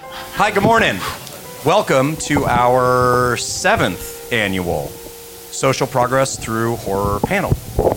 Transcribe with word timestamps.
Hi, 0.00 0.52
good 0.52 0.62
morning. 0.62 0.96
Welcome 1.66 2.14
to 2.18 2.44
our 2.44 3.36
seventh 3.36 4.32
annual 4.32 4.86
Social 4.86 5.88
Progress 5.88 6.38
Through 6.38 6.76
Horror 6.76 7.18
panel. 7.20 7.50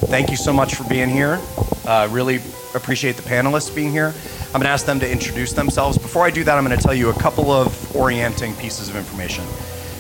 Thank 0.07 0.31
you 0.31 0.35
so 0.35 0.51
much 0.51 0.73
for 0.73 0.83
being 0.89 1.09
here. 1.09 1.39
Uh, 1.85 2.07
really 2.09 2.37
appreciate 2.73 3.17
the 3.17 3.21
panelists 3.21 3.73
being 3.73 3.91
here. 3.91 4.15
I'm 4.47 4.53
going 4.53 4.63
to 4.63 4.69
ask 4.69 4.87
them 4.87 4.99
to 4.99 5.09
introduce 5.09 5.53
themselves. 5.53 5.99
Before 5.99 6.25
I 6.25 6.31
do 6.31 6.43
that, 6.43 6.57
I'm 6.57 6.65
going 6.65 6.75
to 6.75 6.83
tell 6.83 6.95
you 6.95 7.11
a 7.11 7.19
couple 7.19 7.51
of 7.51 7.95
orienting 7.95 8.55
pieces 8.55 8.89
of 8.89 8.95
information. 8.95 9.45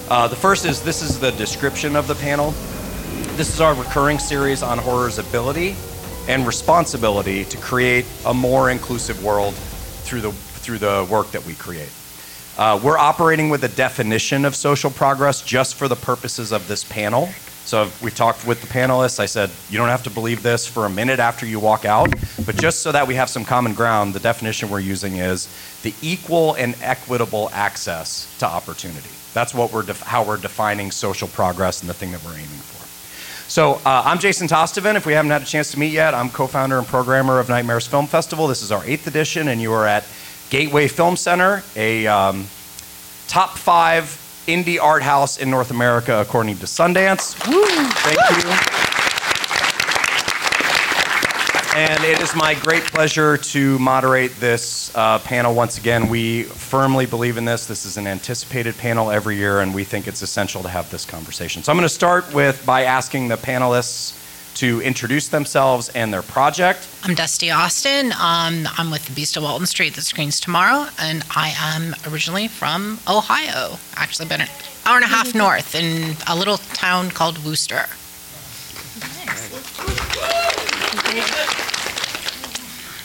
Uh, 0.09 0.27
the 0.27 0.35
first 0.35 0.65
is 0.65 0.81
this 0.81 1.03
is 1.03 1.19
the 1.19 1.31
description 1.33 1.95
of 1.95 2.07
the 2.07 2.15
panel. 2.15 2.49
This 3.37 3.53
is 3.53 3.61
our 3.61 3.75
recurring 3.75 4.17
series 4.17 4.63
on 4.63 4.79
horror's 4.79 5.19
ability 5.19 5.75
and 6.27 6.47
responsibility 6.47 7.45
to 7.45 7.57
create 7.57 8.05
a 8.25 8.33
more 8.33 8.71
inclusive 8.71 9.23
world 9.23 9.53
through 9.53 10.21
the, 10.21 10.31
through 10.61 10.77
the 10.77 11.07
work 11.09 11.31
that 11.31 11.45
we 11.45 11.53
create. 11.55 11.91
Uh, 12.57 12.79
we're 12.83 12.97
operating 12.97 13.49
with 13.49 13.63
a 13.63 13.69
definition 13.69 14.45
of 14.45 14.55
social 14.55 14.91
progress 14.91 15.41
just 15.41 15.75
for 15.75 15.87
the 15.87 15.95
purposes 15.95 16.51
of 16.51 16.67
this 16.67 16.83
panel. 16.83 17.29
So 17.65 17.89
we've 18.01 18.15
talked 18.15 18.45
with 18.45 18.59
the 18.59 18.67
panelists. 18.67 19.19
I 19.19 19.25
said, 19.25 19.49
you 19.69 19.77
don't 19.77 19.87
have 19.87 20.03
to 20.03 20.09
believe 20.09 20.43
this 20.43 20.67
for 20.67 20.85
a 20.85 20.89
minute 20.89 21.19
after 21.19 21.45
you 21.45 21.59
walk 21.59 21.85
out, 21.85 22.13
but 22.45 22.57
just 22.57 22.81
so 22.81 22.91
that 22.91 23.07
we 23.07 23.15
have 23.15 23.29
some 23.29 23.45
common 23.45 23.73
ground, 23.73 24.13
the 24.13 24.19
definition 24.19 24.69
we're 24.69 24.79
using 24.79 25.17
is 25.17 25.47
the 25.83 25.93
equal 26.01 26.55
and 26.55 26.75
equitable 26.81 27.49
access 27.53 28.35
to 28.39 28.45
opportunity. 28.45 29.09
That's 29.33 29.53
what 29.53 29.71
we're 29.71 29.85
how 29.93 30.23
we're 30.23 30.37
defining 30.37 30.91
social 30.91 31.29
progress 31.29 31.81
and 31.81 31.89
the 31.89 31.93
thing 31.93 32.11
that 32.11 32.23
we're 32.25 32.33
aiming 32.33 32.47
for. 32.47 32.81
So 33.49 33.73
uh, 33.85 34.03
I'm 34.05 34.19
Jason 34.19 34.47
Tostevin. 34.47 34.95
If 34.95 35.05
we 35.05 35.13
haven't 35.13 35.31
had 35.31 35.41
a 35.41 35.45
chance 35.45 35.71
to 35.71 35.79
meet 35.79 35.93
yet, 35.93 36.13
I'm 36.13 36.29
co-founder 36.29 36.77
and 36.77 36.87
programmer 36.87 37.39
of 37.39 37.47
Nightmares 37.47 37.87
Film 37.87 38.07
Festival. 38.07 38.47
This 38.47 38.61
is 38.61 38.71
our 38.71 38.83
eighth 38.85 39.07
edition, 39.07 39.49
and 39.49 39.61
you 39.61 39.71
are 39.71 39.85
at 39.85 40.03
Gateway 40.51 40.89
Film 40.89 41.15
Center, 41.15 41.63
a 41.77 42.05
um, 42.07 42.45
top 43.29 43.57
five 43.57 44.03
indie 44.47 44.77
art 44.81 45.01
house 45.01 45.37
in 45.37 45.49
North 45.49 45.71
America 45.71 46.19
according 46.19 46.57
to 46.57 46.65
Sundance. 46.65 47.35
Thank 47.35 48.19
you. 48.43 48.51
And 51.73 52.03
it 52.03 52.19
is 52.19 52.35
my 52.35 52.53
great 52.53 52.83
pleasure 52.83 53.37
to 53.37 53.79
moderate 53.79 54.35
this 54.41 54.93
uh, 54.93 55.19
panel 55.19 55.55
once 55.55 55.77
again. 55.77 56.09
We 56.09 56.43
firmly 56.43 57.05
believe 57.05 57.37
in 57.37 57.45
this. 57.45 57.65
This 57.65 57.85
is 57.85 57.95
an 57.95 58.05
anticipated 58.05 58.77
panel 58.77 59.09
every 59.09 59.37
year, 59.37 59.61
and 59.61 59.73
we 59.73 59.85
think 59.85 60.05
it's 60.05 60.21
essential 60.21 60.61
to 60.63 60.69
have 60.69 60.91
this 60.91 61.05
conversation. 61.05 61.63
So 61.63 61.71
I'm 61.71 61.77
going 61.77 61.87
to 61.87 61.93
start 61.93 62.33
with 62.33 62.61
by 62.65 62.83
asking 62.83 63.29
the 63.29 63.37
panelists 63.37 64.20
to 64.61 64.79
introduce 64.83 65.27
themselves 65.27 65.89
and 65.89 66.13
their 66.13 66.21
project. 66.21 66.87
I'm 67.03 67.15
Dusty 67.15 67.49
Austin. 67.49 68.11
Um, 68.11 68.67
I'm 68.77 68.91
with 68.91 69.07
the 69.07 69.11
Beast 69.11 69.35
of 69.35 69.41
Walton 69.41 69.65
Street 69.65 69.95
that 69.95 70.03
screens 70.03 70.39
tomorrow, 70.39 70.87
and 70.99 71.23
I 71.35 71.55
am 71.57 71.95
originally 72.07 72.47
from 72.47 72.99
Ohio. 73.07 73.79
Actually, 73.95 74.27
been 74.27 74.41
an 74.41 74.49
hour 74.85 74.97
and 74.97 75.03
a 75.03 75.07
half 75.07 75.33
north 75.43 75.73
in 75.73 76.15
a 76.27 76.35
little 76.35 76.57
town 76.57 77.09
called 77.09 77.43
Wooster. 77.43 77.87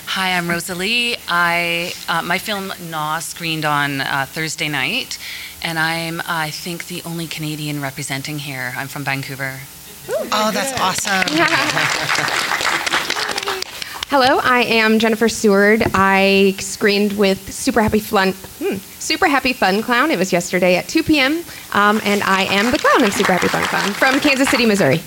Hi, 0.09 0.37
I'm 0.37 0.51
Rosalie. 0.51 1.17
I 1.27 1.95
uh, 2.07 2.21
my 2.21 2.37
film 2.37 2.71
Gnaw 2.91 3.21
screened 3.21 3.65
on 3.65 4.03
uh, 4.03 4.27
Thursday 4.29 4.69
night, 4.69 5.17
and 5.63 5.79
I'm 5.79 6.21
I 6.27 6.51
think 6.51 6.89
the 6.89 7.01
only 7.07 7.27
Canadian 7.27 7.81
representing 7.81 8.41
here. 8.41 8.75
I'm 8.77 8.89
from 8.89 9.05
Vancouver. 9.05 9.61
Oh, 10.09 10.51
that's 10.53 10.79
awesome. 10.81 11.27
Hello, 14.09 14.39
I 14.43 14.63
am 14.63 15.01
Jennifer 15.01 15.29
Seward. 15.29 15.83
I 15.93 16.55
screened 16.59 17.15
with 17.15 17.53
Super 17.53 17.83
Happy 17.83 17.99
Fun, 17.99 18.33
hmm, 18.61 18.77
Super 19.01 19.27
Happy 19.27 19.53
Fun 19.53 19.83
Clown. 19.83 20.13
It 20.13 20.19
was 20.19 20.33
yesterday 20.33 20.77
at 20.77 20.87
2 20.89 21.03
p.m. 21.03 21.43
Um, 21.73 22.01
and 22.05 22.23
I 22.23 22.43
am 22.45 22.71
the 22.71 22.79
clown 22.79 23.05
in 23.05 23.11
Super 23.11 23.33
Happy 23.33 23.49
Fun 23.49 23.65
Clown 23.65 23.93
from 23.93 24.21
Kansas 24.21 24.49
City, 24.49 24.65
Missouri. 24.65 25.01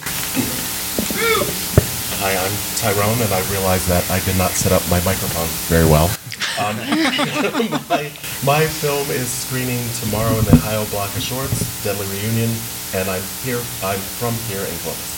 Hi, 2.19 2.35
I'm 2.35 2.51
Tyrone, 2.75 3.21
and 3.23 3.33
I 3.33 3.39
realized 3.51 3.87
that 3.87 4.03
I 4.11 4.19
did 4.25 4.37
not 4.37 4.51
set 4.51 4.73
up 4.73 4.83
my 4.91 4.99
microphone 5.05 5.47
very 5.71 5.85
well. 5.85 6.11
Um, 6.59 6.75
my, 7.89 8.11
my 8.43 8.67
film 8.67 9.09
is 9.11 9.29
screening 9.29 9.87
tomorrow 10.03 10.37
in 10.37 10.43
the 10.43 10.55
Ohio 10.55 10.83
Block 10.91 11.15
of 11.15 11.21
Shorts, 11.21 11.83
Deadly 11.85 12.05
Reunion, 12.07 12.51
and 12.93 13.09
I'm 13.09 13.21
here. 13.43 13.61
I'm 13.83 13.99
from 13.99 14.33
here 14.47 14.61
in 14.61 14.77
Columbus. 14.79 15.17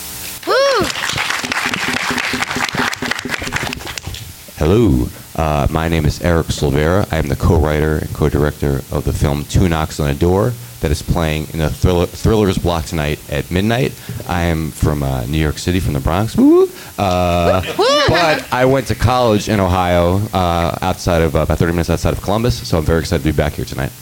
Hello, 4.58 5.08
uh, 5.36 5.66
my 5.70 5.88
name 5.88 6.04
is 6.04 6.20
Eric 6.22 6.48
Silvera. 6.48 7.10
I 7.12 7.16
am 7.16 7.28
the 7.28 7.36
co-writer 7.36 7.98
and 7.98 8.14
co-director 8.14 8.82
of 8.92 9.04
the 9.04 9.12
film 9.12 9.44
Two 9.46 9.68
Knocks 9.68 9.98
on 10.00 10.10
a 10.10 10.14
Door 10.14 10.52
that 10.80 10.90
is 10.90 11.02
playing 11.02 11.48
in 11.52 11.60
the 11.60 11.70
thriller, 11.70 12.06
Thrillers 12.06 12.58
block 12.58 12.84
tonight 12.84 13.18
at 13.30 13.50
midnight. 13.50 13.92
I 14.28 14.42
am 14.42 14.70
from 14.70 15.02
uh, 15.02 15.24
New 15.26 15.38
York 15.38 15.58
City, 15.58 15.80
from 15.80 15.94
the 15.94 16.00
Bronx. 16.00 16.36
Woo! 16.36 16.68
Uh, 16.98 17.62
but 18.08 18.52
I 18.52 18.64
went 18.66 18.88
to 18.88 18.94
college 18.94 19.48
in 19.48 19.60
Ohio, 19.60 20.16
uh, 20.34 20.78
outside 20.82 21.22
of 21.22 21.34
about 21.34 21.58
30 21.58 21.72
minutes 21.72 21.90
outside 21.90 22.12
of 22.12 22.20
Columbus. 22.20 22.68
So 22.68 22.78
I'm 22.78 22.84
very 22.84 23.00
excited 23.00 23.22
to 23.24 23.32
be 23.32 23.36
back 23.36 23.54
here 23.54 23.64
tonight. 23.64 23.92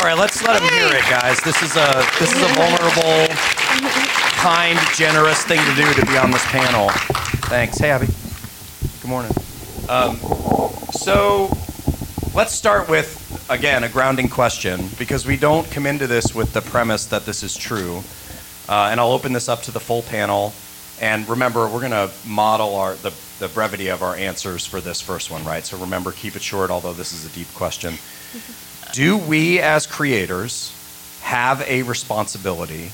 All 0.00 0.06
right, 0.06 0.16
let's 0.16 0.42
let 0.42 0.62
them 0.62 0.72
hear 0.72 0.86
it, 0.96 1.04
guys. 1.10 1.42
This 1.42 1.62
is 1.62 1.76
a 1.76 2.02
this 2.18 2.34
is 2.34 2.40
a 2.40 2.48
vulnerable, 2.54 3.34
kind, 4.40 4.78
generous 4.94 5.42
thing 5.42 5.60
to 5.62 5.74
do 5.74 5.92
to 5.92 6.06
be 6.06 6.16
on 6.16 6.30
this 6.30 6.42
panel. 6.46 6.88
Thanks. 7.50 7.76
Hey, 7.76 7.90
Abby. 7.90 8.06
Good 9.02 9.08
morning. 9.08 9.30
Um, 9.90 10.16
so, 10.92 11.50
let's 12.34 12.54
start 12.54 12.88
with 12.88 13.46
again 13.50 13.84
a 13.84 13.90
grounding 13.90 14.30
question 14.30 14.88
because 14.98 15.26
we 15.26 15.36
don't 15.36 15.70
come 15.70 15.84
into 15.84 16.06
this 16.06 16.34
with 16.34 16.54
the 16.54 16.62
premise 16.62 17.04
that 17.04 17.26
this 17.26 17.42
is 17.42 17.54
true. 17.54 18.02
Uh, 18.70 18.88
and 18.90 19.00
I'll 19.00 19.12
open 19.12 19.34
this 19.34 19.50
up 19.50 19.60
to 19.64 19.70
the 19.70 19.80
full 19.80 20.00
panel. 20.00 20.54
And 21.02 21.28
remember, 21.28 21.68
we're 21.68 21.86
going 21.86 21.90
to 21.90 22.10
model 22.26 22.74
our 22.76 22.94
the, 22.94 23.12
the 23.38 23.48
brevity 23.48 23.88
of 23.88 24.02
our 24.02 24.16
answers 24.16 24.64
for 24.64 24.80
this 24.80 25.02
first 25.02 25.30
one, 25.30 25.44
right? 25.44 25.62
So 25.66 25.76
remember, 25.76 26.10
keep 26.10 26.36
it 26.36 26.42
short, 26.42 26.70
although 26.70 26.94
this 26.94 27.12
is 27.12 27.26
a 27.26 27.34
deep 27.36 27.52
question. 27.52 27.98
Do 28.92 29.16
we 29.18 29.60
as 29.60 29.86
creators 29.86 30.72
have 31.22 31.62
a 31.62 31.82
responsibility 31.82 32.90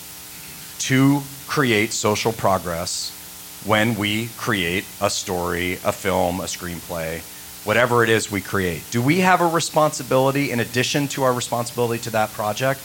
to 0.80 1.22
create 1.46 1.92
social 1.94 2.32
progress 2.32 3.12
when 3.64 3.96
we 3.96 4.28
create 4.36 4.84
a 5.00 5.08
story, 5.08 5.74
a 5.84 5.92
film, 5.92 6.40
a 6.40 6.44
screenplay, 6.44 7.20
whatever 7.64 8.04
it 8.04 8.10
is 8.10 8.30
we 8.30 8.42
create? 8.42 8.82
Do 8.90 9.00
we 9.00 9.20
have 9.20 9.40
a 9.40 9.46
responsibility 9.46 10.50
in 10.50 10.60
addition 10.60 11.08
to 11.08 11.22
our 11.22 11.32
responsibility 11.32 12.02
to 12.02 12.10
that 12.10 12.30
project 12.32 12.80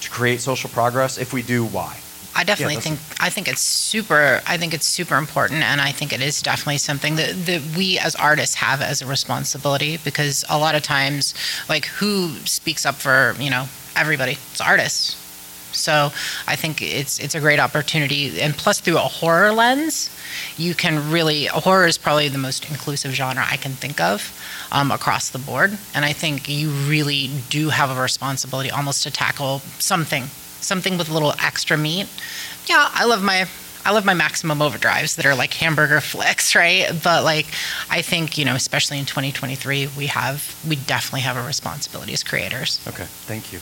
to 0.00 0.10
create 0.10 0.40
social 0.40 0.70
progress? 0.70 1.18
If 1.18 1.32
we 1.32 1.42
do, 1.42 1.64
why? 1.64 2.00
I 2.34 2.44
definitely 2.44 2.76
that's- 2.76 2.98
think 2.98 3.20
I 3.22 3.30
think 3.30 3.48
it's 3.48 3.60
super 3.60 4.40
I 4.46 4.56
think 4.56 4.72
it's 4.74 4.86
super 4.86 5.16
important 5.16 5.62
and 5.62 5.80
I 5.80 5.92
think 5.92 6.12
it 6.12 6.22
is 6.22 6.40
definitely 6.40 6.78
something 6.78 7.16
that, 7.16 7.46
that 7.46 7.62
we 7.76 7.98
as 7.98 8.14
artists 8.14 8.54
have 8.56 8.80
as 8.80 9.02
a 9.02 9.06
responsibility 9.06 9.98
because 9.98 10.44
a 10.48 10.58
lot 10.58 10.74
of 10.74 10.82
times 10.82 11.34
like 11.68 11.86
who 11.86 12.30
speaks 12.44 12.86
up 12.86 12.94
for, 12.94 13.34
you 13.38 13.50
know, 13.50 13.66
everybody? 13.96 14.32
It's 14.52 14.60
artists. 14.60 15.16
So 15.72 16.10
I 16.46 16.56
think 16.56 16.82
it's 16.82 17.18
it's 17.18 17.34
a 17.34 17.40
great 17.40 17.60
opportunity 17.60 18.40
and 18.40 18.54
plus 18.56 18.80
through 18.80 18.96
a 18.96 19.00
horror 19.20 19.52
lens, 19.52 20.10
you 20.56 20.74
can 20.74 21.10
really 21.10 21.46
horror 21.46 21.86
is 21.86 21.98
probably 21.98 22.28
the 22.28 22.38
most 22.38 22.68
inclusive 22.70 23.12
genre 23.12 23.44
I 23.48 23.56
can 23.56 23.72
think 23.72 24.00
of 24.00 24.32
um, 24.72 24.90
across 24.90 25.30
the 25.30 25.38
board 25.38 25.76
and 25.94 26.04
I 26.04 26.12
think 26.12 26.48
you 26.48 26.70
really 26.70 27.30
do 27.50 27.70
have 27.70 27.90
a 27.96 28.00
responsibility 28.00 28.70
almost 28.70 29.02
to 29.04 29.10
tackle 29.10 29.60
something 29.78 30.24
something 30.60 30.98
with 30.98 31.08
a 31.08 31.12
little 31.12 31.32
extra 31.42 31.76
meat. 31.76 32.08
Yeah, 32.66 32.88
I 32.92 33.04
love 33.04 33.22
my 33.22 33.48
I 33.84 33.92
love 33.92 34.04
my 34.04 34.14
maximum 34.14 34.58
overdrives 34.58 35.16
that 35.16 35.24
are 35.24 35.34
like 35.34 35.54
hamburger 35.54 36.00
flicks, 36.12 36.54
right? 36.54 36.90
But 37.02 37.24
like 37.24 37.46
I 37.90 38.02
think, 38.02 38.36
you 38.38 38.44
know, 38.44 38.54
especially 38.54 38.98
in 38.98 39.06
2023, 39.06 39.88
we 39.96 40.06
have 40.06 40.56
we 40.68 40.76
definitely 40.76 41.22
have 41.22 41.36
a 41.36 41.46
responsibility 41.46 42.12
as 42.12 42.22
creators. 42.22 42.80
Okay, 42.86 43.04
thank 43.04 43.52
you. 43.52 43.60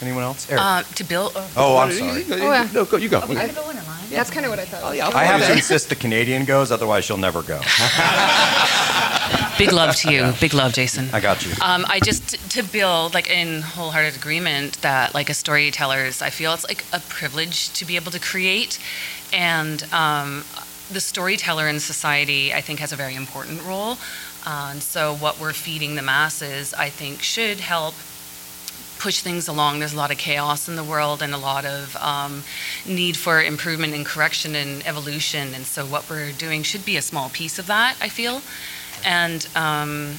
Anyone 0.00 0.22
else? 0.22 0.48
Eric. 0.48 0.62
Uh, 0.62 0.82
to 0.82 1.04
build. 1.04 1.32
Oh, 1.34 1.50
oh, 1.56 1.76
I'm 1.78 1.92
sorry. 1.92 2.22
yeah. 2.22 2.68
No, 2.72 2.84
go, 2.84 2.96
you 2.96 3.08
go. 3.08 3.18
I 3.20 3.26
go 3.26 3.70
in 3.70 3.76
a 3.76 3.82
line. 3.82 3.98
That's 4.10 4.30
kind 4.30 4.46
of 4.46 4.50
what 4.50 4.58
I 4.58 4.64
thought. 4.64 4.84
I 5.14 5.24
have 5.24 5.44
to 5.46 5.52
insist 5.52 5.88
the 5.88 5.96
Canadian 5.96 6.44
goes, 6.44 6.70
otherwise 6.70 7.04
she'll 7.04 7.16
never 7.16 7.42
go. 7.42 7.60
big 9.58 9.72
love 9.72 9.96
to 9.96 10.12
you. 10.12 10.32
Big 10.40 10.54
love, 10.54 10.72
Jason. 10.72 11.08
I 11.12 11.20
got 11.20 11.44
you. 11.44 11.52
Um, 11.62 11.84
I 11.88 12.00
just 12.00 12.50
to 12.52 12.62
build 12.62 13.14
like 13.14 13.28
in 13.28 13.62
wholehearted 13.62 14.16
agreement 14.16 14.80
that 14.82 15.14
like 15.14 15.28
as 15.30 15.38
storytellers, 15.38 16.22
I 16.22 16.30
feel 16.30 16.54
it's 16.54 16.64
like 16.66 16.84
a 16.92 17.00
privilege 17.00 17.72
to 17.74 17.84
be 17.84 17.96
able 17.96 18.12
to 18.12 18.20
create, 18.20 18.78
and 19.32 19.82
um, 19.92 20.44
the 20.90 21.00
storyteller 21.00 21.68
in 21.68 21.80
society, 21.80 22.54
I 22.54 22.60
think, 22.60 22.78
has 22.80 22.92
a 22.92 22.96
very 22.96 23.14
important 23.14 23.62
role. 23.64 23.98
Uh, 24.46 24.68
and 24.72 24.82
so, 24.82 25.14
what 25.16 25.38
we're 25.40 25.52
feeding 25.52 25.96
the 25.96 26.02
masses, 26.02 26.72
I 26.72 26.88
think, 26.88 27.22
should 27.22 27.60
help 27.60 27.94
push 28.98 29.20
things 29.20 29.48
along. 29.48 29.78
There's 29.78 29.92
a 29.94 29.96
lot 29.96 30.10
of 30.10 30.18
chaos 30.18 30.68
in 30.68 30.76
the 30.76 30.84
world 30.84 31.22
and 31.22 31.32
a 31.34 31.38
lot 31.38 31.64
of 31.64 31.96
um, 31.96 32.42
need 32.86 33.16
for 33.16 33.42
improvement 33.42 33.94
and 33.94 34.04
correction 34.04 34.54
and 34.54 34.86
evolution. 34.86 35.54
And 35.54 35.64
so, 35.66 35.86
what 35.86 36.08
we're 36.10 36.32
doing 36.32 36.62
should 36.62 36.84
be 36.84 36.96
a 36.96 37.02
small 37.02 37.28
piece 37.30 37.58
of 37.58 37.66
that, 37.66 37.96
I 38.00 38.08
feel. 38.08 38.42
And 39.04 39.46
um, 39.54 40.16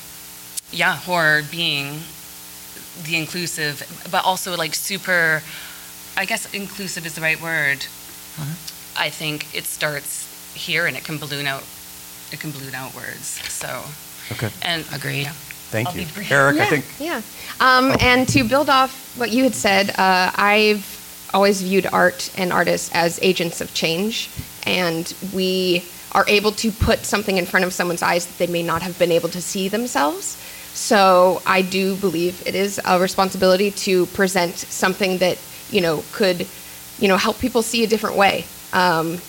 yeah, 0.71 0.95
horror 0.95 1.41
being 1.51 1.99
the 3.03 3.15
inclusive, 3.17 3.83
but 4.11 4.23
also 4.25 4.55
like 4.57 4.73
super, 4.75 5.41
I 6.17 6.25
guess 6.25 6.51
inclusive 6.53 7.05
is 7.05 7.15
the 7.15 7.21
right 7.21 7.39
word. 7.41 7.85
I 8.97 9.09
think 9.09 9.53
it 9.55 9.65
starts 9.65 10.27
here 10.55 10.85
and 10.87 10.95
it 10.97 11.03
can 11.03 11.17
balloon 11.17 11.45
out, 11.47 11.63
it 12.31 12.39
can 12.39 12.51
balloon 12.51 12.73
outwards. 12.75 13.27
So, 13.49 13.83
Okay. 14.31 14.49
and 14.61 14.85
Agreed. 14.93 15.23
yeah. 15.23 15.33
Thank 15.69 15.89
I'll 15.89 15.95
you. 15.95 16.05
be 16.05 16.11
brief. 16.11 16.31
Eric, 16.31 16.59
I 16.59 16.65
think 16.65 16.85
Yeah. 16.99 17.21
Um, 17.59 17.95
And 17.99 18.27
to 18.29 18.43
build 18.43 18.69
off 18.69 19.15
what 19.17 19.31
you 19.31 19.43
had 19.43 19.55
said, 19.55 19.91
uh, 19.91 20.31
I've 20.35 21.29
always 21.33 21.61
viewed 21.61 21.87
art 21.91 22.31
and 22.37 22.51
artists 22.51 22.89
as 22.93 23.19
agents 23.21 23.61
of 23.61 23.73
change, 23.73 24.29
and 24.65 25.13
we 25.33 25.83
are 26.13 26.25
able 26.27 26.51
to 26.51 26.71
put 26.71 27.05
something 27.05 27.37
in 27.37 27.45
front 27.45 27.65
of 27.65 27.73
someone's 27.73 28.01
eyes 28.01 28.25
that 28.25 28.37
they 28.39 28.51
may 28.51 28.63
not 28.63 28.81
have 28.81 28.97
been 28.97 29.11
able 29.11 29.29
to 29.29 29.41
see 29.41 29.67
themselves. 29.69 30.37
So 30.73 31.41
I 31.45 31.61
do 31.61 31.95
believe 31.95 32.41
it 32.47 32.55
is 32.55 32.79
a 32.83 32.99
responsibility 32.99 33.71
to 33.71 34.05
present 34.07 34.57
something 34.57 35.19
that 35.19 35.37
you 35.69 35.81
know 35.81 36.03
could, 36.13 36.47
you 36.99 37.07
know, 37.07 37.17
help 37.17 37.39
people 37.39 37.61
see 37.61 37.83
a 37.83 37.87
different 37.87 38.15
way. 38.15 38.45
Um, 38.73 39.19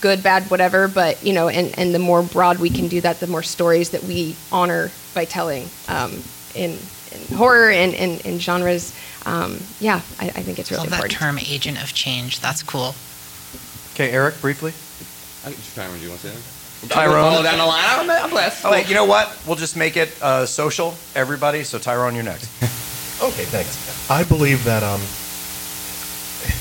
good, 0.00 0.22
bad, 0.22 0.50
whatever. 0.50 0.86
But 0.88 1.24
you 1.24 1.32
know, 1.32 1.48
and, 1.48 1.76
and 1.78 1.94
the 1.94 1.98
more 1.98 2.22
broad 2.22 2.58
we 2.58 2.70
can 2.70 2.88
do 2.88 3.00
that, 3.00 3.20
the 3.20 3.26
more 3.26 3.42
stories 3.42 3.90
that 3.90 4.04
we 4.04 4.36
honor 4.52 4.90
by 5.18 5.24
telling 5.24 5.68
um, 5.88 6.22
in, 6.54 6.78
in 7.10 7.36
horror 7.36 7.70
and 7.70 7.92
in, 7.92 8.20
in 8.20 8.38
genres. 8.38 8.94
Um, 9.26 9.58
yeah, 9.80 9.96
I, 10.20 10.26
I 10.26 10.42
think 10.46 10.60
it's 10.60 10.70
really 10.70 10.82
Love 10.84 10.90
that 10.90 11.04
important. 11.10 11.18
term, 11.18 11.38
agent 11.40 11.82
of 11.82 11.92
change. 11.92 12.38
That's 12.38 12.62
cool. 12.62 12.94
Okay, 13.94 14.12
Eric, 14.12 14.40
briefly. 14.40 14.72
Tyrone, 15.74 15.98
do 15.98 16.04
you 16.04 16.10
want 16.10 16.20
to 16.20 16.28
say 16.28 16.34
that? 16.86 16.94
Tyrone. 16.94 17.32
Follow 17.32 17.42
down 17.42 17.58
the 17.58 17.66
line. 17.66 17.84
I'm, 17.84 18.08
I'm 18.08 18.30
blessed. 18.30 18.64
Oh, 18.64 18.70
wait, 18.70 18.88
you 18.88 18.94
know 18.94 19.06
what? 19.06 19.36
We'll 19.44 19.56
just 19.56 19.76
make 19.76 19.96
it 19.96 20.10
uh, 20.22 20.46
social, 20.46 20.94
everybody. 21.16 21.64
So 21.64 21.80
Tyrone, 21.80 22.14
you're 22.14 22.22
next. 22.24 22.48
Okay, 23.20 23.42
thanks. 23.50 23.74
I 24.08 24.22
believe 24.22 24.62
that 24.62 24.84
um, 24.84 25.00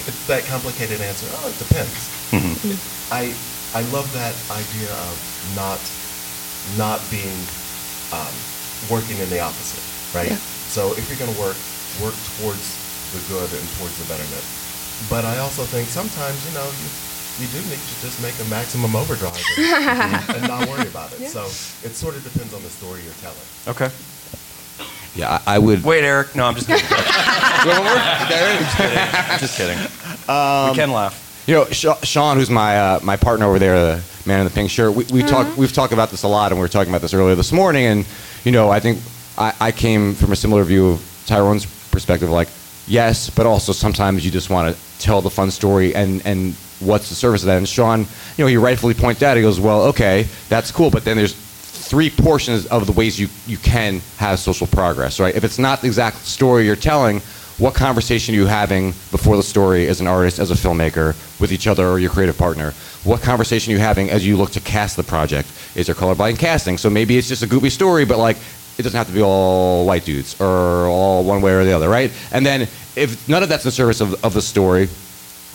it's 0.09 0.25
that 0.31 0.41
complicated 0.45 0.99
answer. 1.01 1.27
Oh, 1.29 1.47
it 1.47 1.57
depends. 1.59 1.93
I 3.11 3.31
I 3.77 3.81
love 3.93 4.11
that 4.17 4.33
idea 4.49 4.89
of 5.05 5.13
not 5.55 5.77
not 6.81 6.97
being 7.11 7.37
um, 8.13 8.33
working 8.89 9.17
in 9.17 9.29
the 9.29 9.39
opposite, 9.39 9.83
right? 10.15 10.29
Yeah. 10.29 10.37
So 10.71 10.91
if 10.93 11.07
you're 11.09 11.19
going 11.19 11.33
to 11.33 11.39
work, 11.39 11.57
work 12.03 12.15
towards 12.39 12.63
the 13.13 13.19
good 13.31 13.49
and 13.51 13.65
towards 13.79 13.95
the 13.99 14.07
betterment. 14.11 14.43
But 15.09 15.25
I 15.25 15.37
also 15.39 15.63
think 15.63 15.87
sometimes 15.87 16.37
you 16.47 16.53
know 16.57 16.65
you 16.65 16.89
you 17.39 17.47
do 17.53 17.59
need 17.69 17.77
to 17.79 17.95
just 18.01 18.21
make 18.21 18.33
a 18.41 18.45
maximum 18.49 18.95
overdrive 18.95 19.37
and, 19.57 20.29
and 20.41 20.47
not 20.47 20.67
worry 20.67 20.87
about 20.87 21.11
it. 21.13 21.29
So 21.29 21.45
it 21.85 21.93
sort 21.93 22.15
of 22.15 22.23
depends 22.23 22.53
on 22.53 22.61
the 22.63 22.69
story 22.69 23.01
you're 23.03 23.13
telling. 23.21 23.37
Okay. 23.67 23.89
Yeah, 25.15 25.39
I, 25.45 25.55
I 25.55 25.59
would. 25.59 25.83
Wait, 25.83 26.03
Eric. 26.03 26.35
No, 26.35 26.45
I'm 26.45 26.55
just 26.55 26.67
kidding. 26.67 26.85
I'm 26.89 29.39
just 29.39 29.57
kidding. 29.57 29.77
we 29.77 30.75
can 30.75 30.91
laugh. 30.91 31.26
You 31.47 31.53
know, 31.53 31.65
Sean, 31.65 32.35
who's 32.35 32.49
my 32.49 32.77
uh, 32.77 32.99
my 33.01 33.15
partner 33.15 33.45
over 33.45 33.57
there, 33.57 33.79
the 33.79 34.03
man 34.25 34.41
in 34.41 34.45
the 34.45 34.51
pink 34.51 34.69
shirt. 34.69 34.93
We, 34.93 35.05
we 35.05 35.23
talk 35.23 35.55
we've 35.55 35.71
talked 35.71 35.93
about 35.93 36.09
this 36.09 36.23
a 36.23 36.27
lot, 36.27 36.51
and 36.51 36.59
we 36.59 36.61
were 36.61 36.67
talking 36.67 36.91
about 36.91 37.01
this 37.01 37.13
earlier 37.13 37.35
this 37.35 37.53
morning. 37.53 37.85
And 37.85 38.05
you 38.43 38.51
know, 38.51 38.69
I 38.69 38.81
think 38.81 38.99
I, 39.37 39.53
I 39.61 39.71
came 39.71 40.13
from 40.13 40.33
a 40.33 40.35
similar 40.35 40.65
view 40.65 40.89
of 40.89 41.23
Tyrone's 41.25 41.65
perspective. 41.89 42.29
Like, 42.29 42.49
yes, 42.85 43.29
but 43.29 43.45
also 43.45 43.71
sometimes 43.71 44.25
you 44.25 44.31
just 44.31 44.49
want 44.49 44.75
to 44.75 44.99
tell 44.99 45.21
the 45.21 45.29
fun 45.29 45.49
story, 45.49 45.95
and 45.95 46.21
and 46.25 46.53
what's 46.81 47.07
the 47.07 47.15
service 47.15 47.43
of 47.43 47.47
that? 47.47 47.57
And 47.57 47.67
Sean, 47.67 48.01
you 48.01 48.05
know, 48.39 48.47
he 48.47 48.57
rightfully 48.57 48.93
pointed 48.93 49.23
out. 49.23 49.37
He 49.37 49.41
goes, 49.41 49.57
well, 49.57 49.83
okay, 49.83 50.27
that's 50.49 50.69
cool, 50.69 50.89
but 50.89 51.05
then 51.05 51.15
there's 51.15 51.33
three 51.33 52.09
portions 52.09 52.65
of 52.65 52.85
the 52.85 52.91
ways 52.91 53.17
you, 53.17 53.29
you 53.45 53.57
can 53.57 54.01
have 54.17 54.37
social 54.39 54.67
progress, 54.67 55.19
right? 55.19 55.33
If 55.33 55.45
it's 55.45 55.57
not 55.57 55.79
the 55.79 55.87
exact 55.87 56.17
story 56.17 56.65
you're 56.65 56.75
telling, 56.75 57.21
what 57.57 57.73
conversation 57.73 58.35
are 58.35 58.37
you 58.37 58.45
having 58.45 58.91
before 59.09 59.35
the 59.35 59.41
story 59.41 59.87
as 59.87 59.99
an 59.99 60.05
artist, 60.05 60.37
as 60.37 60.51
a 60.51 60.53
filmmaker, 60.53 61.15
with 61.39 61.51
each 61.51 61.65
other 61.65 61.87
or 61.87 61.97
your 61.97 62.11
creative 62.11 62.37
partner? 62.37 62.71
What 63.03 63.21
conversation 63.21 63.73
are 63.73 63.77
you 63.77 63.81
having 63.81 64.11
as 64.11 64.25
you 64.25 64.37
look 64.37 64.51
to 64.51 64.59
cast 64.59 64.95
the 64.95 65.03
project? 65.03 65.49
Is 65.75 65.87
there 65.87 65.95
colorblind 65.95 66.37
casting? 66.37 66.77
So 66.77 66.89
maybe 66.89 67.17
it's 67.17 67.27
just 67.27 67.41
a 67.41 67.47
goofy 67.47 67.71
story, 67.71 68.05
but 68.05 68.19
like 68.19 68.37
it 68.77 68.83
doesn't 68.83 68.97
have 68.97 69.07
to 69.07 69.13
be 69.13 69.23
all 69.23 69.87
white 69.87 70.05
dudes 70.05 70.39
or 70.39 70.85
all 70.87 71.23
one 71.23 71.41
way 71.41 71.51
or 71.51 71.63
the 71.65 71.71
other, 71.71 71.89
right? 71.89 72.11
And 72.31 72.45
then 72.45 72.61
if 72.95 73.27
none 73.27 73.41
of 73.41 73.49
that's 73.49 73.65
in 73.65 73.71
service 73.71 74.01
of, 74.01 74.23
of 74.23 74.35
the 74.35 74.41
story, 74.41 74.87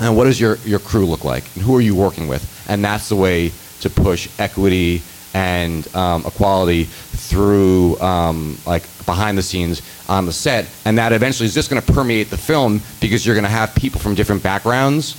and 0.01 0.17
what 0.17 0.25
does 0.25 0.41
your, 0.41 0.57
your 0.65 0.81
crew 0.81 1.07
look 1.07 1.25
like? 1.25 1.45
And 1.55 1.63
who 1.63 1.77
are 1.77 1.81
you 1.81 1.95
working 1.95 2.27
with? 2.27 2.65
And 2.69 2.85
that's 2.85 3.11
the 3.11 3.17
way 3.17 3.53
to 3.81 3.91
push 3.91 4.29
equity 4.41 5.03
and 5.34 5.93
um, 5.94 6.25
equality 6.26 6.84
through 6.84 7.99
um, 8.00 8.58
like 8.67 8.82
behind 9.06 9.38
the 9.38 9.43
scenes 9.43 9.82
on 10.08 10.26
the 10.26 10.32
set. 10.32 10.69
And 10.84 10.99
that 10.99 11.12
eventually 11.12 11.46
is 11.46 11.55
just 11.55 11.70
going 11.70 11.81
to 11.81 11.93
permeate 11.93 12.31
the 12.31 12.37
film 12.37 12.81
because 13.00 13.25
you're 13.25 13.34
going 13.34 13.44
to 13.44 13.50
have 13.50 13.75
people 13.75 14.00
from 14.00 14.14
different 14.14 14.43
backgrounds 14.43 15.17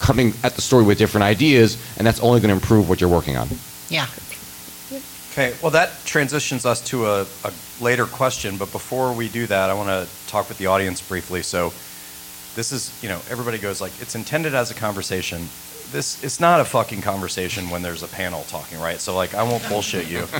coming 0.00 0.32
at 0.44 0.54
the 0.54 0.62
story 0.62 0.84
with 0.84 0.98
different 0.98 1.24
ideas, 1.24 1.76
and 1.98 2.06
that's 2.06 2.20
only 2.20 2.40
going 2.40 2.48
to 2.50 2.54
improve 2.54 2.88
what 2.88 3.00
you're 3.00 3.10
working 3.10 3.36
on. 3.36 3.48
Yeah. 3.88 4.06
Okay, 5.32 5.54
well, 5.62 5.70
that 5.70 6.04
transitions 6.04 6.66
us 6.66 6.80
to 6.88 7.06
a, 7.06 7.26
a 7.44 7.52
later 7.80 8.06
question, 8.06 8.56
but 8.56 8.72
before 8.72 9.12
we 9.12 9.28
do 9.28 9.46
that, 9.46 9.70
I 9.70 9.74
want 9.74 9.88
to 9.88 10.08
talk 10.28 10.48
with 10.48 10.58
the 10.58 10.66
audience 10.66 11.00
briefly. 11.00 11.42
So, 11.42 11.72
this 12.56 12.72
is, 12.72 12.98
you 13.02 13.08
know, 13.08 13.20
everybody 13.30 13.58
goes 13.58 13.80
like, 13.80 13.92
it's 14.00 14.16
intended 14.16 14.54
as 14.54 14.70
a 14.72 14.74
conversation. 14.74 15.48
This, 15.90 16.22
it's 16.22 16.38
not 16.38 16.60
a 16.60 16.64
fucking 16.64 17.00
conversation 17.00 17.70
when 17.70 17.82
there's 17.82 18.02
a 18.02 18.08
panel 18.08 18.42
talking, 18.44 18.78
right? 18.78 19.00
So, 19.00 19.16
like, 19.16 19.34
I 19.34 19.42
won't 19.42 19.66
bullshit 19.68 20.08
you. 20.08 20.26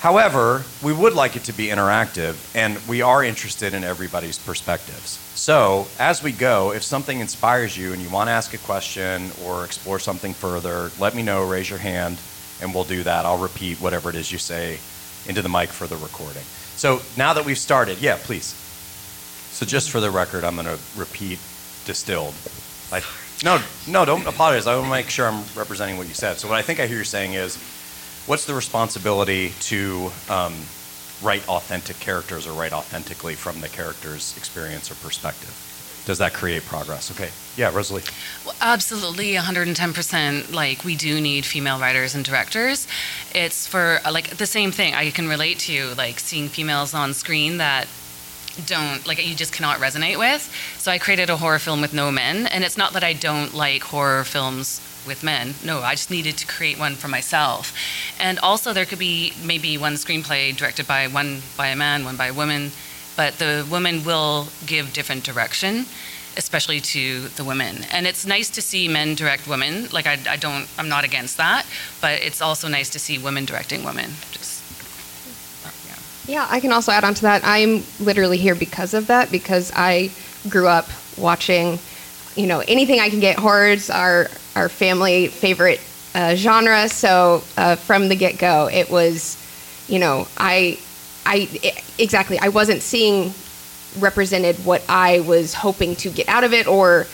However, 0.00 0.64
we 0.82 0.92
would 0.92 1.14
like 1.14 1.36
it 1.36 1.44
to 1.44 1.52
be 1.52 1.66
interactive, 1.66 2.36
and 2.54 2.78
we 2.86 3.02
are 3.02 3.24
interested 3.24 3.74
in 3.74 3.84
everybody's 3.84 4.38
perspectives. 4.38 5.18
So, 5.34 5.86
as 5.98 6.22
we 6.22 6.32
go, 6.32 6.72
if 6.72 6.82
something 6.82 7.20
inspires 7.20 7.76
you 7.76 7.92
and 7.92 8.00
you 8.00 8.08
want 8.08 8.28
to 8.28 8.32
ask 8.32 8.54
a 8.54 8.58
question 8.58 9.30
or 9.44 9.64
explore 9.64 9.98
something 9.98 10.32
further, 10.32 10.90
let 10.98 11.14
me 11.14 11.22
know, 11.22 11.46
raise 11.46 11.68
your 11.68 11.78
hand, 11.78 12.18
and 12.62 12.74
we'll 12.74 12.84
do 12.84 13.02
that. 13.02 13.26
I'll 13.26 13.38
repeat 13.38 13.80
whatever 13.80 14.08
it 14.08 14.16
is 14.16 14.32
you 14.32 14.38
say 14.38 14.78
into 15.26 15.42
the 15.42 15.48
mic 15.48 15.68
for 15.70 15.86
the 15.86 15.96
recording. 15.96 16.44
So, 16.76 17.00
now 17.16 17.32
that 17.32 17.44
we've 17.44 17.58
started, 17.58 17.98
yeah, 17.98 18.18
please. 18.22 18.54
So, 19.50 19.66
just 19.66 19.90
for 19.90 20.00
the 20.00 20.10
record, 20.10 20.44
I'm 20.44 20.54
going 20.54 20.66
to 20.66 20.78
repeat 20.96 21.38
distilled. 21.84 22.34
No, 23.44 23.60
no, 23.88 24.04
don't 24.04 24.26
apologize. 24.26 24.66
I 24.66 24.74
want 24.74 24.86
to 24.86 24.90
make 24.90 25.10
sure 25.10 25.28
I'm 25.28 25.44
representing 25.54 25.98
what 25.98 26.08
you 26.08 26.14
said. 26.14 26.38
So, 26.38 26.48
what 26.48 26.56
I 26.56 26.62
think 26.62 26.80
I 26.80 26.86
hear 26.86 26.98
you 26.98 27.04
saying 27.04 27.34
is, 27.34 27.56
what's 28.26 28.46
the 28.46 28.54
responsibility 28.54 29.52
to 29.60 30.10
um, 30.28 30.54
write 31.22 31.46
authentic 31.48 31.98
characters 32.00 32.46
or 32.46 32.52
write 32.52 32.72
authentically 32.72 33.34
from 33.34 33.60
the 33.60 33.68
character's 33.68 34.36
experience 34.36 34.90
or 34.90 34.94
perspective? 34.96 35.62
Does 36.06 36.18
that 36.18 36.32
create 36.34 36.64
progress? 36.64 37.10
Okay. 37.10 37.30
Yeah, 37.56 37.74
Rosalie. 37.74 38.02
Well, 38.44 38.54
absolutely, 38.60 39.32
110%. 39.34 40.52
Like, 40.54 40.84
we 40.84 40.94
do 40.94 41.20
need 41.20 41.44
female 41.44 41.80
writers 41.80 42.14
and 42.14 42.24
directors. 42.24 42.86
It's 43.34 43.66
for, 43.66 43.98
like, 44.08 44.36
the 44.36 44.46
same 44.46 44.70
thing 44.70 44.94
I 44.94 45.10
can 45.10 45.26
relate 45.26 45.58
to, 45.60 45.72
you, 45.72 45.94
like, 45.94 46.20
seeing 46.20 46.48
females 46.48 46.94
on 46.94 47.12
screen 47.12 47.56
that 47.56 47.88
don't, 48.64 49.06
like, 49.06 49.24
you 49.24 49.34
just 49.34 49.52
cannot 49.52 49.78
resonate 49.78 50.18
with. 50.18 50.52
So 50.78 50.90
I 50.90 50.98
created 50.98 51.30
a 51.30 51.36
horror 51.36 51.58
film 51.58 51.80
with 51.80 51.92
no 51.92 52.10
men, 52.10 52.46
and 52.46 52.64
it's 52.64 52.76
not 52.76 52.92
that 52.94 53.04
I 53.04 53.12
don't 53.12 53.54
like 53.54 53.82
horror 53.82 54.24
films 54.24 54.80
with 55.06 55.22
men. 55.22 55.54
No, 55.64 55.80
I 55.80 55.92
just 55.94 56.10
needed 56.10 56.36
to 56.38 56.46
create 56.46 56.78
one 56.78 56.94
for 56.94 57.08
myself. 57.08 57.72
And 58.18 58.38
also, 58.40 58.72
there 58.72 58.84
could 58.84 58.98
be 58.98 59.32
maybe 59.44 59.78
one 59.78 59.94
screenplay 59.94 60.56
directed 60.56 60.86
by 60.86 61.06
one 61.06 61.42
by 61.56 61.68
a 61.68 61.76
man, 61.76 62.04
one 62.04 62.16
by 62.16 62.26
a 62.26 62.34
woman, 62.34 62.72
but 63.16 63.38
the 63.38 63.66
woman 63.70 64.04
will 64.04 64.48
give 64.66 64.92
different 64.92 65.24
direction 65.24 65.86
especially 66.36 66.80
to 66.80 67.28
the 67.28 67.44
women. 67.44 67.84
And 67.90 68.06
it's 68.06 68.26
nice 68.26 68.50
to 68.50 68.62
see 68.62 68.88
men 68.88 69.14
direct 69.14 69.48
women. 69.48 69.88
Like 69.90 70.06
I, 70.06 70.18
I 70.28 70.36
don't, 70.36 70.68
I'm 70.78 70.88
not 70.88 71.04
against 71.04 71.36
that, 71.38 71.66
but 72.00 72.20
it's 72.22 72.42
also 72.42 72.68
nice 72.68 72.90
to 72.90 72.98
see 72.98 73.18
women 73.18 73.44
directing 73.44 73.84
women. 73.84 74.10
Just, 74.32 74.62
yeah. 76.26 76.46
I 76.50 76.60
can 76.60 76.72
also 76.72 76.92
add 76.92 77.04
on 77.04 77.14
to 77.14 77.22
that. 77.22 77.42
I'm 77.44 77.82
literally 78.00 78.38
here 78.38 78.54
because 78.54 78.94
of 78.94 79.06
that, 79.08 79.30
because 79.30 79.72
I 79.74 80.10
grew 80.48 80.68
up 80.68 80.88
watching, 81.16 81.78
you 82.34 82.46
know, 82.46 82.60
anything 82.60 83.00
I 83.00 83.10
can 83.10 83.20
get. 83.20 83.38
Horrors 83.38 83.90
are 83.90 84.28
our 84.54 84.68
family 84.68 85.28
favorite 85.28 85.80
uh, 86.14 86.34
genre. 86.34 86.88
So 86.88 87.42
uh, 87.56 87.76
from 87.76 88.08
the 88.08 88.16
get 88.16 88.38
go, 88.38 88.68
it 88.68 88.90
was, 88.90 89.36
you 89.88 89.98
know, 89.98 90.26
I, 90.36 90.78
I 91.24 91.48
exactly, 91.98 92.38
I 92.38 92.48
wasn't 92.48 92.82
seeing 92.82 93.32
represented 93.98 94.56
what 94.64 94.84
I 94.88 95.20
was 95.20 95.54
hoping 95.54 95.96
to 95.96 96.10
get 96.10 96.28
out 96.28 96.44
of 96.44 96.52
it, 96.52 96.66
or, 96.66 97.06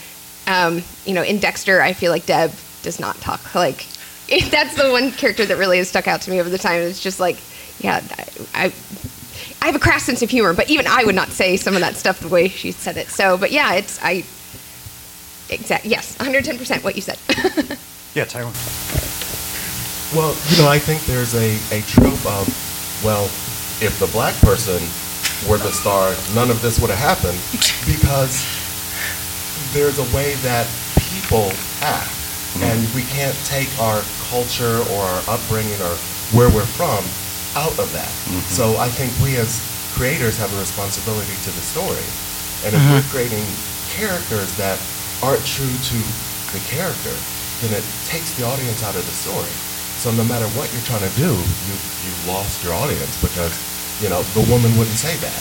um, 0.46 0.82
you 1.04 1.14
know, 1.14 1.22
in 1.22 1.38
Dexter, 1.38 1.80
I 1.80 1.92
feel 1.92 2.10
like 2.10 2.26
Deb 2.26 2.52
does 2.82 2.98
not 2.98 3.16
talk 3.16 3.54
like. 3.54 3.86
That's 4.50 4.74
the 4.74 4.90
one 4.90 5.10
character 5.12 5.44
that 5.46 5.56
really 5.56 5.78
has 5.78 5.88
stuck 5.88 6.08
out 6.08 6.22
to 6.22 6.30
me 6.30 6.40
over 6.40 6.48
the 6.48 6.58
time. 6.58 6.80
It's 6.80 7.00
just 7.00 7.20
like, 7.20 7.38
yeah, 7.80 8.02
I, 8.54 8.72
I 9.60 9.66
have 9.66 9.76
a 9.76 9.80
crass 9.80 10.04
sense 10.04 10.22
of 10.22 10.30
humor, 10.30 10.54
but 10.54 10.70
even 10.70 10.86
I 10.86 11.04
would 11.04 11.14
not 11.14 11.28
say 11.28 11.56
some 11.56 11.74
of 11.74 11.80
that 11.80 11.96
stuff 11.96 12.20
the 12.20 12.28
way 12.28 12.48
she 12.48 12.72
said 12.72 12.96
it. 12.96 13.08
So, 13.08 13.36
but 13.36 13.50
yeah, 13.50 13.74
it's 13.74 13.98
I. 14.02 14.24
Exact. 15.50 15.84
Yes, 15.84 16.16
110 16.18 16.56
percent 16.56 16.82
what 16.84 16.96
you 16.96 17.02
said. 17.02 17.18
Yeah, 18.14 18.26
Tyrone. 18.26 18.52
Well, 20.14 20.36
you 20.50 20.58
know, 20.58 20.68
I 20.68 20.78
think 20.78 21.00
there's 21.06 21.34
a, 21.34 21.56
a 21.72 21.80
trope 21.88 22.26
of, 22.26 22.44
well, 23.02 23.24
if 23.80 23.96
the 23.98 24.06
black 24.12 24.34
person 24.42 24.82
were 25.48 25.56
the 25.56 25.72
star, 25.72 26.14
none 26.34 26.50
of 26.50 26.60
this 26.60 26.78
would 26.78 26.90
have 26.90 26.98
happened 26.98 27.40
because 27.88 28.44
there's 29.72 29.98
a 29.98 30.14
way 30.14 30.34
that 30.44 30.68
people 31.16 31.50
act. 31.80 32.12
Mm-hmm. 32.52 32.68
And 32.68 32.78
we 32.94 33.02
can't 33.08 33.36
take 33.44 33.70
our 33.80 34.02
culture 34.28 34.84
or 34.92 35.00
our 35.00 35.22
upbringing 35.28 35.80
or 35.80 35.96
where 36.36 36.48
we're 36.52 36.68
from 36.76 37.00
out 37.56 37.76
of 37.78 37.88
that. 37.92 38.12
Mm-hmm. 38.28 38.44
So 38.48 38.76
I 38.76 38.88
think 38.88 39.12
we 39.24 39.36
as 39.36 39.60
creators 39.92 40.36
have 40.36 40.52
a 40.52 40.58
responsibility 40.60 41.36
to 41.44 41.50
the 41.52 41.64
story. 41.64 42.06
And 42.64 42.76
if 42.76 42.80
mm-hmm. 42.80 43.00
we're 43.00 43.08
creating 43.12 43.44
characters 43.92 44.52
that 44.56 44.80
aren't 45.20 45.44
true 45.44 45.68
to 45.68 45.98
the 46.52 46.60
character, 46.68 47.14
then 47.60 47.72
it 47.76 47.84
takes 48.04 48.32
the 48.34 48.44
audience 48.44 48.82
out 48.82 48.96
of 48.96 49.04
the 49.04 49.16
story. 49.16 49.52
So 50.00 50.10
no 50.10 50.24
matter 50.24 50.48
what 50.58 50.72
you're 50.72 50.82
trying 50.82 51.06
to 51.06 51.14
do, 51.14 51.30
you 51.30 51.74
you've 52.02 52.24
lost 52.26 52.64
your 52.64 52.74
audience 52.74 53.14
because 53.22 53.54
you 54.02 54.10
know 54.10 54.22
the 54.34 54.42
woman 54.50 54.74
wouldn't 54.74 54.98
say 54.98 55.14
that. 55.22 55.40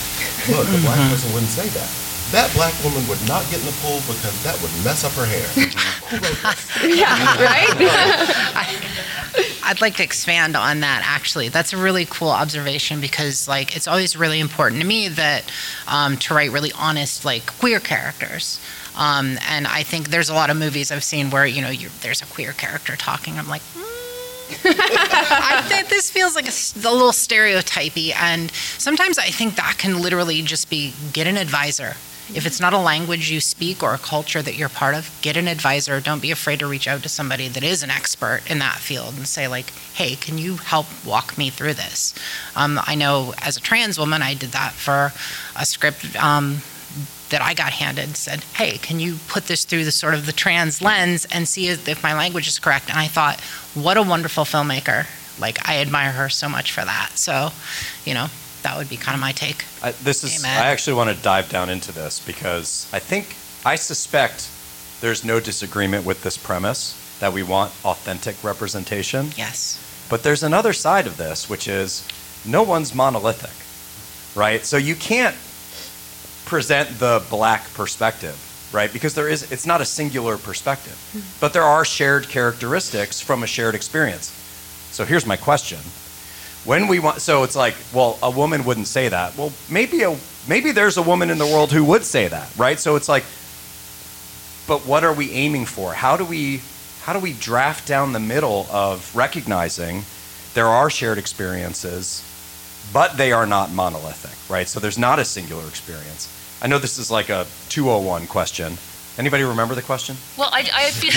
Look, 0.54 0.68
the 0.70 0.78
black 0.86 1.00
person 1.10 1.32
wouldn't 1.34 1.50
say 1.50 1.66
that. 1.74 1.90
That 2.32 2.50
black 2.54 2.72
woman 2.82 3.06
would 3.08 3.20
not 3.28 3.44
get 3.50 3.60
in 3.60 3.66
the 3.66 3.76
pool 3.82 4.00
because 4.08 4.42
that 4.42 4.56
would 4.62 4.72
mess 4.82 5.04
up 5.04 5.12
her 5.12 5.26
hair. 5.26 5.44
Who 6.08 6.16
wrote 6.16 6.40
this? 6.42 6.98
Yeah, 6.98 7.12
right? 7.44 7.68
I'd 9.62 9.82
like 9.82 9.96
to 9.96 10.02
expand 10.02 10.56
on 10.56 10.80
that 10.80 11.02
actually. 11.04 11.50
That's 11.50 11.74
a 11.74 11.76
really 11.76 12.06
cool 12.06 12.30
observation 12.30 13.02
because 13.02 13.48
like 13.48 13.76
it's 13.76 13.86
always 13.86 14.16
really 14.16 14.40
important 14.40 14.80
to 14.80 14.86
me 14.86 15.08
that 15.08 15.44
um, 15.86 16.16
to 16.18 16.32
write 16.34 16.50
really 16.52 16.72
honest 16.72 17.26
like 17.26 17.46
queer 17.58 17.80
characters. 17.80 18.58
Um, 18.96 19.38
and 19.48 19.66
I 19.66 19.82
think 19.82 20.08
there's 20.08 20.30
a 20.30 20.34
lot 20.34 20.48
of 20.48 20.56
movies 20.56 20.90
I've 20.90 21.04
seen 21.04 21.28
where 21.28 21.44
you 21.44 21.60
know 21.60 21.68
you 21.70 21.90
there's 22.00 22.22
a 22.22 22.26
queer 22.26 22.52
character 22.52 22.96
talking. 22.96 23.38
I'm 23.38 23.48
like, 23.48 23.62
mm. 23.62 23.84
I 24.64 25.62
think 25.68 25.90
this 25.90 26.10
feels 26.10 26.34
like 26.34 26.46
a 26.46 26.90
little 26.90 27.12
stereotypy, 27.12 28.14
and 28.14 28.50
sometimes 28.78 29.18
I 29.18 29.28
think 29.28 29.56
that 29.56 29.76
can 29.76 30.00
literally 30.00 30.40
just 30.40 30.70
be 30.70 30.94
get 31.12 31.26
an 31.26 31.36
advisor. 31.36 31.96
If 32.34 32.46
it's 32.46 32.60
not 32.60 32.72
a 32.72 32.78
language 32.78 33.30
you 33.30 33.40
speak 33.40 33.82
or 33.82 33.92
a 33.92 33.98
culture 33.98 34.40
that 34.42 34.54
you're 34.54 34.68
part 34.68 34.94
of, 34.94 35.10
get 35.22 35.36
an 35.36 35.48
advisor. 35.48 36.00
Don't 36.00 36.22
be 36.22 36.30
afraid 36.30 36.60
to 36.60 36.66
reach 36.66 36.88
out 36.88 37.02
to 37.02 37.08
somebody 37.08 37.48
that 37.48 37.62
is 37.62 37.82
an 37.82 37.90
expert 37.90 38.42
in 38.48 38.58
that 38.60 38.76
field 38.76 39.14
and 39.16 39.26
say, 39.26 39.48
like, 39.48 39.70
hey, 39.94 40.14
can 40.14 40.38
you 40.38 40.56
help 40.56 40.86
walk 41.04 41.36
me 41.36 41.50
through 41.50 41.74
this? 41.74 42.14
Um, 42.56 42.80
I 42.84 42.94
know 42.94 43.34
as 43.42 43.56
a 43.56 43.60
trans 43.60 43.98
woman, 43.98 44.22
I 44.22 44.34
did 44.34 44.50
that 44.52 44.72
for 44.72 45.12
a 45.60 45.66
script 45.66 46.16
um, 46.16 46.58
that 47.30 47.42
I 47.42 47.54
got 47.54 47.72
handed. 47.72 48.16
Said, 48.16 48.44
hey, 48.54 48.78
can 48.78 49.00
you 49.00 49.16
put 49.28 49.44
this 49.44 49.64
through 49.64 49.84
the 49.84 49.92
sort 49.92 50.14
of 50.14 50.24
the 50.24 50.32
trans 50.32 50.80
lens 50.80 51.26
and 51.30 51.46
see 51.46 51.68
if 51.68 51.86
if 51.88 52.02
my 52.02 52.14
language 52.14 52.48
is 52.48 52.58
correct? 52.58 52.88
And 52.88 52.98
I 52.98 53.08
thought, 53.08 53.40
what 53.74 53.96
a 53.96 54.02
wonderful 54.02 54.44
filmmaker. 54.44 55.06
Like, 55.38 55.68
I 55.68 55.78
admire 55.78 56.12
her 56.12 56.28
so 56.28 56.48
much 56.48 56.72
for 56.72 56.84
that. 56.84 57.12
So, 57.14 57.50
you 58.04 58.14
know, 58.14 58.28
that 58.62 58.76
would 58.76 58.88
be 58.88 58.96
kind 58.96 59.14
of 59.14 59.20
my 59.20 59.32
take. 59.32 59.64
I, 59.82 59.92
this 59.92 60.24
is. 60.24 60.40
Amen. 60.40 60.62
I 60.62 60.66
actually 60.66 60.94
want 60.94 61.14
to 61.14 61.22
dive 61.22 61.48
down 61.48 61.68
into 61.68 61.92
this 61.92 62.24
because 62.24 62.88
I 62.92 62.98
think 62.98 63.36
I 63.64 63.76
suspect 63.76 64.50
there's 65.00 65.24
no 65.24 65.40
disagreement 65.40 66.06
with 66.06 66.22
this 66.22 66.38
premise 66.38 66.98
that 67.20 67.32
we 67.32 67.42
want 67.42 67.72
authentic 67.84 68.42
representation. 68.42 69.30
Yes. 69.36 69.78
But 70.08 70.22
there's 70.22 70.42
another 70.42 70.72
side 70.72 71.06
of 71.06 71.16
this, 71.16 71.48
which 71.48 71.68
is 71.68 72.06
no 72.44 72.62
one's 72.62 72.94
monolithic, 72.94 73.54
right? 74.36 74.64
So 74.64 74.76
you 74.76 74.94
can't 74.94 75.36
present 76.44 76.98
the 76.98 77.24
black 77.30 77.72
perspective, 77.74 78.36
right? 78.72 78.92
Because 78.92 79.14
there 79.14 79.28
is, 79.28 79.50
it's 79.50 79.66
not 79.66 79.80
a 79.80 79.84
singular 79.84 80.36
perspective, 80.36 80.98
hmm. 81.12 81.20
but 81.40 81.52
there 81.52 81.62
are 81.62 81.84
shared 81.84 82.28
characteristics 82.28 83.20
from 83.20 83.42
a 83.42 83.46
shared 83.46 83.74
experience. 83.74 84.30
So 84.90 85.04
here's 85.04 85.24
my 85.26 85.36
question: 85.36 85.78
When 86.64 86.86
we 86.86 87.00
want, 87.00 87.20
so 87.20 87.42
it's 87.42 87.56
like, 87.56 87.74
well, 87.92 88.18
a 88.22 88.30
woman 88.30 88.64
wouldn't 88.64 88.86
say 88.86 89.08
that. 89.08 89.36
Well, 89.36 89.52
maybe 89.68 90.02
a 90.02 90.16
maybe 90.48 90.72
there's 90.72 90.96
a 90.96 91.02
woman 91.02 91.30
in 91.30 91.38
the 91.38 91.46
world 91.46 91.72
who 91.72 91.84
would 91.84 92.04
say 92.04 92.28
that, 92.28 92.48
right? 92.56 92.78
So 92.78 92.96
it's 92.96 93.08
like, 93.08 93.24
but 94.68 94.86
what 94.86 95.02
are 95.02 95.12
we 95.12 95.32
aiming 95.32 95.66
for? 95.66 95.92
How 95.92 96.16
do 96.16 96.24
we 96.24 96.60
how 97.02 97.12
do 97.12 97.18
we 97.18 97.32
draft 97.32 97.88
down 97.88 98.12
the 98.12 98.20
middle 98.20 98.66
of 98.70 99.14
recognizing 99.14 100.04
there 100.54 100.68
are 100.68 100.88
shared 100.88 101.18
experiences, 101.18 102.22
but 102.92 103.16
they 103.16 103.32
are 103.32 103.46
not 103.46 103.72
monolithic, 103.72 104.38
right? 104.50 104.68
So 104.68 104.78
there's 104.78 104.98
not 104.98 105.18
a 105.18 105.24
singular 105.24 105.66
experience. 105.66 106.28
I 106.62 106.68
know 106.68 106.78
this 106.78 106.98
is 106.98 107.10
like 107.10 107.28
a 107.28 107.46
201 107.70 108.28
question. 108.28 108.78
Anybody 109.18 109.42
remember 109.42 109.74
the 109.74 109.82
question? 109.82 110.16
Well, 110.38 110.48
I, 110.52 110.68
I 110.72 110.90
feel, 110.90 111.12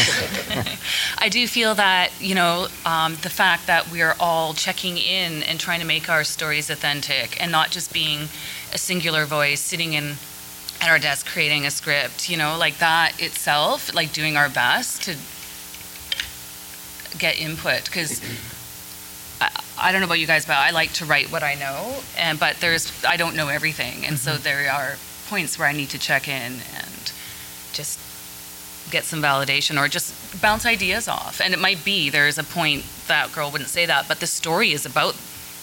I 1.18 1.30
do 1.30 1.48
feel 1.48 1.76
that 1.76 2.12
you 2.20 2.36
know 2.36 2.68
um, 2.86 3.16
the 3.22 3.30
fact 3.30 3.68
that 3.68 3.90
we 3.90 4.02
are 4.02 4.16
all 4.20 4.54
checking 4.54 4.98
in 4.98 5.44
and 5.44 5.60
trying 5.60 5.80
to 5.80 5.86
make 5.86 6.10
our 6.10 6.26
stories 6.26 6.70
authentic, 6.70 7.42
and 7.42 7.52
not 7.52 7.72
just 7.72 7.94
being 7.94 8.28
a 8.74 8.78
singular 8.78 9.26
voice 9.26 9.62
sitting 9.62 9.94
in 9.94 10.16
at 10.82 10.90
our 10.90 11.00
desk 11.00 11.26
creating 11.26 11.66
a 11.66 11.72
script. 11.72 12.30
You 12.30 12.36
know, 12.36 12.58
like 12.58 12.80
that 12.80 13.22
itself, 13.22 13.94
like 13.94 14.12
doing 14.12 14.36
our 14.36 14.50
best 14.50 15.04
to 15.04 15.16
get 17.18 17.40
input 17.40 17.86
because. 17.86 18.22
I, 19.42 19.50
I 19.78 19.92
don't 19.92 20.00
know 20.00 20.08
about 20.08 20.20
you 20.20 20.28
guys, 20.28 20.46
but 20.46 20.56
I 20.56 20.72
like 20.72 20.94
to 20.94 21.06
write 21.06 21.30
what 21.34 21.44
I 21.44 21.56
know, 21.56 21.96
and 22.18 22.40
but 22.40 22.58
there's 22.62 23.04
I 23.04 23.18
don't 23.18 23.36
know 23.36 23.50
everything, 23.50 24.06
and 24.06 24.18
so 24.18 24.38
there 24.38 24.72
are 24.72 24.96
points 25.28 25.60
where 25.60 25.68
I 25.68 25.74
need 25.74 25.90
to 25.90 26.00
check 26.00 26.30
in 26.30 26.62
and 26.76 26.95
just 27.76 28.00
get 28.92 29.04
some 29.04 29.22
validation 29.22 29.80
or 29.80 29.88
just 29.88 30.42
bounce 30.42 30.66
ideas 30.66 31.08
off. 31.08 31.42
And 31.42 31.54
it 31.54 31.60
might 31.60 31.84
be 31.84 32.10
there's 32.10 32.38
a 32.38 32.44
point 32.44 32.86
that 33.08 33.32
girl 33.34 33.52
wouldn't 33.52 33.70
say 33.70 33.86
that, 33.86 34.08
but 34.08 34.20
the 34.20 34.28
story 34.28 34.72
is 34.72 34.86
about 34.86 35.16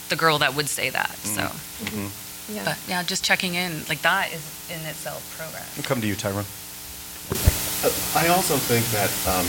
the 0.09 0.17
girl 0.17 0.39
that 0.39 0.55
would 0.55 0.69
say 0.69 0.91
that. 0.91 1.11
Mm-hmm. 1.11 1.35
So, 1.35 1.43
mm-hmm. 1.43 2.55
Yeah. 2.55 2.65
but 2.65 2.79
yeah, 2.89 3.03
just 3.03 3.25
checking 3.25 3.55
in 3.55 3.85
like 3.89 4.03
that 4.03 4.33
is 4.33 4.45
in 4.71 4.81
itself 4.87 5.23
progress. 5.39 5.79
I'll 5.79 5.85
come 5.85 6.01
to 6.01 6.07
you, 6.07 6.15
Tyrone. 6.15 6.45
Uh, 7.83 7.91
I 8.15 8.29
also 8.29 8.57
think 8.57 8.85
that 8.93 9.11
um, 9.27 9.47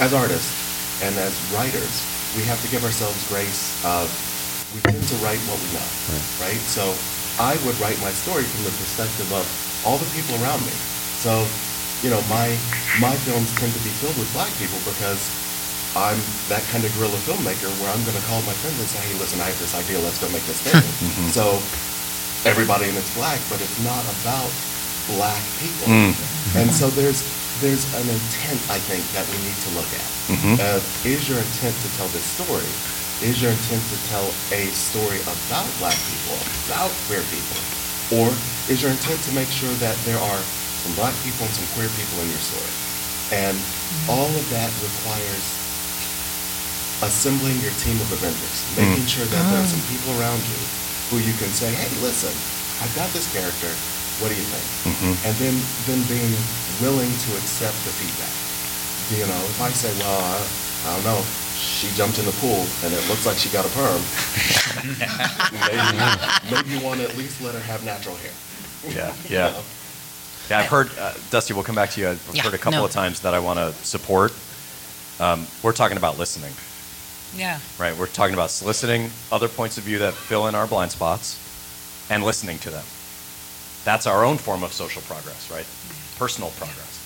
as 0.00 0.12
artists 0.12 1.02
and 1.04 1.14
as 1.16 1.32
writers, 1.52 1.92
we 2.36 2.42
have 2.44 2.60
to 2.64 2.68
give 2.70 2.84
ourselves 2.84 3.16
grace 3.28 3.76
of 3.84 4.08
we 4.74 4.80
tend 4.86 5.02
to 5.02 5.16
write 5.22 5.40
what 5.50 5.58
we 5.60 5.68
know, 5.74 5.88
right? 6.42 6.60
So 6.70 6.94
I 7.42 7.58
would 7.66 7.78
write 7.80 7.98
my 8.00 8.10
story 8.12 8.44
from 8.44 8.64
the 8.64 8.74
perspective 8.76 9.30
of 9.32 9.44
all 9.86 9.98
the 9.98 10.08
people 10.14 10.36
around 10.42 10.60
me. 10.62 10.74
So, 11.18 11.44
you 12.02 12.10
know, 12.10 12.20
my 12.28 12.48
my 13.00 13.14
films 13.28 13.52
tend 13.60 13.72
to 13.72 13.82
be 13.84 13.92
filled 14.00 14.16
with 14.16 14.30
black 14.32 14.52
people 14.56 14.80
because 14.88 15.20
I'm 15.96 16.18
that 16.48 16.62
kind 16.70 16.84
of 16.84 16.94
guerrilla 16.96 17.18
filmmaker 17.26 17.68
where 17.82 17.90
I'm 17.90 18.02
going 18.06 18.14
to 18.14 18.26
call 18.30 18.38
my 18.46 18.54
friends 18.62 18.78
and 18.78 18.86
say, 18.86 19.02
hey, 19.10 19.18
listen, 19.18 19.42
I 19.42 19.50
have 19.50 19.58
this 19.58 19.74
idea, 19.74 19.98
let's 19.98 20.22
go 20.22 20.30
make 20.30 20.46
this 20.46 20.62
thing. 20.62 20.78
Mm-hmm. 21.00 21.32
So 21.32 21.58
everybody 22.46 22.88
in 22.88 22.94
it's 22.94 23.12
black, 23.16 23.40
but 23.50 23.60
it's 23.60 23.78
not 23.82 24.00
about 24.20 24.48
black 25.16 25.42
people. 25.58 25.90
Mm. 25.90 26.14
And 26.54 26.70
so 26.70 26.88
there's 26.92 27.26
there's 27.60 27.84
an 27.98 28.06
intent 28.08 28.60
I 28.70 28.78
think 28.88 29.04
that 29.12 29.26
we 29.28 29.36
need 29.44 29.58
to 29.68 29.70
look 29.76 29.90
at. 29.92 30.08
Mm-hmm. 30.30 30.56
Uh, 30.60 30.80
is 31.04 31.28
your 31.28 31.40
intent 31.40 31.76
to 31.82 31.88
tell 31.98 32.08
this 32.14 32.24
story? 32.24 32.70
Is 33.20 33.42
your 33.42 33.52
intent 33.52 33.84
to 33.92 33.98
tell 34.08 34.28
a 34.54 34.70
story 34.72 35.20
about 35.28 35.68
black 35.82 35.98
people, 36.08 36.38
about 36.70 36.88
queer 37.04 37.20
people? 37.28 37.60
Or 38.16 38.32
is 38.70 38.80
your 38.80 38.90
intent 38.90 39.20
to 39.28 39.32
make 39.36 39.48
sure 39.48 39.72
that 39.82 39.96
there 40.08 40.18
are 40.18 40.40
some 40.82 40.94
black 40.96 41.14
people 41.22 41.44
and 41.46 41.54
some 41.54 41.68
queer 41.76 41.88
people 41.96 42.18
in 42.24 42.28
your 42.32 42.42
story? 42.42 42.72
And 43.30 43.54
all 44.10 44.26
of 44.26 44.46
that 44.50 44.70
requires 44.82 45.44
assembling 47.02 47.56
your 47.64 47.72
team 47.80 47.96
of 48.00 48.08
Avengers, 48.12 48.58
mm. 48.76 48.84
making 48.84 49.06
sure 49.08 49.24
that 49.24 49.42
there 49.48 49.60
are 49.60 49.68
ah. 49.68 49.72
some 49.72 49.84
people 49.88 50.12
around 50.20 50.40
you 50.44 50.60
who 51.08 51.16
you 51.22 51.32
can 51.40 51.48
say, 51.50 51.72
hey, 51.72 51.88
listen, 52.04 52.32
I've 52.84 52.92
got 52.94 53.08
this 53.16 53.26
character. 53.32 53.70
What 54.20 54.28
do 54.28 54.36
you 54.36 54.46
think? 54.46 54.66
Mm-hmm. 54.92 55.14
And 55.24 55.34
then, 55.40 55.56
then 55.88 56.00
being 56.12 56.34
willing 56.84 57.08
to 57.08 57.30
accept 57.40 57.76
the 57.88 57.92
feedback. 57.96 58.34
You 59.16 59.26
know, 59.26 59.40
if 59.48 59.58
I 59.60 59.70
say, 59.72 59.90
well, 59.98 60.20
I, 60.20 60.36
I 60.86 60.94
don't 60.94 61.04
know, 61.08 61.20
she 61.56 61.88
jumped 61.96 62.18
in 62.20 62.26
the 62.26 62.36
pool 62.38 62.62
and 62.84 62.92
it 62.92 63.02
looks 63.08 63.26
like 63.26 63.36
she 63.36 63.48
got 63.48 63.64
a 63.64 63.72
perm, 63.72 64.00
maybe, 65.66 65.98
maybe 66.52 66.68
you 66.70 66.80
want 66.84 67.00
to 67.00 67.08
at 67.08 67.16
least 67.16 67.40
let 67.42 67.54
her 67.54 67.64
have 67.64 67.84
natural 67.84 68.16
hair. 68.16 68.32
Yeah, 68.86 69.12
You 69.28 69.36
yeah. 69.36 69.50
know? 69.56 69.62
Yeah, 70.50 70.58
I've 70.58 70.66
heard, 70.66 70.90
uh, 70.98 71.14
Dusty, 71.30 71.54
we'll 71.54 71.62
come 71.62 71.76
back 71.76 71.90
to 71.90 72.00
you. 72.00 72.08
I've 72.08 72.30
Yeah, 72.32 72.42
heard 72.42 72.54
a 72.54 72.58
couple 72.58 72.80
no. 72.80 72.84
of 72.84 72.90
times 72.90 73.20
that 73.20 73.34
I 73.34 73.38
want 73.38 73.60
to 73.60 73.72
support. 73.86 74.32
Um, 75.20 75.46
we're 75.62 75.72
talking 75.72 75.96
about 75.96 76.18
listening, 76.18 76.52
Yeah. 77.36 77.60
right? 77.78 77.96
We're 77.96 78.06
talking 78.08 78.34
about 78.34 78.50
soliciting 78.50 79.12
other 79.30 79.46
points 79.46 79.78
of 79.78 79.84
view 79.84 79.98
that 80.00 80.12
fill 80.14 80.48
in 80.48 80.56
our 80.56 80.66
blind 80.66 80.90
spots 80.90 81.36
and 82.10 82.24
listening 82.24 82.58
to 82.60 82.70
them. 82.70 82.84
That's 83.84 84.08
our 84.08 84.24
own 84.24 84.38
form 84.38 84.64
of 84.64 84.72
social 84.72 85.02
progress, 85.02 85.48
right? 85.52 85.66
Personal 86.18 86.50
progress. 86.58 86.98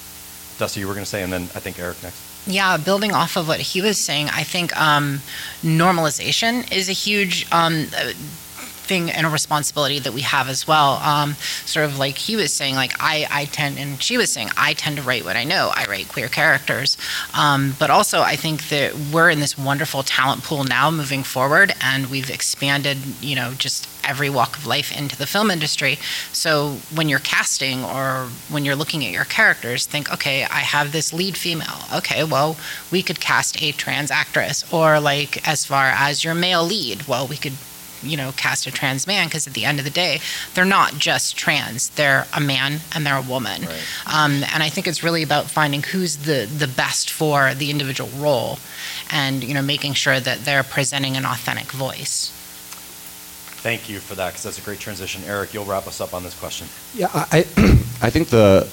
Dusty, 0.59 0.81
you 0.81 0.89
were 0.89 0.95
going 0.95 1.05
to 1.05 1.11
say, 1.11 1.23
and 1.23 1.31
then 1.33 1.43
I 1.55 1.61
think 1.61 1.79
Eric 1.79 2.03
next. 2.03 2.19
Yeah, 2.47 2.77
building 2.79 3.13
off 3.13 3.37
of 3.37 3.47
what 3.47 3.61
he 3.61 3.83
was 3.83 3.99
saying, 3.99 4.31
I 4.31 4.43
think 4.45 4.75
um, 4.81 5.21
normalization 5.63 6.71
is 6.73 6.89
a 6.89 6.93
huge 6.93 7.47
um, 7.53 7.89
uh, 7.97 8.13
thing 8.85 9.11
and 9.11 9.27
a 9.27 9.31
responsibility 9.31 9.99
that 9.99 10.13
we 10.13 10.21
have 10.23 10.49
as 10.49 10.67
well. 10.67 10.95
Um, 11.03 11.35
sort 11.65 11.87
of 11.87 11.99
like 11.99 12.17
he 12.17 12.37
was 12.37 12.53
saying, 12.53 12.75
like 12.75 12.93
I, 13.01 13.27
I 13.31 13.45
tend, 13.47 13.79
and 13.79 14.03
she 14.03 14.17
was 14.17 14.31
saying, 14.33 14.51
I 14.57 14.75
tend 14.75 14.97
to 14.97 15.03
write 15.03 15.25
what 15.25 15.37
I 15.37 15.45
know. 15.45 15.73
I 15.75 15.87
write 15.87 16.09
queer 16.09 16.29
characters, 16.29 16.97
um, 17.37 17.75
but 17.79 17.91
also 17.91 18.21
I 18.23 18.37
think 18.37 18.69
that 18.69 18.95
we're 19.13 19.31
in 19.31 19.41
this 19.41 19.59
wonderful 19.59 20.03
talent 20.03 20.45
pool 20.45 20.65
now 20.65 20.91
moving 20.91 21.23
forward, 21.23 21.73
and 21.81 22.07
we've 22.07 22.31
expanded, 22.31 22.99
you 23.21 23.37
know, 23.37 23.53
just 23.55 23.89
every 24.05 24.29
walk 24.29 24.57
of 24.57 24.67
life 24.67 24.97
into 24.97 25.17
the 25.17 25.27
film 25.27 25.51
industry. 25.51 25.99
So 26.33 26.77
when 26.95 27.09
you're 27.09 27.21
casting 27.21 27.85
or 27.85 28.29
when 28.51 28.65
you're 28.65 28.77
looking 28.77 29.05
at 29.05 29.13
your 29.13 29.25
characters, 29.25 29.87
think, 29.87 30.13
okay, 30.13 30.45
I 30.45 30.61
have 30.61 30.93
this 30.93 31.13
lead 31.13 31.37
female. 31.37 31.81
Okay, 31.95 32.23
well, 32.25 32.57
we 32.91 33.03
could 33.03 33.21
cast 33.21 33.63
a 33.63 33.73
trans 33.73 34.11
actress. 34.11 34.71
Or 34.73 35.01
like 35.01 35.47
as 35.49 35.65
far 35.65 35.87
as 35.87 36.23
your 36.25 36.35
male 36.35 36.65
lead, 36.65 37.09
well, 37.09 37.27
we 37.27 37.37
could 37.37 37.55
you 38.05 38.17
know, 38.17 38.33
cast 38.37 38.67
a 38.67 38.71
trans 38.71 39.07
man 39.07 39.27
because 39.27 39.47
at 39.47 39.55
the 39.55 39.65
end 39.65 39.79
of 39.79 39.85
the 39.85 39.91
day, 39.91 40.21
they're 40.55 40.65
not 40.65 40.95
just 40.95 41.37
trans. 41.37 41.89
They're 41.91 42.27
a 42.33 42.41
man 42.41 42.81
and 42.95 43.07
they're 43.07 43.17
a 43.17 43.23
woman. 43.23 43.63
Right. 43.63 43.83
Um, 44.07 44.45
and 44.53 44.63
I 44.63 44.69
think 44.69 44.87
it's 44.87 45.03
really 45.03 45.23
about 45.23 45.47
finding 45.47 45.83
who's 45.83 46.19
the, 46.19 46.47
the 46.47 46.69
best 46.69 47.11
for 47.11 47.55
the 47.55 47.71
individual 47.71 48.11
role 48.17 48.59
and, 49.11 49.43
you 49.43 49.55
know, 49.55 49.63
making 49.63 49.95
sure 49.95 50.21
that 50.21 50.45
they're 50.45 50.63
presenting 50.63 51.17
an 51.17 51.25
authentic 51.25 51.73
voice. 51.73 52.31
Thank 53.65 53.89
you 53.89 53.99
for 53.99 54.15
that, 54.17 54.29
because 54.29 54.43
that's 54.43 54.59
a 54.59 54.63
great 54.63 54.79
transition. 54.79 55.23
Eric, 55.25 55.55
you'll 55.55 55.65
wrap 55.65 55.87
us 55.87 56.01
up 56.01 56.13
on 56.13 56.23
this 56.23 56.39
question. 56.39 56.69
Yeah, 56.95 57.09
I, 57.13 57.39
I 58.03 58.11
think 58.11 58.29
the 58.29 58.69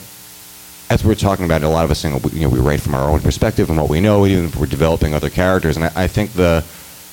as 0.91 1.05
we're 1.05 1.15
talking 1.15 1.45
about 1.45 1.61
it, 1.61 1.65
a 1.65 1.69
lot 1.69 1.85
of 1.85 1.91
us 1.91 1.99
saying, 1.99 2.19
you 2.33 2.41
know, 2.41 2.49
we 2.49 2.59
write 2.59 2.81
from 2.81 2.95
our 2.95 3.09
own 3.09 3.21
perspective 3.21 3.69
and 3.69 3.79
what 3.79 3.89
we 3.89 4.01
know, 4.01 4.25
even 4.25 4.45
if 4.45 4.57
we're 4.57 4.65
developing 4.65 5.13
other 5.13 5.29
characters. 5.29 5.77
And 5.77 5.85
I, 5.85 5.91
I 5.95 6.07
think 6.07 6.33
the 6.33 6.65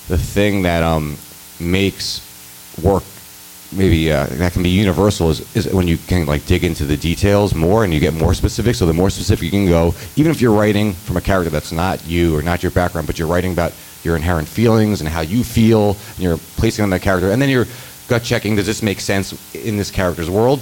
the 0.09 0.19
thing 0.19 0.63
that 0.63 0.83
um, 0.83 1.17
makes 1.61 2.25
work 2.83 3.03
maybe 3.73 4.11
uh, 4.11 4.27
that 4.27 4.53
can 4.53 4.63
be 4.63 4.71
universal 4.71 5.31
is, 5.31 5.57
is 5.57 5.73
when 5.73 5.87
you 5.87 5.97
can 5.97 6.27
like 6.27 6.45
dig 6.47 6.65
into 6.65 6.85
the 6.85 6.97
details 6.97 7.55
more 7.55 7.85
and 7.85 7.93
you 7.93 8.01
get 8.01 8.15
more 8.15 8.35
specific. 8.35 8.75
So 8.75 8.87
the 8.87 8.93
more 8.93 9.11
specific 9.11 9.45
you 9.45 9.51
can 9.51 9.67
go, 9.67 9.95
even 10.17 10.31
if 10.31 10.41
you're 10.41 10.53
writing 10.53 10.93
from 10.93 11.17
a 11.17 11.21
character 11.21 11.51
that's 11.51 11.73
not 11.73 12.07
you 12.07 12.37
or 12.37 12.43
not 12.43 12.63
your 12.63 12.73
background, 12.73 13.07
but 13.07 13.19
you're 13.19 13.29
writing 13.29 13.53
about 13.53 13.73
your 14.03 14.17
inherent 14.17 14.49
feelings 14.49 15.01
and 15.01 15.09
how 15.09 15.21
you 15.21 15.45
feel, 15.45 15.97
and 16.15 16.19
you're 16.19 16.39
placing 16.57 16.83
on 16.83 16.91
that 16.91 17.03
character, 17.03 17.31
and 17.31 17.43
then 17.43 17.49
you're 17.49 17.67
gut 18.07 18.23
checking, 18.23 18.57
does 18.57 18.67
this 18.67 18.83
make 18.83 19.01
sense 19.01 19.55
in 19.55 19.77
this 19.77 19.91
character's 19.91 20.31
world? 20.31 20.61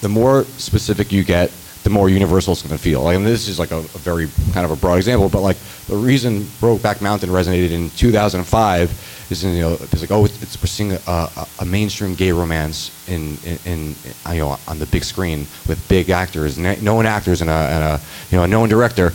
The 0.00 0.08
more 0.08 0.44
specific 0.44 1.12
you 1.12 1.24
get, 1.24 1.52
the 1.82 1.90
more 1.90 2.08
universal 2.08 2.52
it's 2.52 2.62
going 2.62 2.76
to 2.76 2.82
feel. 2.82 3.08
And 3.08 3.26
this 3.26 3.48
is 3.48 3.58
like 3.58 3.72
a, 3.72 3.78
a 3.78 3.98
very 3.98 4.28
kind 4.52 4.64
of 4.64 4.70
a 4.70 4.76
broad 4.76 4.96
example, 4.96 5.28
but 5.28 5.40
like 5.40 5.56
the 5.88 5.96
reason 5.96 6.40
Brokeback 6.60 7.00
Mountain 7.00 7.30
resonated 7.30 7.72
in 7.72 7.90
2005 7.90 9.28
is, 9.30 9.44
you 9.44 9.60
know, 9.60 9.72
it's 9.72 10.00
like, 10.00 10.10
oh, 10.10 10.24
it's, 10.24 10.40
it's 10.42 10.60
we're 10.60 10.66
seeing 10.66 10.92
a, 10.92 10.98
a, 11.06 11.46
a 11.60 11.64
mainstream 11.64 12.14
gay 12.14 12.30
romance 12.30 13.08
in, 13.08 13.36
in, 13.44 13.58
in, 13.64 13.94
you 14.32 14.40
know, 14.40 14.56
on 14.68 14.78
the 14.78 14.86
big 14.86 15.02
screen 15.02 15.40
with 15.66 15.84
big 15.88 16.10
actors, 16.10 16.56
known 16.58 17.06
actors, 17.06 17.40
and 17.40 17.50
a, 17.50 17.52
and 17.52 17.84
a, 17.84 18.00
you 18.30 18.38
know, 18.38 18.44
a 18.44 18.48
known 18.48 18.68
director. 18.68 19.12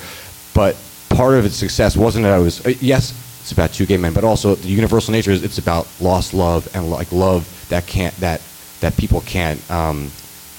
But 0.53 0.75
part 1.09 1.35
of 1.35 1.45
its 1.45 1.55
success 1.55 1.95
wasn't 1.95 2.23
that 2.23 2.37
it 2.37 2.43
was, 2.43 2.65
uh, 2.65 2.73
yes, 2.81 3.13
it's 3.41 3.53
about 3.53 3.71
two 3.71 3.85
gay 3.85 3.97
men, 3.97 4.13
but 4.13 4.25
also 4.25 4.55
the 4.55 4.67
universal 4.67 5.13
nature 5.13 5.31
is 5.31 5.41
it's 5.43 5.57
about 5.57 5.87
lost 6.01 6.33
love 6.33 6.67
and 6.75 6.89
like 6.89 7.11
love 7.13 7.65
that 7.69 7.87
can't, 7.87 8.13
that, 8.17 8.41
that 8.81 8.97
people 8.97 9.21
can't, 9.21 9.59
um, 9.71 10.11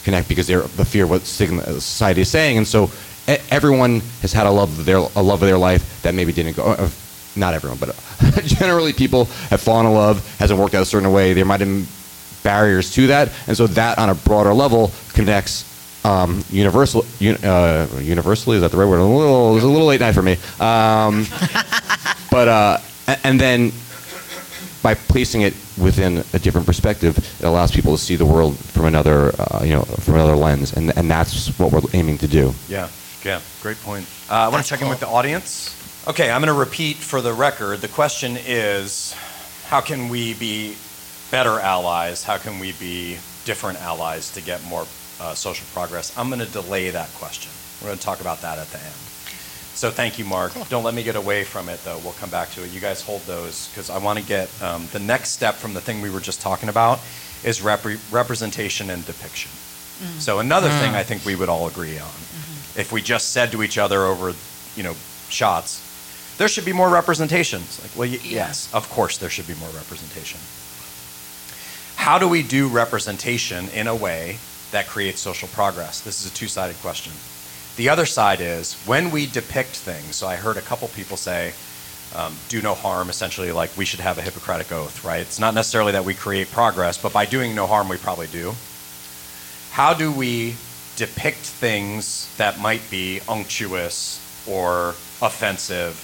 connect 0.09 0.27
because 0.27 0.47
they're 0.47 0.63
the 0.63 0.85
fear 0.87 1.05
of 1.05 1.11
what 1.11 1.23
society 1.23 2.23
is 2.23 2.31
saying, 2.31 2.57
and 2.57 2.67
so 2.67 2.91
everyone 3.51 4.01
has 4.23 4.33
had 4.33 4.47
a 4.47 4.51
love 4.51 4.71
of 4.79 4.85
their 4.87 4.97
a 4.97 5.23
love 5.23 5.43
of 5.43 5.49
their 5.49 5.59
life 5.59 6.03
that 6.03 6.15
maybe 6.15 6.33
didn't 6.33 6.57
go. 6.57 6.65
Uh, 6.65 6.89
not 7.37 7.53
everyone, 7.53 7.79
but 7.79 7.91
uh, 7.91 8.41
generally 8.45 8.93
people 8.93 9.27
have 9.51 9.61
fallen 9.61 9.87
in 9.87 9.93
love, 9.93 10.27
hasn't 10.39 10.59
worked 10.59 10.75
out 10.75 10.83
a 10.83 10.87
certain 10.87 11.13
way. 11.13 11.35
There 11.35 11.45
might 11.45 11.61
have 11.61 11.69
been 11.69 11.87
barriers 12.43 12.91
to 12.95 13.09
that, 13.09 13.31
and 13.47 13.55
so 13.57 13.67
that 13.67 13.99
on 13.99 14.09
a 14.09 14.15
broader 14.15 14.55
level 14.55 14.91
connects 15.13 15.67
um, 16.07 16.43
universal, 16.51 17.05
uh, 17.21 17.87
universally. 18.01 18.57
Is 18.57 18.63
that 18.63 18.71
the 18.71 18.79
right 18.79 18.89
word? 18.89 19.01
A 19.01 19.05
little, 19.05 19.57
it's 19.57 19.65
a 19.65 19.69
little 19.69 19.87
late 19.87 20.01
night 20.01 20.15
for 20.15 20.23
me. 20.23 20.33
Um, 20.59 21.27
but 22.31 22.49
uh, 22.49 22.79
and 23.25 23.39
then 23.39 23.73
by 24.83 24.95
placing 24.95 25.43
it 25.43 25.55
within 25.81 26.25
a 26.33 26.39
different 26.39 26.67
perspective, 26.67 27.19
it 27.19 27.45
allows 27.45 27.73
people 27.73 27.97
to 27.97 28.03
see 28.03 28.17
the 28.17 28.27
world 28.27 28.57
from 28.57 28.87
another, 28.87 29.33
uh, 29.39 29.63
you 29.65 29.75
know, 29.75 29.83
from 29.83 30.15
another 30.15 30.37
lens, 30.37 30.73
and 30.73 30.97
and 30.97 31.11
that's 31.11 31.59
what 31.59 31.73
we're 31.73 31.81
aiming 31.93 32.19
to 32.19 32.29
do. 32.29 32.55
Yeah, 32.69 32.89
yeah, 33.25 33.41
great 33.63 33.81
point. 33.83 34.07
Uh, 34.31 34.35
I 34.35 34.49
want 34.49 34.65
to 34.65 34.69
check 34.69 34.83
in 34.83 34.89
with 34.89 35.01
the 35.01 35.09
audience. 35.09 35.75
Okay, 36.07 36.31
I'm 36.31 36.41
going 36.41 36.55
to 36.55 36.59
repeat 36.59 36.97
for 36.97 37.21
the 37.21 37.35
record. 37.35 37.81
The 37.81 37.89
question 37.89 38.39
is, 38.39 39.15
how 39.67 39.81
can 39.81 40.09
we 40.09 40.35
be 40.35 40.77
better 41.31 41.61
allies? 41.61 42.25
How 42.25 42.39
can 42.39 42.59
we 42.59 42.73
be 42.73 43.19
different 43.45 43.81
allies 43.83 44.33
to 44.33 44.41
get 44.41 44.65
more 44.65 44.87
uh, 45.21 45.35
social 45.35 45.67
progress? 45.75 46.17
I'm 46.17 46.29
going 46.29 46.41
to 46.41 46.51
delay 46.51 46.89
that 46.91 47.13
question. 47.15 47.53
We're 47.83 47.89
going 47.89 47.99
to 47.99 48.05
talk 48.05 48.21
about 48.21 48.41
that 48.41 48.59
at 48.59 48.69
the 48.69 48.79
end. 48.79 48.95
So 49.79 49.93
thank 49.93 50.19
you, 50.19 50.25
Mark. 50.25 50.55
Don't 50.71 50.83
let 50.83 50.93
me 50.93 51.05
get 51.05 51.15
away 51.15 51.45
from 51.45 51.69
it, 51.69 51.79
though. 51.85 51.99
We'll 51.99 52.15
come 52.15 52.31
back 52.31 52.51
to 52.51 52.65
it. 52.65 52.73
You 52.73 52.81
guys 52.81 53.01
hold 53.01 53.21
those 53.23 53.69
because 53.69 53.91
I 53.91 53.99
want 53.99 54.19
to 54.19 54.25
get 54.25 54.51
um, 54.61 54.89
the 54.91 54.99
next 54.99 55.29
step 55.31 55.55
from 55.55 55.73
the 55.73 55.81
thing 55.81 56.01
we 56.01 56.11
were 56.11 56.19
just 56.19 56.41
talking 56.41 56.69
about 56.69 56.99
is 57.45 57.61
repre- 57.61 58.01
representation 58.13 58.91
and 58.91 59.07
depiction. 59.07 59.53
Mm-hmm. 59.53 60.19
So 60.19 60.41
another 60.41 60.69
thing 60.69 60.95
mm. 60.95 60.97
I 60.97 61.05
think 61.05 61.25
we 61.25 61.37
would 61.37 61.49
all 61.49 61.69
agree 61.69 61.97
on, 61.97 62.09
mm-hmm. 62.09 62.81
if 62.81 62.91
we 62.91 63.01
just 63.01 63.31
said 63.31 63.53
to 63.53 63.63
each 63.63 63.79
other 63.79 64.03
over, 64.03 64.35
you 64.75 64.83
know, 64.83 64.97
shots, 65.29 65.81
there 66.39 66.49
should 66.49 66.65
be 66.65 66.73
more 66.73 66.89
representation. 66.91 67.63
It's 67.63 67.81
like, 67.81 67.97
well, 67.97 68.11
y- 68.11 68.19
yes, 68.25 68.69
of 68.75 68.91
course 68.91 69.19
there 69.19 69.31
should 69.31 69.47
be 69.47 69.55
more 69.61 69.71
representation. 69.71 70.41
How 71.95 72.19
do 72.19 72.27
we 72.27 72.43
do 72.43 72.67
representation 72.67 73.69
in 73.69 73.87
a 73.87 73.95
way 73.95 74.39
that 74.73 74.89
creates 74.89 75.21
social 75.21 75.47
progress? 75.47 76.01
This 76.01 76.27
is 76.27 76.33
a 76.33 76.35
two-sided 76.35 76.75
question. 76.79 77.13
The 77.79 77.91
other 77.91 78.07
side 78.07 78.41
is 78.41 78.75
when 78.87 79.13
we 79.13 79.27
depict 79.27 79.69
things. 79.69 80.17
So 80.17 80.27
I 80.27 80.35
heard 80.35 80.57
a 80.57 80.61
couple 80.61 80.89
people 80.89 81.17
say, 81.17 81.53
um, 82.13 82.37
"Do 82.49 82.61
no 82.61 82.75
harm." 82.75 83.09
Essentially, 83.09 83.53
like 83.53 83.71
we 83.77 83.85
should 83.85 84.01
have 84.01 84.19
a 84.19 84.21
Hippocratic 84.21 84.73
oath, 84.73 85.05
right? 85.05 85.21
It's 85.21 85.39
not 85.39 85.55
necessarily 85.55 85.93
that 85.93 86.05
we 86.05 86.13
create 86.13 86.51
progress, 86.51 86.99
but 86.99 87.13
by 87.13 87.25
doing 87.25 87.55
no 87.55 87.69
harm, 87.69 87.89
we 87.89 87.97
probably 87.97 88.27
do. 88.27 88.57
How 89.71 89.95
do 89.95 90.11
we 90.11 90.57
depict 90.97 91.39
things 91.39 92.29
that 92.37 92.59
might 92.59 92.83
be 92.91 93.21
unctuous 93.29 94.19
or 94.45 94.97
offensive 95.23 95.95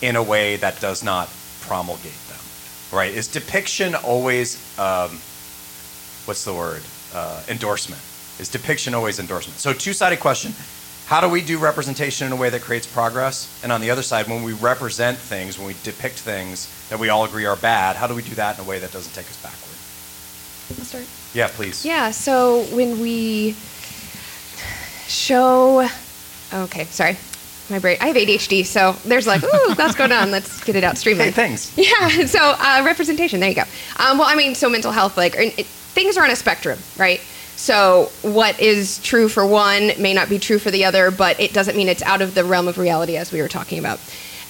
in 0.00 0.14
a 0.14 0.22
way 0.22 0.54
that 0.58 0.80
does 0.80 1.02
not 1.02 1.28
promulgate 1.62 2.22
them? 2.28 2.38
Right? 2.92 3.12
Is 3.12 3.26
depiction 3.26 3.96
always 3.96 4.62
um, 4.78 5.10
what's 6.24 6.44
the 6.44 6.54
word? 6.54 6.82
Uh, 7.12 7.42
endorsement. 7.48 8.00
Is 8.38 8.48
depiction 8.48 8.94
always 8.94 9.18
endorsement? 9.18 9.58
So, 9.58 9.72
two 9.72 9.92
sided 9.92 10.20
question. 10.20 10.54
How 11.10 11.20
do 11.20 11.28
we 11.28 11.40
do 11.42 11.58
representation 11.58 12.28
in 12.28 12.32
a 12.32 12.36
way 12.36 12.50
that 12.50 12.62
creates 12.62 12.86
progress? 12.86 13.60
And 13.64 13.72
on 13.72 13.80
the 13.80 13.90
other 13.90 14.02
side, 14.02 14.28
when 14.28 14.44
we 14.44 14.52
represent 14.52 15.18
things, 15.18 15.58
when 15.58 15.66
we 15.66 15.74
depict 15.82 16.14
things 16.20 16.68
that 16.88 17.00
we 17.00 17.08
all 17.08 17.24
agree 17.24 17.46
are 17.46 17.56
bad, 17.56 17.96
how 17.96 18.06
do 18.06 18.14
we 18.14 18.22
do 18.22 18.36
that 18.36 18.56
in 18.56 18.64
a 18.64 18.68
way 18.68 18.78
that 18.78 18.92
doesn't 18.92 19.12
take 19.12 19.26
us 19.26 19.36
backward? 19.42 20.78
I'll 20.78 20.84
start. 20.86 21.04
Yeah, 21.34 21.48
please. 21.48 21.84
Yeah, 21.84 22.12
so 22.12 22.62
when 22.76 23.00
we 23.00 23.56
show, 25.08 25.88
okay, 26.54 26.84
sorry, 26.84 27.16
my 27.70 27.80
brain, 27.80 27.96
I 28.00 28.06
have 28.06 28.14
ADHD, 28.16 28.64
so 28.64 28.92
there's 29.04 29.26
like, 29.26 29.42
ooh, 29.42 29.74
that's 29.74 29.96
going 29.96 30.12
on. 30.12 30.30
Let's 30.30 30.62
get 30.62 30.76
it 30.76 30.84
out, 30.84 30.92
Hey, 30.92 30.98
streamline. 31.00 31.32
thanks. 31.32 31.76
Yeah, 31.76 32.24
so 32.26 32.54
uh, 32.56 32.82
representation, 32.84 33.40
there 33.40 33.48
you 33.48 33.56
go. 33.56 33.64
Um, 33.96 34.16
well, 34.18 34.28
I 34.28 34.36
mean, 34.36 34.54
so 34.54 34.70
mental 34.70 34.92
health, 34.92 35.16
like, 35.16 35.34
it- 35.34 35.66
things 35.66 36.16
are 36.16 36.22
on 36.22 36.30
a 36.30 36.36
spectrum, 36.36 36.78
right? 36.96 37.20
So 37.60 38.10
what 38.22 38.58
is 38.58 38.98
true 39.00 39.28
for 39.28 39.44
one 39.44 39.92
may 39.98 40.14
not 40.14 40.30
be 40.30 40.38
true 40.38 40.58
for 40.58 40.70
the 40.70 40.86
other, 40.86 41.10
but 41.10 41.38
it 41.38 41.52
doesn't 41.52 41.76
mean 41.76 41.88
it's 41.88 42.02
out 42.02 42.22
of 42.22 42.34
the 42.34 42.42
realm 42.42 42.68
of 42.68 42.78
reality, 42.78 43.18
as 43.18 43.32
we 43.32 43.42
were 43.42 43.48
talking 43.48 43.78
about. 43.78 44.00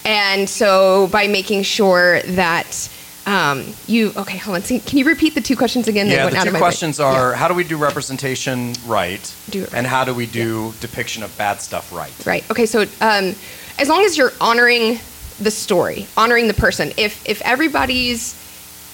And 0.05 0.49
so 0.49 1.09
by 1.09 1.27
making 1.27 1.64
sure 1.64 2.23
that 2.23 2.88
um, 3.27 3.64
you, 3.88 4.12
okay, 4.16 4.38
hold 4.38 4.57
on, 4.57 4.62
can 4.62 4.96
you 4.96 5.05
repeat 5.05 5.35
the 5.35 5.40
two 5.40 5.57
questions 5.57 5.88
again? 5.88 6.07
Yeah, 6.07 6.25
went 6.25 6.37
the 6.37 6.37
two 6.37 6.40
of 6.42 6.46
my 6.46 6.51
brain? 6.53 6.61
questions 6.62 7.01
are 7.01 7.31
Yeah. 7.31 7.37
how 7.37 7.49
do 7.49 7.55
we 7.55 7.64
do 7.64 7.77
representation 7.77 8.75
right? 8.87 9.35
Do 9.51 9.62
it 9.62 9.73
right. 9.73 9.79
And 9.79 9.88
how 9.88 10.05
do 10.05 10.14
we 10.14 10.27
do 10.27 10.73
depiction 10.81 11.25
of 11.25 11.37
bad 11.37 11.61
stuff 11.61 11.92
right? 11.92 12.12
Right. 12.25 12.49
Okay. 12.49 12.64
So 12.64 12.83
um, 13.01 13.35
as 13.77 13.88
long 13.88 14.05
as 14.05 14.16
you're 14.16 14.33
honoring 14.40 15.01
the 15.40 15.51
story, 15.51 16.07
honoring 16.16 16.46
the 16.46 16.55
person, 16.55 16.92
if 16.96 17.29
if 17.29 17.42
everybody's 17.42 18.37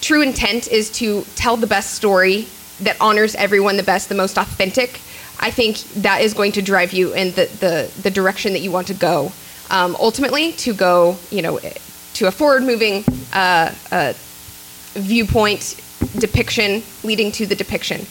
true 0.01 0.23
intent 0.23 0.67
is 0.67 0.89
to 0.91 1.23
tell 1.35 1.55
the 1.55 1.67
best 1.67 1.93
story 1.93 2.47
that 2.81 2.97
honors 3.01 3.35
everyone 3.35 3.77
the 3.77 3.83
best, 3.83 4.09
the 4.09 4.15
most 4.15 4.37
authentic, 4.37 5.01
I 5.39 5.51
think 5.51 5.77
that 6.01 6.21
is 6.21 6.33
going 6.33 6.51
to 6.53 6.61
drive 6.61 6.93
you 6.93 7.13
in 7.13 7.31
the 7.31 7.45
the, 7.59 7.91
the 8.01 8.11
direction 8.11 8.53
that 8.53 8.59
you 8.59 8.71
want 8.71 8.87
to 8.87 8.93
go. 8.93 9.31
Um, 9.69 9.95
ultimately, 9.99 10.53
to 10.53 10.73
go, 10.73 11.17
you 11.29 11.41
know, 11.41 11.59
to 12.13 12.27
a 12.27 12.31
forward-moving 12.31 13.03
uh, 13.33 13.73
uh, 13.91 14.13
viewpoint 14.93 15.81
depiction 16.17 16.81
leading 17.03 17.31
to 17.33 17.45
the 17.45 17.55
depiction, 17.55 18.05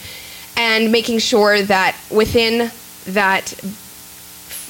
and 0.57 0.93
making 0.93 1.19
sure 1.19 1.63
that 1.63 1.97
within 2.11 2.71
that 3.07 3.55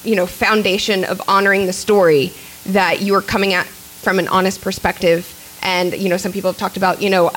you 0.04 0.14
know 0.14 0.26
foundation 0.26 1.04
of 1.04 1.20
honoring 1.28 1.66
the 1.66 1.72
story 1.72 2.32
that 2.66 3.02
you 3.02 3.14
are 3.14 3.22
coming 3.22 3.52
at 3.52 3.66
from 3.66 4.18
an 4.18 4.28
honest 4.28 4.61
perspective 4.61 5.32
and 5.62 5.94
you 5.96 6.09
know 6.09 6.16
some 6.16 6.32
people 6.32 6.50
have 6.50 6.59
talked 6.59 6.76
about 6.76 7.02
you 7.02 7.11
know 7.11 7.30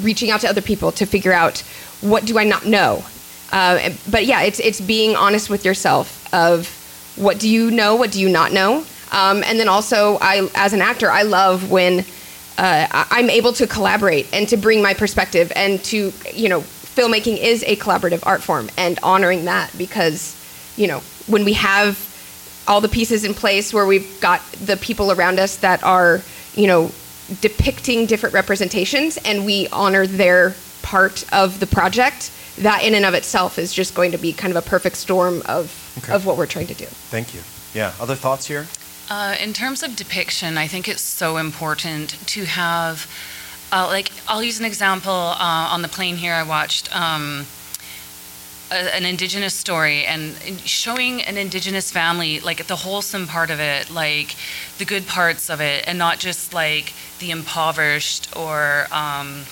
reaching 0.00 0.30
out 0.30 0.40
to 0.40 0.48
other 0.48 0.62
people 0.62 0.92
to 0.92 1.06
figure 1.06 1.32
out 1.32 1.60
what 2.00 2.24
do 2.24 2.38
i 2.38 2.44
not 2.44 2.66
know? 2.66 3.04
Uh, 3.52 3.90
but 4.10 4.26
yeah 4.26 4.42
it's 4.42 4.60
it's 4.60 4.80
being 4.80 5.16
honest 5.16 5.50
with 5.50 5.64
yourself 5.64 6.32
of 6.34 6.68
what 7.16 7.38
do 7.38 7.48
you 7.48 7.70
know 7.70 7.94
what 7.94 8.10
do 8.10 8.20
you 8.20 8.28
not 8.28 8.52
know? 8.52 8.84
Um, 9.12 9.44
and 9.44 9.60
then 9.60 9.68
also 9.68 10.18
i 10.20 10.48
as 10.54 10.72
an 10.72 10.82
actor 10.82 11.10
i 11.10 11.22
love 11.22 11.70
when 11.70 12.04
uh, 12.56 12.86
I'm 13.10 13.30
able 13.30 13.52
to 13.54 13.66
collaborate 13.66 14.32
and 14.32 14.48
to 14.48 14.56
bring 14.56 14.80
my 14.82 14.94
perspective 14.94 15.52
and 15.56 15.82
to, 15.84 16.12
you 16.32 16.48
know, 16.48 16.60
filmmaking 16.60 17.38
is 17.38 17.64
a 17.64 17.76
collaborative 17.76 18.24
art 18.24 18.42
form 18.42 18.70
and 18.76 18.98
honoring 19.02 19.46
that 19.46 19.76
because, 19.76 20.40
you 20.76 20.86
know, 20.86 21.00
when 21.26 21.44
we 21.44 21.54
have 21.54 21.98
all 22.68 22.80
the 22.80 22.88
pieces 22.88 23.24
in 23.24 23.34
place 23.34 23.74
where 23.74 23.86
we've 23.86 24.20
got 24.20 24.40
the 24.52 24.76
people 24.76 25.10
around 25.10 25.38
us 25.38 25.56
that 25.56 25.82
are, 25.82 26.20
you 26.54 26.66
know, 26.66 26.92
depicting 27.40 28.06
different 28.06 28.34
representations 28.34 29.16
and 29.18 29.44
we 29.46 29.68
honor 29.72 30.06
their 30.06 30.54
part 30.82 31.24
of 31.32 31.60
the 31.60 31.66
project, 31.66 32.30
that 32.58 32.82
in 32.84 32.94
and 32.94 33.04
of 33.04 33.14
itself 33.14 33.58
is 33.58 33.72
just 33.72 33.94
going 33.94 34.12
to 34.12 34.18
be 34.18 34.32
kind 34.32 34.54
of 34.54 34.56
a 34.64 34.68
perfect 34.68 34.96
storm 34.96 35.42
of, 35.46 35.80
Okay. 35.98 36.12
of 36.12 36.26
what 36.26 36.36
we're 36.36 36.46
trying 36.46 36.66
to 36.66 36.74
do. 36.74 36.84
Thank 36.86 37.34
you. 37.34 37.40
Yeah. 37.72 37.92
Other 38.00 38.14
thoughts 38.14 38.46
here? 38.46 38.66
Uh, 39.10 39.36
in 39.40 39.52
terms 39.52 39.82
of 39.82 39.96
depiction, 39.96 40.56
I 40.56 40.66
think 40.66 40.88
it's 40.88 41.02
so 41.02 41.36
important 41.36 42.16
to 42.28 42.44
have, 42.44 43.10
uh, 43.72 43.86
like, 43.86 44.10
I'll 44.28 44.42
use 44.42 44.58
an 44.60 44.64
example. 44.66 45.12
Uh, 45.12 45.68
on 45.72 45.82
the 45.82 45.88
plane 45.88 46.16
here, 46.16 46.32
I 46.32 46.42
watched 46.42 46.94
um, 46.94 47.46
a, 48.74 48.94
an 48.94 49.04
indigenous 49.04 49.54
story 49.54 50.04
and 50.04 50.36
showing 50.66 51.22
an 51.22 51.36
indigenous 51.36 51.90
family, 51.90 52.40
like, 52.40 52.66
the 52.66 52.76
wholesome 52.76 53.26
part 53.26 53.50
of 53.50 53.60
it, 53.60 53.90
like, 53.90 54.36
the 54.78 54.84
good 54.84 55.06
parts 55.06 55.48
of 55.48 55.60
it, 55.60 55.84
and 55.86 55.98
not 55.98 56.18
just, 56.18 56.52
like, 56.52 56.92
the 57.20 57.30
impoverished 57.30 58.36
or 58.36 58.86
um, 58.90 59.44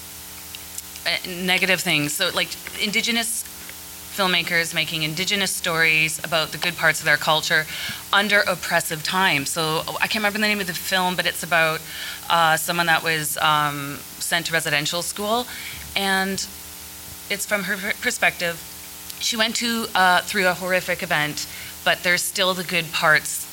uh, 1.07 1.17
negative 1.27 1.81
things. 1.81 2.13
So, 2.13 2.31
like, 2.35 2.51
indigenous 2.83 3.45
filmmakers 4.13 4.75
making 4.75 5.05
indigenous 5.05 5.51
stories 5.51 6.23
about 6.23 6.53
the 6.53 6.59
good 6.59 6.77
parts 6.77 6.99
of 7.01 7.07
their 7.07 7.17
culture 7.17 7.65
under 8.13 8.41
oppressive 8.41 9.03
times. 9.03 9.49
So 9.49 9.83
I 10.03 10.07
can't 10.07 10.17
remember 10.17 10.39
the 10.39 10.49
name 10.49 10.61
of 10.61 10.67
the 10.67 10.75
film, 10.75 11.17
but 11.17 11.25
it's 11.25 11.43
about 11.43 11.81
uh, 12.29 12.59
someone 12.59 12.87
that 12.87 13.03
was 13.03 13.39
um, 13.39 13.99
sent 14.19 14.47
to 14.47 14.53
residential 14.53 15.01
school, 15.01 15.47
and 15.97 16.47
it's 17.31 17.47
from 17.47 17.63
her 17.65 17.95
perspective. 18.03 18.72
She 19.23 19.37
went 19.37 19.55
to 19.57 19.87
uh, 19.95 20.21
through 20.23 20.49
a 20.49 20.55
horrific 20.55 21.03
event, 21.03 21.47
but 21.85 22.03
there's 22.03 22.23
still 22.23 22.55
the 22.55 22.65
good 22.65 22.91
parts 22.93 23.47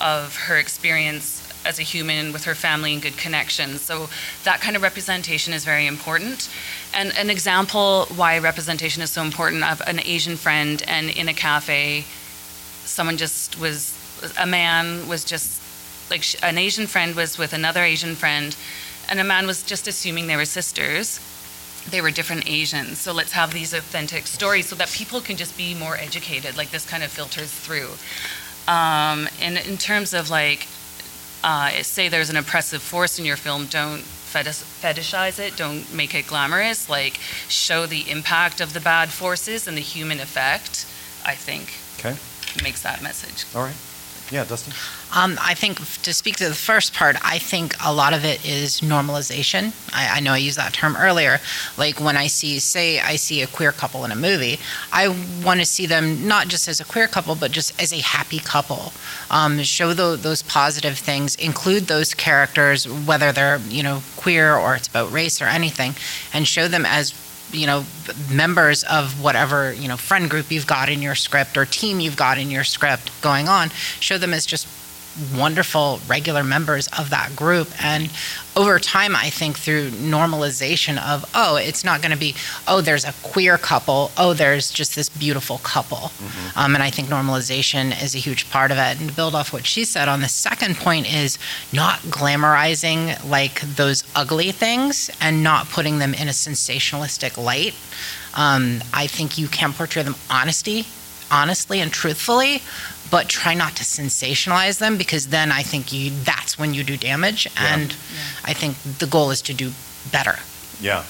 of 0.00 0.36
her 0.36 0.56
experience 0.56 1.46
as 1.66 1.78
a 1.78 1.82
human 1.82 2.32
with 2.32 2.44
her 2.44 2.54
family 2.54 2.94
and 2.94 3.02
good 3.02 3.16
connections. 3.18 3.82
So 3.82 4.08
that 4.44 4.60
kind 4.60 4.76
of 4.76 4.82
representation 4.82 5.52
is 5.52 5.64
very 5.64 5.86
important. 5.86 6.48
And 6.94 7.12
an 7.18 7.28
example 7.28 8.06
why 8.16 8.38
representation 8.38 9.02
is 9.02 9.10
so 9.10 9.22
important 9.22 9.64
of 9.64 9.82
an 9.86 10.00
Asian 10.00 10.36
friend 10.36 10.82
and 10.86 11.10
in 11.10 11.28
a 11.28 11.34
cafe, 11.34 12.04
someone 12.84 13.16
just 13.16 13.58
was, 13.60 13.98
a 14.38 14.46
man 14.46 15.08
was 15.08 15.24
just, 15.24 15.60
like 16.08 16.24
an 16.42 16.56
Asian 16.56 16.86
friend 16.86 17.14
was 17.14 17.36
with 17.36 17.52
another 17.52 17.82
Asian 17.82 18.14
friend, 18.14 18.56
and 19.10 19.20
a 19.20 19.24
man 19.24 19.46
was 19.46 19.62
just 19.62 19.86
assuming 19.88 20.28
they 20.28 20.36
were 20.36 20.44
sisters. 20.44 21.20
They 21.88 22.00
were 22.00 22.10
different 22.10 22.48
Asians. 22.48 22.98
So 22.98 23.12
let's 23.12 23.32
have 23.32 23.52
these 23.52 23.72
authentic 23.72 24.26
stories 24.26 24.68
so 24.68 24.76
that 24.76 24.90
people 24.90 25.20
can 25.20 25.36
just 25.36 25.56
be 25.56 25.74
more 25.74 25.96
educated. 25.96 26.56
Like 26.56 26.70
this 26.70 26.88
kind 26.88 27.02
of 27.02 27.10
filters 27.10 27.50
through. 27.52 27.90
Um, 28.68 29.28
and 29.40 29.56
in 29.58 29.76
terms 29.78 30.12
of 30.14 30.30
like, 30.30 30.66
uh, 31.42 31.70
say 31.82 32.08
there's 32.08 32.30
an 32.30 32.36
oppressive 32.36 32.82
force 32.82 33.18
in 33.18 33.24
your 33.24 33.36
film, 33.36 33.66
don't 33.66 34.02
fetishize 34.02 35.38
it, 35.38 35.56
don't 35.56 35.92
make 35.92 36.14
it 36.14 36.26
glamorous. 36.26 36.88
Like, 36.88 37.14
show 37.48 37.86
the 37.86 38.08
impact 38.10 38.60
of 38.60 38.74
the 38.74 38.80
bad 38.80 39.08
forces 39.08 39.66
and 39.66 39.76
the 39.76 39.80
human 39.82 40.20
effect. 40.20 40.86
I 41.24 41.34
think 41.34 41.74
Okay. 41.98 42.16
makes 42.62 42.82
that 42.82 43.02
message. 43.02 43.44
All 43.54 43.62
right. 43.62 43.74
Yeah, 44.30 44.44
Dustin. 44.44 44.72
Um, 45.12 45.36
I 45.40 45.54
think 45.54 45.78
to 46.02 46.14
speak 46.14 46.36
to 46.36 46.48
the 46.48 46.54
first 46.54 46.94
part, 46.94 47.16
I 47.24 47.38
think 47.38 47.74
a 47.84 47.92
lot 47.92 48.14
of 48.14 48.24
it 48.24 48.44
is 48.48 48.80
normalization. 48.80 49.72
I, 49.92 50.18
I 50.18 50.20
know 50.20 50.32
I 50.32 50.36
used 50.36 50.56
that 50.56 50.72
term 50.72 50.94
earlier. 50.96 51.40
Like 51.76 51.98
when 52.00 52.16
I 52.16 52.28
see, 52.28 52.60
say, 52.60 53.00
I 53.00 53.16
see 53.16 53.42
a 53.42 53.48
queer 53.48 53.72
couple 53.72 54.04
in 54.04 54.12
a 54.12 54.16
movie, 54.16 54.60
I 54.92 55.08
want 55.44 55.58
to 55.58 55.66
see 55.66 55.86
them 55.86 56.28
not 56.28 56.46
just 56.46 56.68
as 56.68 56.80
a 56.80 56.84
queer 56.84 57.08
couple, 57.08 57.34
but 57.34 57.50
just 57.50 57.80
as 57.82 57.92
a 57.92 57.98
happy 57.98 58.38
couple. 58.38 58.92
Um, 59.32 59.60
show 59.62 59.94
tho- 59.94 60.14
those 60.14 60.42
positive 60.42 60.96
things, 60.96 61.34
include 61.34 61.88
those 61.88 62.14
characters, 62.14 62.86
whether 62.88 63.32
they're 63.32 63.58
you 63.68 63.82
know 63.82 64.02
queer 64.16 64.54
or 64.54 64.76
it's 64.76 64.86
about 64.86 65.10
race 65.10 65.42
or 65.42 65.46
anything, 65.46 65.94
and 66.32 66.46
show 66.46 66.68
them 66.68 66.86
as 66.86 67.12
you 67.52 67.66
know 67.66 67.84
members 68.30 68.84
of 68.84 69.22
whatever 69.22 69.72
you 69.72 69.88
know 69.88 69.96
friend 69.96 70.30
group 70.30 70.50
you've 70.50 70.66
got 70.66 70.88
in 70.88 71.02
your 71.02 71.14
script 71.14 71.56
or 71.56 71.64
team 71.64 72.00
you've 72.00 72.16
got 72.16 72.38
in 72.38 72.50
your 72.50 72.64
script 72.64 73.10
going 73.22 73.48
on 73.48 73.70
show 74.00 74.18
them 74.18 74.32
as 74.32 74.46
just 74.46 74.66
wonderful 75.34 76.00
regular 76.08 76.44
members 76.44 76.88
of 76.98 77.10
that 77.10 77.34
group. 77.34 77.68
And 77.82 78.10
over 78.56 78.78
time 78.80 79.14
i 79.14 79.30
think 79.30 79.56
through 79.56 79.90
normalization 79.90 81.00
of 81.06 81.24
oh 81.34 81.56
it's 81.56 81.84
not 81.84 82.02
going 82.02 82.10
to 82.10 82.18
be 82.18 82.34
oh 82.66 82.80
there's 82.80 83.04
a 83.04 83.14
queer 83.22 83.56
couple 83.56 84.10
oh 84.18 84.34
there's 84.34 84.70
just 84.72 84.96
this 84.96 85.08
beautiful 85.08 85.58
couple. 85.58 86.10
Um, 86.56 86.74
and 86.74 86.82
i 86.82 86.90
think 86.90 87.08
normalization 87.08 87.90
is 88.02 88.14
a 88.14 88.18
huge 88.18 88.50
part 88.50 88.70
of 88.70 88.78
it. 88.78 89.00
And 89.00 89.10
to 89.10 89.14
build 89.14 89.34
off 89.34 89.52
what 89.52 89.66
she 89.66 89.84
said 89.84 90.08
on 90.08 90.20
the 90.20 90.28
second 90.28 90.76
point 90.76 91.12
is 91.12 91.38
not 91.72 92.00
glamorizing 92.00 93.28
like 93.28 93.60
those 93.60 94.04
ugly 94.16 94.52
things 94.52 95.10
and 95.20 95.42
not 95.42 95.68
putting 95.68 95.98
them 95.98 96.12
in 96.14 96.28
a 96.28 96.32
sensationalistic 96.32 97.36
light. 97.42 97.74
Um, 98.34 98.82
i 98.92 99.06
think 99.06 99.38
you 99.38 99.48
can 99.48 99.72
portray 99.72 100.02
them 100.02 100.16
honesty 100.28 100.86
honestly 101.30 101.80
and 101.80 101.92
truthfully 101.92 102.62
but 103.10 103.28
try 103.28 103.54
not 103.54 103.76
to 103.76 103.84
sensationalize 103.84 104.78
them 104.78 104.96
because 104.96 105.28
then 105.28 105.50
I 105.50 105.62
think 105.62 105.92
you 105.92 106.10
that's 106.10 106.58
when 106.58 106.74
you 106.74 106.84
do 106.84 106.96
damage 106.96 107.48
and 107.56 107.92
I 108.44 108.52
think 108.52 108.76
the 108.98 109.06
goal 109.06 109.30
is 109.30 109.42
to 109.42 109.54
do 109.54 109.72
better. 110.12 110.38
Yeah. 110.80 111.04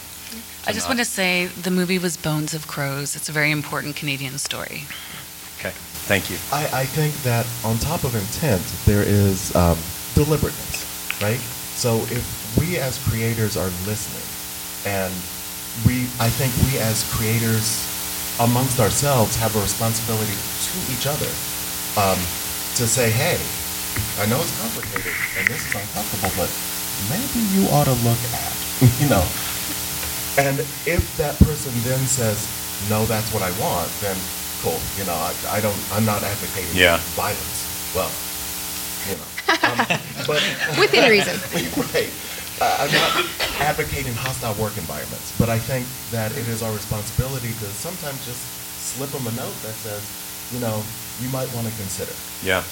I 0.66 0.72
just 0.72 0.88
want 0.88 0.98
to 0.98 1.04
say 1.04 1.46
the 1.46 1.70
movie 1.70 1.98
was 1.98 2.16
Bones 2.16 2.54
of 2.54 2.66
Crows. 2.68 3.16
It's 3.16 3.28
a 3.28 3.32
very 3.32 3.50
important 3.50 3.96
Canadian 3.96 4.38
story. 4.38 4.84
Okay. 5.58 5.72
Thank 6.06 6.30
you. 6.30 6.36
I, 6.52 6.82
I 6.82 6.84
think 6.84 7.14
that 7.22 7.46
on 7.64 7.78
top 7.78 8.04
of 8.04 8.14
intent, 8.14 8.62
there 8.84 9.02
is 9.02 9.54
um, 9.56 9.78
deliberateness, 10.14 11.20
right? 11.22 11.40
So 11.76 11.96
if 12.10 12.56
we 12.58 12.78
as 12.78 12.98
creators 13.08 13.56
are 13.56 13.70
listening, 13.86 14.26
and 14.84 15.12
we, 15.86 16.04
I 16.20 16.28
think 16.28 16.52
we 16.70 16.78
as 16.78 17.04
creators 17.14 17.86
amongst 18.40 18.80
ourselves 18.80 19.36
have 19.36 19.54
a 19.56 19.60
responsibility 19.60 20.32
to 20.32 20.92
each 20.92 21.06
other 21.06 21.28
um, 21.96 22.18
to 22.76 22.87
say, 22.87 23.11
hey, 23.11 23.38
I 24.22 24.26
know 24.26 24.40
it's 24.40 24.55
complicated 24.61 25.14
and 25.38 25.48
this 25.48 25.66
is 25.66 25.74
uncomfortable, 25.74 26.31
but 26.37 26.50
maybe 27.11 27.40
you 27.57 27.66
ought 27.70 27.85
to 27.87 27.96
look 28.07 28.20
at, 28.33 28.53
you 29.00 29.09
know. 29.09 29.24
And 30.38 30.61
if 30.87 31.03
that 31.18 31.38
person 31.38 31.72
then 31.83 32.07
says, 32.07 32.48
no, 32.88 33.05
that's 33.07 33.33
what 33.35 33.42
I 33.42 33.50
want, 33.61 33.90
then 34.00 34.16
cool. 34.62 34.79
You 34.96 35.05
know, 35.05 35.14
I, 35.14 35.35
I 35.50 35.61
don't, 35.61 35.76
I'm 35.92 36.05
not 36.05 36.22
advocating 36.22 36.76
Yeah. 36.76 36.98
violence. 37.18 37.66
Well, 37.94 38.11
you 39.09 39.16
know. 39.18 39.31
Um, 39.66 39.79
but 40.26 40.40
Within 40.79 41.09
reason. 41.11 41.37
right. 41.94 42.11
Uh, 42.61 42.76
I'm 42.87 42.92
not 42.92 43.11
advocating 43.61 44.14
hostile 44.14 44.55
work 44.55 44.76
environments, 44.76 45.33
but 45.38 45.48
I 45.48 45.59
think 45.59 45.87
that 46.12 46.31
it 46.33 46.46
is 46.48 46.62
our 46.62 46.72
responsibility 46.72 47.48
to 47.48 47.66
sometimes 47.72 48.24
just 48.24 48.40
slip 48.94 49.11
them 49.11 49.26
a 49.26 49.33
note 49.33 49.57
that 49.64 49.74
says, 49.81 50.03
you 50.52 50.60
know, 50.60 50.82
you 51.20 51.28
might 51.30 51.52
want 51.54 51.66
to 51.66 51.72
consider. 51.76 52.12
Yeah. 52.42 52.62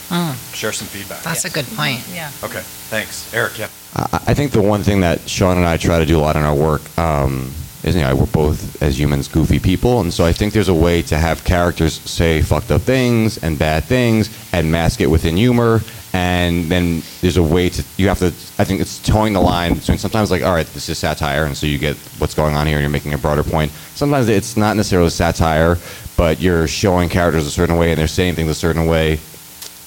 Share 0.53 0.73
some 0.73 0.89
feedback. 0.89 1.23
That's 1.23 1.45
a 1.45 1.51
good 1.51 1.67
point. 1.77 2.01
Yeah. 2.13 2.31
Okay. 2.43 2.63
Thanks, 2.89 3.33
Eric. 3.35 3.59
Yeah. 3.59 3.69
I 3.95 4.21
I 4.29 4.35
think 4.35 4.53
the 4.53 4.63
one 4.63 4.83
thing 4.83 5.01
that 5.01 5.29
Sean 5.29 5.57
and 5.57 5.67
I 5.67 5.77
try 5.77 5.99
to 5.99 6.07
do 6.07 6.19
a 6.19 6.23
lot 6.23 6.37
in 6.37 6.43
our 6.43 6.55
work 6.55 6.83
um, 6.99 7.53
is, 7.85 7.95
you 7.95 8.03
know, 8.03 8.15
we're 8.17 8.27
both 8.27 8.83
as 8.83 8.99
humans 8.99 9.29
goofy 9.29 9.59
people, 9.59 10.01
and 10.01 10.13
so 10.13 10.25
I 10.25 10.33
think 10.33 10.53
there's 10.53 10.69
a 10.69 10.75
way 10.75 11.03
to 11.03 11.17
have 11.17 11.45
characters 11.45 12.01
say 12.01 12.43
fucked 12.43 12.71
up 12.71 12.83
things 12.83 13.39
and 13.39 13.59
bad 13.59 13.85
things 13.85 14.29
and 14.53 14.71
mask 14.71 15.01
it 15.01 15.07
within 15.07 15.37
humor, 15.37 15.81
and 16.13 16.71
then 16.71 17.03
there's 17.21 17.37
a 17.37 17.43
way 17.43 17.69
to 17.69 17.85
you 17.97 18.09
have 18.09 18.19
to. 18.21 18.27
I 18.59 18.65
think 18.65 18.81
it's 18.81 18.99
towing 19.01 19.33
the 19.33 19.41
line 19.41 19.75
between 19.75 19.99
sometimes 19.99 20.31
like, 20.31 20.43
all 20.43 20.55
right, 20.55 20.67
this 20.67 20.89
is 20.89 20.99
satire, 20.99 21.45
and 21.45 21.57
so 21.57 21.67
you 21.67 21.79
get 21.79 21.97
what's 22.19 22.35
going 22.35 22.57
on 22.57 22.67
here, 22.67 22.77
and 22.77 22.83
you're 22.83 22.91
making 22.91 23.15
a 23.15 23.19
broader 23.19 23.43
point. 23.43 23.71
Sometimes 23.95 24.29
it's 24.29 24.57
not 24.57 24.77
necessarily 24.77 25.11
satire, 25.11 25.77
but 26.17 26.41
you're 26.41 26.67
showing 26.67 27.09
characters 27.09 27.47
a 27.47 27.51
certain 27.51 27.77
way 27.77 27.91
and 27.91 27.99
they're 27.99 28.07
saying 28.07 28.35
things 28.35 28.51
a 28.51 28.55
certain 28.55 28.87
way, 28.87 29.19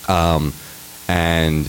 um, 0.07 0.53
and 1.07 1.65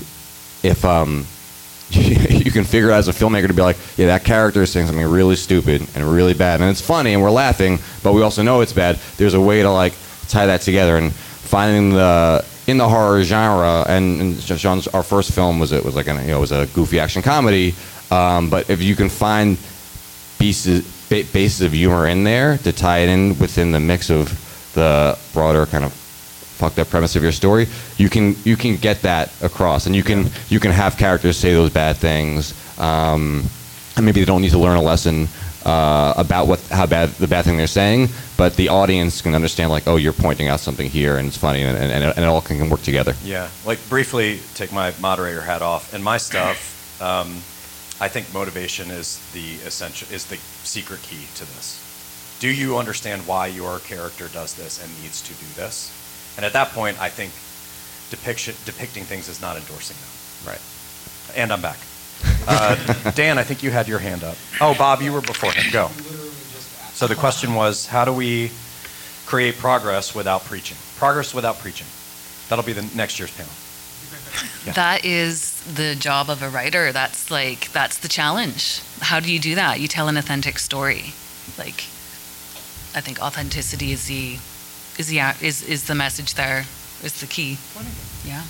if 0.63 0.85
um, 0.85 1.27
you 1.91 2.51
can 2.51 2.65
figure 2.65 2.91
out 2.91 2.99
as 2.99 3.09
a 3.09 3.13
filmmaker 3.13 3.49
to 3.49 3.55
be 3.55 3.63
like, 3.63 3.79
yeah, 3.97 4.07
that 4.07 4.25
character 4.25 4.63
is 4.63 4.71
saying 4.71 4.87
something 4.87 5.07
really 5.07 5.37
stupid 5.37 5.87
and 5.95 6.05
really 6.05 6.35
bad, 6.35 6.61
and 6.61 6.69
it's 6.69 6.81
funny 6.81 7.15
and 7.15 7.23
we're 7.23 7.31
laughing, 7.31 7.79
but 8.03 8.13
we 8.13 8.23
also 8.23 8.43
know 8.43 8.61
it's 8.61 8.73
bad. 8.73 8.99
There's 9.17 9.35
a 9.35 9.41
way 9.41 9.63
to 9.63 9.71
like 9.71 9.95
tie 10.29 10.47
that 10.47 10.61
together 10.61 10.99
and 10.99 11.13
finding 11.13 11.91
the 11.91 12.45
in 12.67 12.79
the 12.79 12.89
horror 12.89 13.23
genre. 13.23 13.85
And, 13.89 14.21
and 14.21 14.43
Sean's 14.43 14.87
our 14.89 15.03
first 15.03 15.33
film 15.33 15.59
was 15.61 15.73
it 15.73 15.85
was 15.85 15.95
like 15.95 16.09
an 16.09 16.21
you 16.23 16.31
know 16.33 16.39
it 16.39 16.41
was 16.41 16.53
a 16.53 16.67
goofy 16.75 17.01
action 17.01 17.23
comedy, 17.23 17.75
um, 18.11 18.51
but 18.51 18.71
if 18.71 18.83
you 18.83 18.95
can 18.97 19.09
find 19.09 19.59
pieces 20.39 20.83
ba- 21.09 21.25
bases 21.33 21.63
of 21.63 21.73
humor 21.73 22.07
in 22.09 22.25
there 22.25 22.59
to 22.59 22.73
tie 22.73 22.99
it 22.99 23.09
in 23.09 23.39
within 23.39 23.73
the 23.73 23.81
mix 23.81 24.11
of 24.11 24.29
the 24.75 25.19
broader 25.33 25.67
kind 25.67 25.85
of 25.85 25.93
fucked 25.93 26.79
up 26.79 26.89
premise 26.89 27.17
of 27.17 27.23
your 27.23 27.33
story, 27.33 27.67
you 27.97 28.09
can 28.09 28.35
you 28.45 28.57
can 28.57 28.77
get 28.77 29.03
that 29.03 29.33
across, 29.43 29.87
and 29.87 29.95
you 29.97 30.03
can 30.03 30.31
you 30.49 30.61
can 30.61 30.71
have 30.71 30.97
characters 30.97 31.37
say 31.37 31.53
those 31.53 31.71
bad 31.73 31.97
things 31.97 32.55
Um, 32.79 33.45
and 33.97 34.07
maybe 34.07 34.21
they 34.21 34.27
don't 34.27 34.41
need 34.41 34.53
to 34.53 34.59
learn 34.59 34.77
a 34.77 34.83
lesson 34.83 35.29
uh, 35.65 36.15
about 36.17 36.47
what 36.47 36.61
how 36.69 36.87
bad 36.87 37.11
the 37.11 37.29
bad 37.29 37.45
thing 37.45 37.57
they're 37.57 37.67
saying, 37.67 38.09
but 38.37 38.57
the 38.57 38.69
audience 38.69 39.23
can 39.23 39.35
understand 39.35 39.71
like, 39.71 39.87
oh, 39.87 39.97
you're 39.97 40.13
pointing 40.13 40.49
out 40.49 40.61
something 40.61 40.89
here, 40.89 41.17
and 41.17 41.29
it's 41.29 41.37
funny, 41.37 41.63
and, 41.63 41.77
and, 41.77 41.93
and 42.05 42.19
it 42.19 42.25
all 42.25 42.41
can 42.41 42.69
work 42.69 42.83
together. 42.83 43.15
Yeah, 43.25 43.49
like 43.65 43.79
briefly 43.89 44.41
take 44.55 44.73
my 44.73 44.93
moderator 45.01 45.41
hat 45.41 45.63
off. 45.63 45.95
And 45.95 46.03
my 46.03 46.19
stuff, 46.19 47.01
um, 47.01 47.29
I 48.01 48.09
think 48.09 48.33
motivation 48.33 48.91
is 48.91 49.21
the 49.33 49.55
essential, 49.67 50.09
is 50.13 50.27
the 50.27 50.37
secret 50.65 51.03
key 51.03 51.27
to 51.37 51.45
this. 51.45 51.79
Do 52.41 52.51
you 52.51 52.77
understand 52.77 53.27
why 53.27 53.47
your 53.47 53.79
character 53.81 54.29
does 54.29 54.55
this 54.55 54.83
and 54.83 54.91
needs 55.03 55.23
to 55.23 55.35
do 55.35 55.47
this? 55.55 55.93
And 56.37 56.45
at 56.45 56.53
that 56.55 56.71
point, 56.71 57.01
I 57.01 57.09
think 57.09 57.33
depiction, 58.11 58.55
depicting 58.65 59.05
things 59.05 59.29
is 59.29 59.41
not 59.41 59.57
endorsing 59.57 59.97
them. 59.97 60.53
Right. 60.53 60.61
And 61.37 61.53
I'm 61.53 61.63
back. 61.63 61.79
Uh, 62.47 63.11
Dan, 63.13 63.39
I 63.39 63.43
think 63.45 63.63
you 63.63 63.71
had 63.71 63.89
your 63.89 63.99
hand 63.99 64.25
up. 64.25 64.37
Oh, 64.61 64.75
Bob, 64.75 65.01
you 65.01 65.13
were 65.13 65.21
before 65.21 65.53
him. 65.53 65.71
Go. 65.73 65.89
So 66.93 67.07
the 67.07 67.15
question 67.15 67.55
was, 67.55 67.87
how 67.87 68.05
do 68.05 68.13
we 68.13 68.51
create 69.27 69.57
progress 69.59 70.15
without 70.15 70.45
preaching? 70.45 70.77
Progress 70.97 71.35
without 71.35 71.59
preaching. 71.59 71.87
That'll 72.49 72.65
be 72.65 72.73
the 72.73 72.89
next 72.97 73.19
year's 73.19 73.33
panel. 73.35 73.53
Yeah. 74.65 74.73
That 74.73 75.05
is 75.05 75.61
the 75.75 75.95
job 75.95 76.31
of 76.31 76.41
a 76.43 76.49
writer. 76.49 76.91
That's 76.93 77.31
like 77.31 77.71
that's 77.73 77.99
the 77.99 78.09
challenge. 78.09 78.81
How 79.01 79.21
do 79.21 79.31
you 79.31 79.39
do 79.39 79.57
that? 79.57 79.79
You 79.81 79.89
tell 79.89 80.09
an 80.09 80.17
authentic 80.17 80.59
story. 80.59 81.13
Like 81.59 81.85
I 82.95 83.01
think 83.01 83.21
authenticity 83.21 83.93
is 83.93 84.07
the 84.07 84.39
is 84.99 85.09
the 85.09 85.19
is 85.43 85.63
is 85.63 85.87
the 85.87 85.95
message 85.95 86.35
there. 86.35 86.65
Is 87.03 87.21
the 87.21 87.27
key. 87.27 87.59
Yeah. 88.25 88.45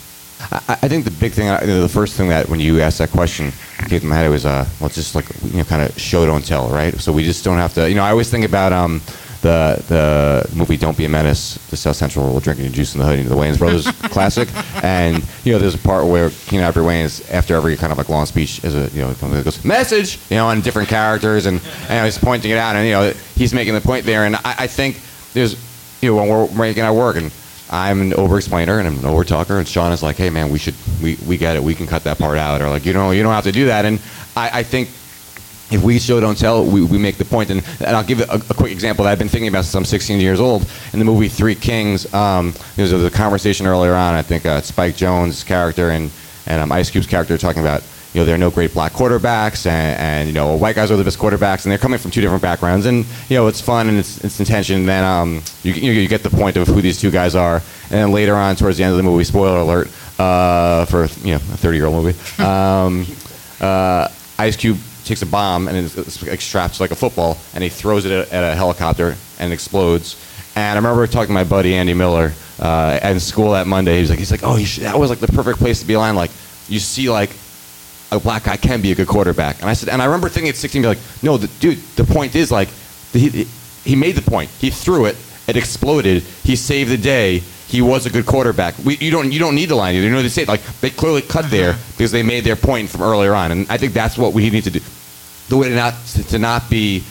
I, 0.50 0.78
I 0.82 0.88
think 0.88 1.04
the 1.04 1.10
big 1.10 1.32
thing, 1.32 1.46
you 1.46 1.66
know, 1.66 1.82
the 1.82 1.88
first 1.88 2.16
thing 2.16 2.28
that 2.28 2.48
when 2.48 2.60
you 2.60 2.80
asked 2.80 2.98
that 2.98 3.10
question 3.10 3.52
came 3.88 4.00
to 4.00 4.06
my 4.06 4.16
head 4.16 4.28
was, 4.30 4.44
uh, 4.44 4.66
well, 4.80 4.86
it's 4.86 4.96
just 4.96 5.14
like 5.14 5.26
you 5.44 5.58
know, 5.58 5.64
kind 5.64 5.82
of 5.82 5.98
show 5.98 6.26
don't 6.26 6.44
tell, 6.44 6.68
right? 6.68 6.94
So 6.98 7.12
we 7.12 7.24
just 7.24 7.44
don't 7.44 7.58
have 7.58 7.74
to. 7.74 7.88
You 7.88 7.94
know, 7.94 8.02
I 8.02 8.10
always 8.10 8.30
think 8.30 8.44
about 8.44 8.72
um, 8.72 9.00
the 9.42 9.82
the 9.88 10.56
movie 10.56 10.76
Don't 10.76 10.96
Be 10.96 11.04
a 11.04 11.08
Menace, 11.08 11.54
the 11.68 11.76
South 11.76 11.96
Central 11.96 12.38
drinking 12.40 12.72
juice 12.72 12.94
in 12.94 13.00
the 13.00 13.06
hood, 13.06 13.18
you 13.18 13.24
know, 13.24 13.30
the 13.30 13.36
Wayans 13.36 13.58
brothers 13.58 13.86
classic, 14.10 14.48
and 14.82 15.22
you 15.44 15.52
know, 15.52 15.58
there's 15.58 15.74
a 15.74 15.78
part 15.78 16.06
where 16.06 16.30
know, 16.52 16.68
Avery 16.68 16.84
Wayans 16.84 17.30
after 17.30 17.54
every 17.54 17.76
kind 17.76 17.92
of 17.92 17.98
like 17.98 18.08
long 18.08 18.26
speech 18.26 18.64
is 18.64 18.74
a 18.74 18.88
you 18.96 19.02
know 19.02 19.12
goes 19.42 19.64
message, 19.64 20.18
you 20.30 20.36
know, 20.36 20.46
on 20.46 20.60
different 20.60 20.88
characters, 20.88 21.46
and 21.46 21.60
and 21.88 22.04
he's 22.04 22.18
pointing 22.18 22.50
it 22.50 22.56
out, 22.56 22.76
and 22.76 22.86
you 22.86 22.92
know, 22.92 23.12
he's 23.34 23.52
making 23.52 23.74
the 23.74 23.80
point 23.80 24.06
there, 24.06 24.24
and 24.24 24.36
I, 24.36 24.54
I 24.60 24.66
think 24.66 25.00
there's 25.34 25.56
you 26.00 26.10
know 26.10 26.16
when 26.16 26.28
we're 26.28 26.50
making 26.54 26.84
our 26.84 26.94
work 26.94 27.16
and 27.16 27.32
I'm 27.72 28.02
an 28.02 28.14
over 28.14 28.36
explainer 28.36 28.78
and 28.78 28.86
I'm 28.86 28.98
an 28.98 29.06
over 29.06 29.24
talker, 29.24 29.58
and 29.58 29.66
Sean 29.66 29.92
is 29.92 30.02
like, 30.02 30.16
"Hey, 30.16 30.28
man, 30.28 30.50
we 30.50 30.58
should, 30.58 30.74
we, 31.02 31.16
we 31.26 31.38
get 31.38 31.56
it. 31.56 31.62
We 31.62 31.74
can 31.74 31.86
cut 31.86 32.04
that 32.04 32.18
part 32.18 32.36
out," 32.36 32.60
or 32.60 32.68
like, 32.68 32.84
"You 32.84 32.92
know, 32.92 33.12
you 33.12 33.22
don't 33.22 33.32
have 33.32 33.44
to 33.44 33.52
do 33.52 33.66
that." 33.66 33.86
And 33.86 33.98
I, 34.36 34.60
I 34.60 34.62
think 34.62 34.88
if 35.72 35.82
we 35.82 35.98
show 35.98 36.20
don't 36.20 36.36
tell, 36.36 36.64
we, 36.64 36.84
we 36.84 36.98
make 36.98 37.16
the 37.16 37.24
point. 37.24 37.48
And, 37.48 37.64
and 37.80 37.96
I'll 37.96 38.04
give 38.04 38.20
a, 38.20 38.42
a 38.50 38.54
quick 38.54 38.72
example 38.72 39.04
that 39.04 39.12
I've 39.12 39.18
been 39.18 39.28
thinking 39.28 39.48
about 39.48 39.64
since 39.64 39.74
I'm 39.74 39.84
16 39.86 40.20
years 40.20 40.38
old. 40.38 40.70
In 40.92 40.98
the 40.98 41.04
movie 41.04 41.28
Three 41.28 41.54
Kings, 41.54 42.12
um, 42.12 42.52
there 42.76 42.82
was 42.82 42.92
a, 42.92 43.10
conversation 43.10 43.66
earlier 43.66 43.94
on. 43.94 44.14
I 44.14 44.22
think 44.22 44.44
uh, 44.44 44.60
Spike 44.60 44.96
Jonze' 44.96 45.44
character 45.44 45.90
and 45.90 46.10
and 46.46 46.60
um, 46.60 46.72
Ice 46.72 46.90
Cube's 46.90 47.06
character 47.06 47.38
talking 47.38 47.62
about 47.62 47.82
you 48.12 48.20
know, 48.20 48.24
there 48.24 48.34
are 48.34 48.38
no 48.38 48.50
great 48.50 48.74
black 48.74 48.92
quarterbacks, 48.92 49.66
and, 49.66 49.98
and, 49.98 50.28
you 50.28 50.34
know, 50.34 50.54
white 50.54 50.76
guys 50.76 50.90
are 50.90 50.96
the 50.96 51.04
best 51.04 51.18
quarterbacks, 51.18 51.64
and 51.64 51.70
they're 51.70 51.78
coming 51.78 51.98
from 51.98 52.10
two 52.10 52.20
different 52.20 52.42
backgrounds, 52.42 52.84
and 52.86 53.06
you 53.28 53.36
know, 53.36 53.46
it's 53.46 53.60
fun 53.60 53.88
and 53.88 53.98
it's, 53.98 54.22
it's 54.22 54.38
intention. 54.38 54.80
And 54.80 54.88
then 54.88 55.04
um, 55.04 55.42
you, 55.62 55.72
you, 55.72 55.92
you 55.92 56.08
get 56.08 56.22
the 56.22 56.30
point 56.30 56.56
of 56.56 56.66
who 56.68 56.82
these 56.82 57.00
two 57.00 57.10
guys 57.10 57.34
are, 57.34 57.56
and 57.56 57.90
then 57.90 58.12
later 58.12 58.34
on, 58.34 58.56
towards 58.56 58.76
the 58.76 58.84
end 58.84 58.92
of 58.92 58.98
the 58.98 59.02
movie, 59.02 59.24
spoiler 59.24 59.58
alert 59.58 59.88
uh, 60.18 60.84
for 60.86 61.06
you 61.26 61.30
know 61.30 61.36
a 61.36 61.56
30 61.56 61.76
year 61.76 61.86
old 61.86 62.04
movie, 62.04 62.18
um, 62.42 63.06
uh, 63.60 64.08
Ice 64.38 64.56
Cube 64.56 64.78
takes 65.04 65.22
a 65.22 65.26
bomb 65.26 65.66
and 65.68 65.76
it's, 65.76 66.22
it's 66.22 66.44
strapped 66.44 66.80
like 66.80 66.90
a 66.90 66.96
football, 66.96 67.38
and 67.54 67.64
he 67.64 67.70
throws 67.70 68.04
it 68.04 68.12
at, 68.12 68.32
at 68.32 68.52
a 68.52 68.54
helicopter 68.54 69.16
and 69.38 69.50
it 69.50 69.54
explodes. 69.54 70.16
And 70.54 70.72
I 70.72 70.74
remember 70.74 71.06
talking 71.06 71.28
to 71.28 71.32
my 71.32 71.44
buddy 71.44 71.74
Andy 71.74 71.94
Miller 71.94 72.32
uh, 72.60 72.98
at 73.02 73.18
school 73.20 73.52
that 73.52 73.66
Monday. 73.66 73.94
He 73.94 74.00
was 74.02 74.10
like, 74.10 74.18
he's 74.18 74.30
like, 74.30 74.42
oh, 74.42 74.58
that 74.58 74.98
was 74.98 75.10
like 75.10 75.18
the 75.18 75.28
perfect 75.28 75.58
place 75.58 75.80
to 75.80 75.86
be 75.86 75.94
aligned. 75.94 76.16
Like, 76.16 76.30
you 76.68 76.78
see 76.78 77.10
like 77.10 77.30
a 78.12 78.20
black 78.20 78.44
guy 78.44 78.56
can 78.56 78.80
be 78.80 78.92
a 78.92 78.94
good 78.94 79.08
quarterback. 79.08 79.60
And 79.60 79.68
I 79.68 79.72
said, 79.72 79.88
and 79.88 80.00
I 80.00 80.04
remember 80.04 80.28
thinking 80.28 80.50
at 80.50 80.56
16, 80.56 80.82
be 80.82 80.88
like, 80.88 80.98
no, 81.22 81.36
the, 81.36 81.48
dude, 81.60 81.78
the 81.96 82.04
point 82.04 82.36
is 82.36 82.52
like, 82.52 82.68
he, 83.12 83.46
he 83.84 83.96
made 83.96 84.14
the 84.16 84.22
point. 84.22 84.50
He 84.50 84.70
threw 84.70 85.06
it. 85.06 85.16
It 85.48 85.56
exploded. 85.56 86.22
He 86.22 86.54
saved 86.54 86.90
the 86.90 86.96
day. 86.96 87.38
He 87.66 87.80
was 87.80 88.06
a 88.06 88.10
good 88.10 88.26
quarterback. 88.26 88.74
We, 88.84 88.96
you 88.98 89.10
don't 89.10 89.32
you 89.32 89.38
don't 89.38 89.54
need 89.54 89.70
the 89.70 89.74
line. 89.74 89.94
You 89.94 90.08
know 90.10 90.20
they 90.20 90.28
say 90.28 90.44
like 90.44 90.62
they 90.82 90.90
clearly 90.90 91.22
cut 91.22 91.50
there 91.50 91.74
because 91.92 92.12
they 92.12 92.22
made 92.22 92.44
their 92.44 92.54
point 92.54 92.90
from 92.90 93.00
earlier 93.00 93.34
on, 93.34 93.50
and 93.50 93.66
I 93.70 93.78
think 93.78 93.94
that's 93.94 94.18
what 94.18 94.34
we 94.34 94.50
need 94.50 94.64
to 94.64 94.70
do. 94.70 94.80
The 95.48 95.56
way 95.56 95.70
to 95.70 95.74
not 95.74 95.94
to, 96.12 96.22
to 96.28 96.38
not 96.38 96.68
be 96.68 97.02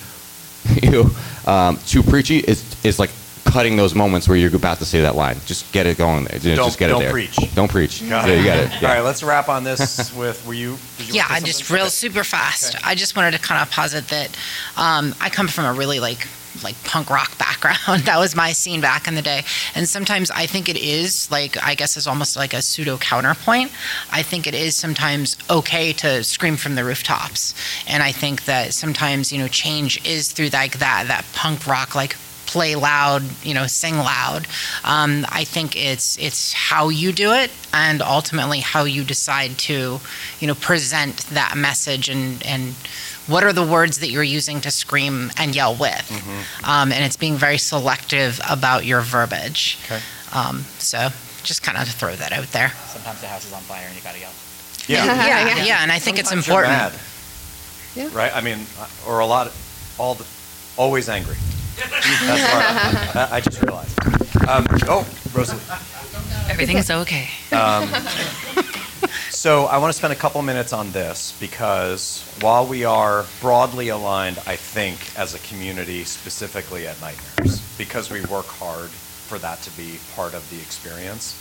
you 0.84 0.92
know, 0.92 1.10
um, 1.52 1.78
too 1.88 2.04
preachy 2.04 2.38
is 2.40 2.64
is 2.86 3.00
like 3.00 3.10
cutting 3.46 3.76
those 3.76 3.94
moments 3.96 4.28
where 4.28 4.38
you're 4.38 4.56
about 4.56 4.78
to 4.80 4.86
say 4.86 5.02
that 5.02 5.16
line. 5.16 5.38
Just 5.46 5.72
get 5.74 5.86
it 5.86 5.98
going. 5.98 6.26
There. 6.26 6.40
Just 6.40 6.56
don't, 6.56 6.78
get 6.78 6.90
it 6.90 7.00
there. 7.00 7.00
don't 7.00 7.02
there. 7.02 7.12
preach. 7.12 7.56
Don't 7.56 7.72
preach. 7.72 8.10
Got 8.10 8.28
yeah, 8.28 8.34
it. 8.34 8.40
you 8.40 8.46
got 8.46 8.58
it. 8.58 8.82
Yeah. 8.82 8.90
All 8.90 8.96
right, 8.96 9.02
let's 9.04 9.24
wrap 9.24 9.50
on 9.50 9.64
this 9.64 10.14
with 10.16 10.46
were 10.46 10.54
you? 10.54 10.78
Did 10.98 11.10
you 11.10 11.16
yeah, 11.16 11.28
I 11.30 11.40
say 11.40 11.46
just 11.46 11.70
real 11.70 11.82
Okay. 11.82 11.90
super 11.90 12.24
fast. 12.24 12.76
Okay. 12.76 12.84
I 12.86 12.96
just 12.96 13.16
wanted 13.16 13.32
to 13.32 13.40
kind 13.40 13.62
of 13.62 13.70
posit 13.72 14.08
that 14.10 14.38
um, 14.78 15.14
I 15.20 15.30
come 15.30 15.48
from 15.48 15.66
a 15.66 15.74
really 15.74 16.00
like 16.00 16.28
like 16.64 16.82
punk 16.84 17.10
rock 17.10 17.38
background. 17.38 18.04
that 18.06 18.18
was 18.20 18.36
my 18.36 18.52
scene 18.52 18.82
back 18.82 19.08
in 19.08 19.16
the 19.16 19.22
day, 19.22 19.44
and 19.74 19.88
sometimes 19.88 20.30
I 20.32 20.46
think 20.46 20.68
it 20.70 20.78
is 20.78 21.30
like 21.32 21.62
I 21.64 21.76
guess 21.76 21.98
is 21.98 22.08
almost 22.08 22.36
like 22.36 22.54
a 22.54 22.62
pseudo 22.62 22.98
counterpoint. 22.98 23.72
I 24.12 24.22
think 24.22 24.48
it 24.48 24.54
is 24.54 24.76
sometimes 24.76 25.38
okay 25.50 25.94
to 25.94 26.24
scream 26.24 26.58
from 26.58 26.76
the 26.76 26.84
rooftops, 26.84 27.54
and 27.88 28.04
I 28.04 28.12
think 28.12 28.46
that 28.46 28.74
sometimes 28.74 29.32
you 29.32 29.40
know 29.40 29.48
change 29.48 30.06
is 30.06 30.32
through 30.32 30.50
like 30.50 30.80
that 30.80 31.06
that 31.08 31.26
punk 31.34 31.68
rock 31.68 31.96
like 31.96 32.16
play 32.52 32.76
loud, 32.76 33.24
you 33.44 33.54
know, 33.54 33.66
sing 33.68 33.98
loud. 33.98 34.46
Um, 34.84 35.26
I 35.30 35.44
think 35.46 35.76
it's 35.76 36.18
it's 36.18 36.52
how 36.54 36.90
you 36.90 37.12
do 37.14 37.32
it, 37.32 37.50
and 37.74 38.02
ultimately 38.02 38.60
how 38.60 38.84
you 38.84 39.04
decide 39.04 39.58
to, 39.70 40.00
you 40.40 40.48
know, 40.48 40.56
present 40.56 41.18
that 41.28 41.56
message 41.56 42.10
and 42.10 42.46
and 42.46 42.74
what 43.28 43.44
are 43.44 43.54
the 43.54 43.66
words 43.66 44.00
that 44.00 44.10
you're 44.10 44.24
using 44.40 44.60
to 44.62 44.72
scream 44.72 45.32
and 45.38 45.56
yell 45.56 45.76
with. 45.76 46.12
Um, 46.66 46.92
and 46.92 47.04
it's 47.06 47.16
being 47.18 47.36
very 47.38 47.58
selective 47.58 48.40
about 48.50 48.84
your 48.86 49.02
verbiage. 49.02 49.78
Okay. 49.86 50.02
Um, 50.34 50.66
so 50.80 51.10
just 51.44 51.64
kind 51.64 51.78
of 51.78 51.86
to 51.86 51.94
throw 51.94 52.16
that 52.16 52.32
out 52.34 52.48
there. 52.52 52.70
Sometimes 52.88 53.22
the 53.22 53.28
house 53.28 53.46
is 53.46 53.54
on 53.54 53.62
fire 53.62 53.86
and 53.88 53.96
you 53.96 54.02
gotta 54.04 54.20
yell. 54.20 54.32
Yeah. 54.88 55.06
Yeah, 55.06 55.64
yeah, 55.64 55.84
and 55.84 55.92
I 55.92 56.00
think 56.00 56.20
it's 56.20 56.30
Sometimes 56.30 56.48
you're 56.48 56.64
important. 56.66 56.94
mad, 56.94 57.00
Yeah. 57.96 58.10
right? 58.18 58.36
I 58.36 58.42
mean, 58.42 58.60
or 59.08 59.20
a 59.20 59.26
lot, 59.26 59.54
all 59.98 60.16
the, 60.16 60.26
always 60.76 61.08
angry. 61.08 61.38
That's 61.90 63.16
why 63.16 63.28
I, 63.32 63.36
I 63.38 63.42
just 63.42 63.62
realized. 63.62 64.00
Um, 64.48 64.66
oh, 64.88 65.08
Rosalie. 65.34 65.62
Everything's 66.50 66.92
okay. 67.02 67.30
So 69.30 69.66
I 69.66 69.80
want 69.80 69.92
to 69.92 69.98
spend 69.98 70.14
a 70.14 70.16
couple 70.16 70.40
minutes 70.44 70.72
on 70.72 70.92
this 70.92 71.36
because 71.40 72.24
while 72.42 72.68
we 72.68 72.84
are 72.86 73.26
broadly 73.40 73.90
aligned, 73.90 74.38
I 74.46 74.56
think 74.56 75.18
as 75.18 75.34
a 75.34 75.40
community, 75.40 76.04
specifically 76.04 76.86
at 76.86 77.02
Nightmares, 77.02 77.60
because 77.76 78.12
we 78.12 78.22
work 78.26 78.46
hard 78.46 78.90
for 78.90 79.40
that 79.40 79.60
to 79.64 79.72
be 79.72 79.98
part 80.14 80.36
of 80.36 80.48
the 80.52 80.58
experience, 80.58 81.36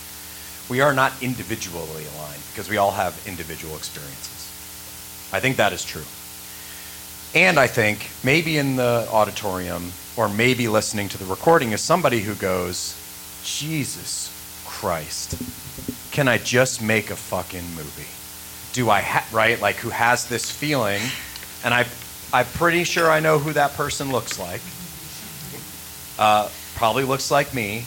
we 0.67 0.81
are 0.81 0.93
not 0.93 1.13
individually 1.21 2.05
aligned 2.15 2.41
because 2.51 2.69
we 2.69 2.77
all 2.77 2.89
have 2.89 3.21
individual 3.27 3.75
experiences. 3.75 4.49
I 5.31 5.39
think 5.39 5.57
that 5.57 5.71
is 5.71 5.85
true. 5.85 6.05
And 7.33 7.57
I 7.57 7.67
think 7.67 8.09
maybe 8.23 8.57
in 8.57 8.75
the 8.75 9.07
auditorium 9.09 9.91
or 10.17 10.27
maybe 10.27 10.67
listening 10.67 11.07
to 11.09 11.17
the 11.17 11.25
recording 11.25 11.71
is 11.71 11.79
somebody 11.79 12.19
who 12.19 12.35
goes, 12.35 12.93
Jesus 13.45 14.29
Christ, 14.67 15.41
can 16.11 16.27
I 16.27 16.37
just 16.37 16.81
make 16.81 17.09
a 17.09 17.15
fucking 17.15 17.63
movie? 17.75 18.09
Do 18.73 18.89
I 18.89 18.99
ha- 19.01 19.25
right 19.31 19.59
like 19.61 19.77
who 19.77 19.89
has 19.89 20.27
this 20.27 20.51
feeling, 20.51 21.01
and 21.63 21.73
I, 21.73 21.85
I'm 22.33 22.45
pretty 22.45 22.83
sure 22.83 23.09
I 23.09 23.21
know 23.21 23.39
who 23.39 23.53
that 23.53 23.73
person 23.73 24.11
looks 24.11 24.37
like. 24.37 24.61
Uh, 26.19 26.49
probably 26.75 27.05
looks 27.05 27.31
like 27.31 27.53
me. 27.53 27.85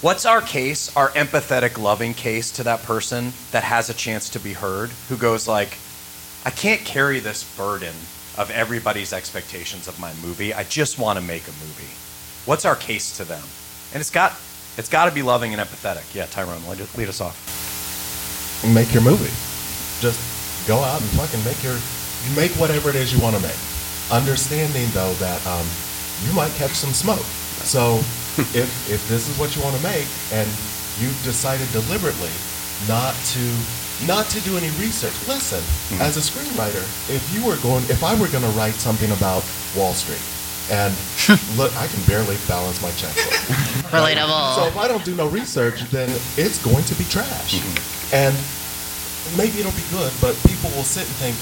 What's 0.00 0.26
our 0.26 0.42
case, 0.42 0.94
our 0.94 1.08
empathetic, 1.10 1.78
loving 1.78 2.12
case 2.14 2.52
to 2.52 2.64
that 2.64 2.82
person 2.82 3.32
that 3.50 3.64
has 3.64 3.88
a 3.90 3.94
chance 3.94 4.28
to 4.30 4.38
be 4.38 4.52
heard, 4.52 4.90
who 5.08 5.16
goes 5.16 5.48
like, 5.48 5.76
I 6.48 6.50
can't 6.50 6.80
carry 6.80 7.20
this 7.20 7.44
burden 7.58 7.94
of 8.38 8.50
everybody's 8.50 9.12
expectations 9.12 9.86
of 9.86 10.00
my 10.00 10.14
movie. 10.22 10.54
I 10.54 10.64
just 10.64 10.98
want 10.98 11.18
to 11.18 11.22
make 11.22 11.46
a 11.46 11.52
movie. 11.60 11.92
What's 12.46 12.64
our 12.64 12.74
case 12.74 13.18
to 13.18 13.26
them? 13.26 13.42
And 13.92 14.00
it's 14.00 14.08
got 14.08 14.32
it's 14.78 14.88
got 14.88 15.10
to 15.10 15.14
be 15.14 15.20
loving 15.20 15.52
and 15.52 15.60
empathetic. 15.60 16.14
Yeah, 16.14 16.24
Tyrone, 16.24 16.66
lead, 16.66 16.80
lead 16.96 17.10
us 17.10 17.20
off. 17.20 17.36
make 18.64 18.94
your 18.94 19.02
movie. 19.02 19.28
Just 20.00 20.16
go 20.66 20.78
out 20.78 21.02
and 21.02 21.10
fucking 21.20 21.44
make 21.44 21.62
your 21.62 21.76
make 22.34 22.52
whatever 22.58 22.88
it 22.88 22.96
is 22.96 23.12
you 23.12 23.20
want 23.20 23.36
to 23.36 23.42
make. 23.42 23.60
Understanding 24.10 24.88
though 24.94 25.12
that 25.20 25.46
um, 25.46 25.66
you 26.24 26.32
might 26.32 26.52
catch 26.52 26.72
some 26.72 26.94
smoke. 26.94 27.28
So 27.60 27.96
if 28.56 28.72
if 28.88 29.06
this 29.06 29.28
is 29.28 29.38
what 29.38 29.54
you 29.54 29.60
want 29.60 29.76
to 29.76 29.82
make 29.82 30.08
and 30.32 30.48
you've 30.96 31.20
decided 31.24 31.70
deliberately 31.72 32.32
not 32.88 33.12
to 33.36 33.44
not 34.06 34.26
to 34.30 34.40
do 34.42 34.56
any 34.56 34.70
research. 34.78 35.14
Listen, 35.26 35.62
Hmm. 35.90 36.02
as 36.02 36.16
a 36.16 36.20
screenwriter, 36.20 36.82
if 37.10 37.22
you 37.34 37.44
were 37.44 37.56
going, 37.56 37.82
if 37.90 38.04
I 38.04 38.14
were 38.14 38.28
going 38.28 38.44
to 38.44 38.50
write 38.50 38.74
something 38.74 39.10
about 39.12 39.42
Wall 39.76 39.94
Street, 39.94 40.22
and 40.70 40.94
look, 41.56 41.74
I 41.76 41.86
can 41.88 42.00
barely 42.04 42.36
balance 42.46 42.80
my 42.82 42.90
checkbook. 42.92 43.32
Relatable. 43.90 44.54
So 44.54 44.66
if 44.66 44.76
I 44.76 44.86
don't 44.86 45.04
do 45.04 45.14
no 45.14 45.26
research, 45.28 45.80
then 45.90 46.10
it's 46.36 46.62
going 46.62 46.84
to 46.84 46.94
be 46.94 47.04
trash. 47.04 47.60
And 48.12 48.36
maybe 49.36 49.60
it'll 49.60 49.72
be 49.72 49.88
good, 49.90 50.12
but 50.20 50.36
people 50.46 50.70
will 50.76 50.84
sit 50.84 51.06
and 51.06 51.16
think, 51.16 51.36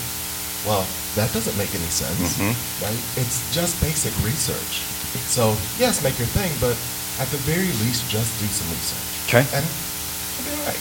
well, 0.66 0.86
that 1.16 1.32
doesn't 1.32 1.56
make 1.58 1.74
any 1.74 1.90
sense, 1.90 2.38
right? 2.82 2.98
It's 3.16 3.42
just 3.52 3.80
basic 3.82 4.12
research. 4.24 4.82
So 5.26 5.56
yes, 5.78 6.02
make 6.02 6.18
your 6.18 6.28
thing, 6.28 6.52
but 6.60 6.76
at 7.20 7.28
the 7.28 7.38
very 7.48 7.70
least, 7.82 8.08
just 8.10 8.30
do 8.40 8.46
some 8.46 8.68
research. 8.70 9.06
Okay. 9.26 9.44
And 9.56 9.64
it'll 9.64 10.44
be 10.44 10.60
all 10.60 10.66
right. 10.66 10.80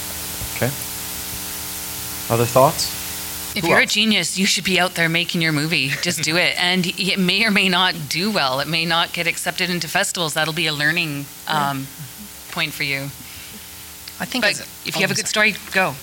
Okay. 2.26 2.34
Other 2.34 2.46
thoughts? 2.46 3.56
If 3.56 3.64
Who 3.64 3.70
you're 3.70 3.80
a 3.80 3.86
genius, 3.86 4.38
you 4.38 4.46
should 4.46 4.66
be 4.66 4.80
out 4.80 4.96
there 4.96 5.08
making 5.08 5.42
your 5.42 5.54
movie. 5.54 5.90
Just 6.02 6.24
do 6.24 6.36
it. 6.36 6.62
And 6.62 6.86
it 6.86 7.18
may 7.18 7.46
or 7.46 7.52
may 7.52 7.70
not 7.70 7.96
do 8.10 8.30
well. 8.30 8.60
It 8.60 8.68
may 8.68 8.86
not 8.86 9.14
get 9.14 9.28
accepted 9.28 9.70
into 9.70 9.88
festivals. 9.88 10.34
That'll 10.34 10.54
be 10.54 10.68
a 10.68 10.74
learning 10.74 11.26
um, 11.48 11.88
point 12.52 12.74
for 12.74 12.84
you. 12.84 13.04
I 14.20 14.26
think 14.26 14.44
But 14.44 14.60
if 14.86 14.96
you 14.96 15.02
have 15.02 15.12
a 15.12 15.16
good 15.16 15.28
story, 15.28 15.56
go. 15.72 15.96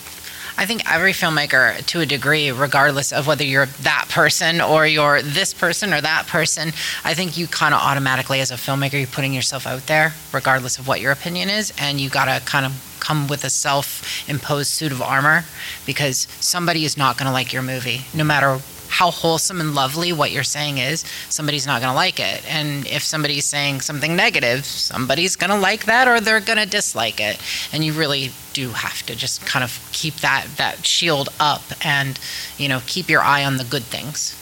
I 0.56 0.66
think 0.66 0.90
every 0.90 1.12
filmmaker, 1.12 1.84
to 1.86 2.00
a 2.00 2.06
degree, 2.06 2.50
regardless 2.50 3.12
of 3.12 3.26
whether 3.26 3.44
you're 3.44 3.66
that 3.66 4.06
person 4.08 4.60
or 4.60 4.86
you're 4.86 5.22
this 5.22 5.54
person 5.54 5.92
or 5.92 6.00
that 6.00 6.26
person, 6.26 6.72
I 7.04 7.14
think 7.14 7.36
you 7.36 7.46
kind 7.46 7.74
of 7.74 7.80
automatically, 7.80 8.40
as 8.40 8.50
a 8.50 8.54
filmmaker, 8.54 8.98
you're 8.98 9.06
putting 9.06 9.32
yourself 9.32 9.66
out 9.66 9.86
there, 9.86 10.12
regardless 10.32 10.78
of 10.78 10.86
what 10.86 11.00
your 11.00 11.12
opinion 11.12 11.48
is, 11.48 11.72
and 11.78 12.00
you 12.00 12.10
got 12.10 12.26
to 12.26 12.44
kind 12.44 12.66
of 12.66 12.96
come 13.00 13.26
with 13.26 13.44
a 13.44 13.50
self-imposed 13.50 14.68
suit 14.70 14.92
of 14.92 15.02
armor 15.02 15.44
because 15.86 16.28
somebody 16.38 16.84
is 16.84 16.96
not 16.96 17.18
going 17.18 17.26
to 17.26 17.32
like 17.32 17.52
your 17.52 17.62
movie, 17.62 18.02
no 18.14 18.22
matter 18.22 18.60
how 18.92 19.10
wholesome 19.10 19.58
and 19.58 19.74
lovely 19.74 20.12
what 20.12 20.30
you're 20.30 20.44
saying 20.44 20.76
is, 20.76 21.02
somebody's 21.30 21.66
not 21.66 21.80
going 21.80 21.90
to 21.90 21.96
like 21.96 22.20
it. 22.20 22.44
And 22.46 22.86
if 22.86 23.02
somebody's 23.02 23.46
saying 23.46 23.80
something 23.80 24.14
negative, 24.14 24.66
somebody's 24.66 25.34
going 25.34 25.48
to 25.48 25.58
like 25.58 25.86
that 25.86 26.06
or 26.06 26.20
they're 26.20 26.40
going 26.40 26.58
to 26.58 26.66
dislike 26.66 27.18
it. 27.18 27.40
And 27.72 27.82
you 27.82 27.94
really 27.94 28.32
do 28.52 28.68
have 28.68 29.02
to 29.06 29.16
just 29.16 29.46
kind 29.46 29.64
of 29.64 29.80
keep 29.92 30.16
that 30.16 30.46
that 30.58 30.84
shield 30.84 31.30
up 31.40 31.62
and, 31.82 32.20
you 32.58 32.68
know, 32.68 32.82
keep 32.86 33.08
your 33.08 33.22
eye 33.22 33.46
on 33.46 33.56
the 33.56 33.64
good 33.64 33.82
things. 33.82 34.36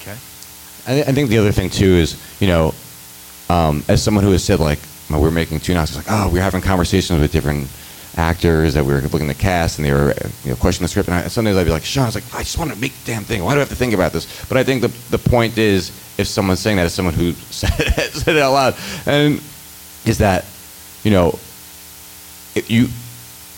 Okay. 0.00 0.16
I, 0.86 1.12
think 1.12 1.28
the 1.28 1.36
other 1.36 1.52
thing 1.52 1.68
too 1.68 1.84
is, 1.84 2.16
you 2.40 2.48
know, 2.48 2.74
um, 3.50 3.84
as 3.88 4.02
someone 4.02 4.24
who 4.24 4.32
has 4.32 4.42
said 4.42 4.60
like, 4.60 4.78
we're 5.10 5.30
making 5.30 5.60
two 5.60 5.74
it's 5.74 5.94
like, 5.94 6.06
oh, 6.08 6.30
we're 6.32 6.42
having 6.42 6.62
conversations 6.62 7.20
with 7.20 7.30
different 7.30 7.68
actors 8.16 8.74
that 8.74 8.84
we 8.84 8.92
were 8.92 9.00
looking 9.00 9.28
at 9.28 9.36
the 9.36 9.42
cast 9.42 9.78
and 9.78 9.86
they 9.86 9.92
were, 9.92 10.14
you 10.44 10.50
know, 10.50 10.56
questioning 10.56 10.84
the 10.84 10.88
script. 10.88 11.08
And 11.08 11.16
I, 11.16 11.28
sometimes 11.28 11.56
I'd 11.56 11.64
be 11.64 11.70
like, 11.70 11.84
Sean, 11.84 12.04
I 12.04 12.06
was 12.06 12.14
like, 12.14 12.34
I 12.34 12.38
just 12.42 12.58
want 12.58 12.72
to 12.72 12.78
make 12.78 12.92
the 12.92 13.12
damn 13.12 13.24
thing. 13.24 13.42
Why 13.42 13.52
do 13.52 13.56
I 13.56 13.60
have 13.60 13.68
to 13.70 13.74
think 13.74 13.94
about 13.94 14.12
this? 14.12 14.44
But 14.46 14.56
I 14.56 14.64
think 14.64 14.82
the 14.82 14.88
the 15.10 15.18
point 15.18 15.58
is, 15.58 15.90
if 16.18 16.26
someone's 16.26 16.60
saying 16.60 16.76
that, 16.76 16.86
as 16.86 16.94
someone 16.94 17.14
who 17.14 17.32
said 17.50 17.72
it, 17.78 18.12
said 18.12 18.36
it 18.36 18.42
out 18.42 18.52
loud, 18.52 18.76
and 19.06 19.42
is 20.04 20.18
that, 20.18 20.44
you 21.02 21.10
know, 21.10 21.38
if 22.54 22.66
you 22.70 22.88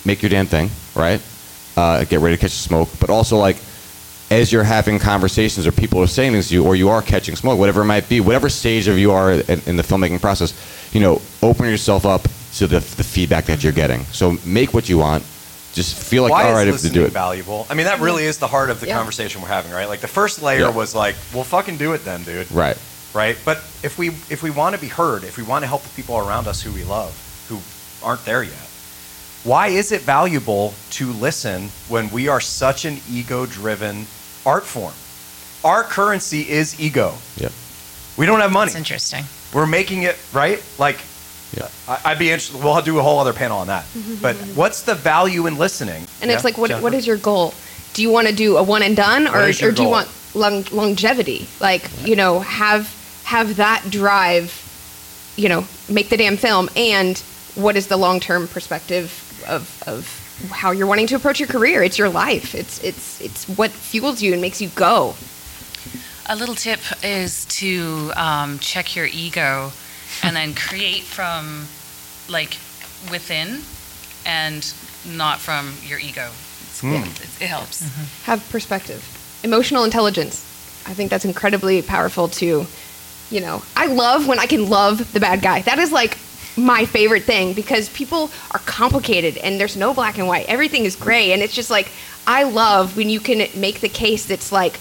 make 0.05 0.21
your 0.21 0.29
damn 0.29 0.47
thing, 0.47 0.69
right? 0.95 1.21
Uh, 1.75 2.03
get 2.05 2.19
ready 2.21 2.35
to 2.35 2.41
catch 2.41 2.51
the 2.51 2.57
smoke, 2.57 2.89
but 2.99 3.09
also 3.09 3.37
like 3.37 3.57
as 4.29 4.51
you're 4.51 4.63
having 4.63 4.99
conversations 4.99 5.65
or 5.65 5.71
people 5.71 6.01
are 6.01 6.07
saying 6.07 6.33
things 6.33 6.49
to 6.49 6.55
you 6.55 6.65
or 6.65 6.75
you 6.75 6.89
are 6.89 7.01
catching 7.01 7.35
smoke, 7.35 7.57
whatever 7.57 7.81
it 7.81 7.85
might 7.85 8.09
be, 8.09 8.19
whatever 8.19 8.49
stage 8.49 8.87
of 8.87 8.97
you 8.97 9.11
are 9.11 9.31
in, 9.33 9.61
in 9.65 9.77
the 9.77 9.83
filmmaking 9.83 10.19
process, 10.19 10.53
you 10.93 10.99
know, 10.99 11.21
open 11.41 11.65
yourself 11.65 12.05
up 12.05 12.27
to 12.57 12.67
the, 12.67 12.79
the 12.79 13.03
feedback 13.03 13.45
that 13.45 13.63
you're 13.63 13.73
getting. 13.73 14.03
So 14.05 14.37
make 14.45 14.73
what 14.73 14.89
you 14.89 14.97
want. 14.97 15.23
Just 15.73 15.95
feel 15.95 16.23
like, 16.23 16.31
Why 16.31 16.45
all 16.47 16.53
right, 16.53 16.67
is 16.67 16.75
if 16.75 16.81
to 16.81 16.87
listening 16.87 17.03
do 17.03 17.05
it. 17.07 17.11
valuable? 17.13 17.67
I 17.69 17.75
mean, 17.75 17.85
that 17.85 17.99
really 17.99 18.23
is 18.25 18.37
the 18.39 18.47
heart 18.47 18.69
of 18.71 18.79
the 18.79 18.87
Yeah. 18.87 18.95
conversation 18.97 19.41
we're 19.41 19.47
having, 19.47 19.71
right? 19.71 19.87
Like 19.87 20.01
the 20.01 20.07
first 20.07 20.41
layer 20.41 20.61
Yeah. 20.61 20.69
was 20.69 20.95
like, 20.95 21.15
"Well, 21.33 21.43
fucking 21.43 21.77
do 21.77 21.93
it 21.93 22.03
then, 22.03 22.23
dude." 22.23 22.51
Right. 22.51 22.77
Right. 23.13 23.37
But 23.45 23.57
if 23.83 23.97
we 23.97 24.09
if 24.29 24.41
we 24.41 24.49
want 24.49 24.75
to 24.75 24.81
be 24.81 24.87
heard, 24.87 25.23
if 25.23 25.37
we 25.37 25.43
want 25.43 25.63
to 25.63 25.67
help 25.67 25.83
the 25.83 25.89
people 25.89 26.17
around 26.17 26.47
us 26.47 26.61
who 26.61 26.71
we 26.71 26.83
love, 26.83 27.13
who 27.47 27.59
aren't 28.03 28.25
there 28.25 28.41
yet, 28.41 28.67
why 29.43 29.67
is 29.67 29.91
it 29.91 30.01
valuable 30.01 30.73
to 30.91 31.11
listen 31.13 31.69
when 31.89 32.09
we 32.09 32.27
are 32.27 32.41
such 32.41 32.85
an 32.85 32.99
ego-driven 33.11 34.07
art 34.45 34.65
form? 34.65 34.93
Our 35.63 35.83
currency 35.83 36.41
is 36.49 36.79
ego. 36.79 37.15
Yep. 37.37 37.51
We 38.17 38.25
don't 38.25 38.39
have 38.39 38.51
money. 38.51 38.69
It's 38.69 38.77
interesting. 38.77 39.25
We're 39.53 39.67
making 39.67 40.03
it 40.03 40.17
right. 40.33 40.61
Like, 40.79 40.97
Yeah. 41.57 41.69
I, 41.87 42.11
I'd 42.11 42.19
be 42.19 42.29
interested. 42.29 42.61
We'll 42.63 42.81
do 42.81 42.99
a 42.99 43.01
whole 43.01 43.19
other 43.19 43.33
panel 43.33 43.57
on 43.59 43.67
that. 43.67 43.85
But 44.21 44.35
what's 44.55 44.83
the 44.83 44.95
value 44.95 45.47
in 45.47 45.57
listening? 45.57 46.05
And 46.21 46.31
it's 46.31 46.43
like, 46.43 46.57
what, 46.57 46.69
Jennifer? 46.69 46.83
what 46.83 46.93
is 46.93 47.05
your 47.05 47.17
goal? 47.17 47.53
Do 47.93 48.01
you 48.01 48.11
want 48.11 48.27
to 48.27 48.33
do 48.33 48.57
a 48.57 48.63
one 48.63 48.83
and 48.83 48.95
done, 48.95 49.27
or, 49.27 49.31
What 49.31 49.49
is 49.49 49.61
your 49.61 49.71
or 49.71 49.73
do 49.73 49.83
you 49.83 49.89
want 49.89 50.09
long, 50.33 50.65
longevity? 50.71 51.47
Like, 51.59 51.89
you 52.03 52.15
know, 52.15 52.39
have 52.39 52.93
have 53.23 53.57
that 53.57 53.83
drive, 53.89 54.51
you 55.35 55.49
know, 55.49 55.65
make 55.89 56.09
the 56.09 56.17
damn 56.17 56.37
film, 56.37 56.69
and 56.75 57.17
what 57.55 57.75
is 57.75 57.87
the 57.87 57.97
long 57.97 58.19
term 58.19 58.47
perspective 58.47 59.11
of 59.47 59.83
of 59.87 60.49
how 60.51 60.71
you're 60.71 60.87
wanting 60.87 61.07
to 61.07 61.15
approach 61.15 61.39
your 61.39 61.49
career? 61.49 61.83
It's 61.83 61.97
your 61.97 62.09
life. 62.09 62.53
It's 62.55 62.83
it's 62.83 63.19
it's 63.21 63.45
what 63.49 63.71
fuels 63.71 64.21
you 64.21 64.33
and 64.33 64.41
makes 64.41 64.61
you 64.61 64.69
go. 64.69 65.15
A 66.29 66.35
little 66.35 66.55
tip 66.55 66.79
is 67.03 67.45
to 67.45 68.11
um, 68.15 68.59
check 68.59 68.95
your 68.95 69.05
ego 69.05 69.71
and 70.23 70.35
then 70.35 70.53
create 70.55 71.03
from 71.03 71.67
like 72.29 72.57
within 73.11 73.61
and 74.25 74.73
not 75.05 75.39
from 75.39 75.73
your 75.85 75.99
ego. 75.99 76.29
It's, 76.29 76.81
Hmm. 76.81 76.93
it, 76.95 77.41
it 77.41 77.47
helps. 77.47 77.81
have 78.23 78.47
perspective. 78.49 79.03
Emotional 79.43 79.83
intelligence. 79.83 80.43
I 80.85 80.93
think 80.93 81.09
that's 81.09 81.25
incredibly 81.25 81.81
powerful 81.81 82.27
to 82.29 82.65
you 83.29 83.41
know 83.41 83.61
i 83.75 83.87
love 83.87 84.25
when 84.25 84.39
i 84.39 84.45
can 84.45 84.69
love 84.69 85.11
the 85.13 85.19
bad 85.19 85.41
guy. 85.41 85.61
That 85.63 85.79
is 85.79 85.91
like 85.91 86.17
my 86.55 86.85
favorite 86.85 87.23
thing 87.23 87.53
because 87.53 87.89
people 87.89 88.31
are 88.51 88.59
complicated 88.59 89.37
and 89.37 89.59
there's 89.59 89.75
no 89.75 89.93
black 89.93 90.17
and 90.17 90.27
white. 90.27 90.45
Everything 90.47 90.85
is 90.85 90.95
gray 90.95 91.33
and 91.33 91.41
it's 91.43 91.53
just 91.53 91.69
like 91.69 91.89
i 92.25 92.43
love 92.43 92.95
when 92.97 93.09
you 93.09 93.19
can 93.19 93.47
make 93.59 93.79
the 93.81 93.89
case 93.89 94.25
that's 94.25 94.51
like 94.51 94.79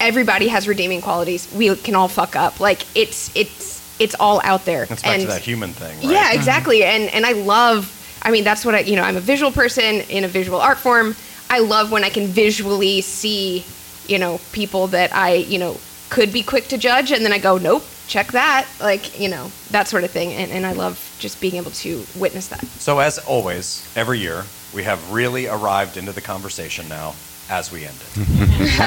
everybody 0.00 0.48
has 0.48 0.68
redeeming 0.68 1.00
qualities. 1.00 1.50
We 1.54 1.74
can 1.76 1.94
all 1.94 2.08
fuck 2.08 2.34
up. 2.36 2.60
Like 2.60 2.82
it's 2.96 3.30
it's 3.36 3.75
it's 3.98 4.14
all 4.18 4.40
out 4.44 4.64
there 4.64 4.86
That's 4.86 5.02
back 5.02 5.12
and 5.12 5.22
to 5.22 5.28
that 5.28 5.42
human 5.42 5.72
thing, 5.72 5.96
right? 5.98 6.10
yeah, 6.10 6.32
exactly. 6.32 6.84
And 6.84 7.04
and 7.10 7.24
I 7.24 7.32
love. 7.32 7.92
I 8.22 8.30
mean, 8.30 8.44
that's 8.44 8.64
what 8.64 8.74
I. 8.74 8.80
You 8.80 8.96
know, 8.96 9.02
I'm 9.02 9.16
a 9.16 9.20
visual 9.20 9.52
person 9.52 10.02
in 10.02 10.24
a 10.24 10.28
visual 10.28 10.60
art 10.60 10.78
form. 10.78 11.14
I 11.48 11.60
love 11.60 11.92
when 11.92 12.02
I 12.04 12.10
can 12.10 12.26
visually 12.26 13.00
see, 13.00 13.64
you 14.06 14.18
know, 14.18 14.40
people 14.52 14.88
that 14.88 15.14
I, 15.14 15.34
you 15.34 15.58
know, 15.58 15.78
could 16.10 16.32
be 16.32 16.42
quick 16.42 16.68
to 16.68 16.78
judge, 16.78 17.12
and 17.12 17.24
then 17.24 17.32
I 17.32 17.38
go, 17.38 17.56
nope, 17.56 17.84
check 18.08 18.32
that, 18.32 18.66
like, 18.80 19.20
you 19.20 19.28
know, 19.28 19.50
that 19.70 19.86
sort 19.86 20.04
of 20.04 20.10
thing. 20.10 20.32
And 20.32 20.50
and 20.50 20.66
I 20.66 20.72
love 20.72 21.16
just 21.18 21.40
being 21.40 21.54
able 21.54 21.70
to 21.72 22.04
witness 22.16 22.48
that. 22.48 22.64
So 22.66 22.98
as 22.98 23.18
always, 23.18 23.90
every 23.96 24.18
year 24.18 24.44
we 24.74 24.82
have 24.82 25.12
really 25.12 25.46
arrived 25.46 25.96
into 25.96 26.12
the 26.12 26.20
conversation 26.20 26.88
now 26.88 27.14
as 27.48 27.70
we 27.70 27.84
end 27.84 27.96
it. 28.16 28.80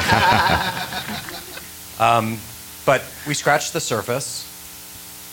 um, 1.99 2.37
but 2.85 3.03
we 3.27 3.33
scratched 3.33 3.73
the 3.73 3.79
surface. 3.79 4.45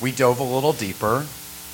We 0.01 0.13
dove 0.13 0.41
a 0.41 0.45
little 0.45 0.73
deeper, 0.73 1.21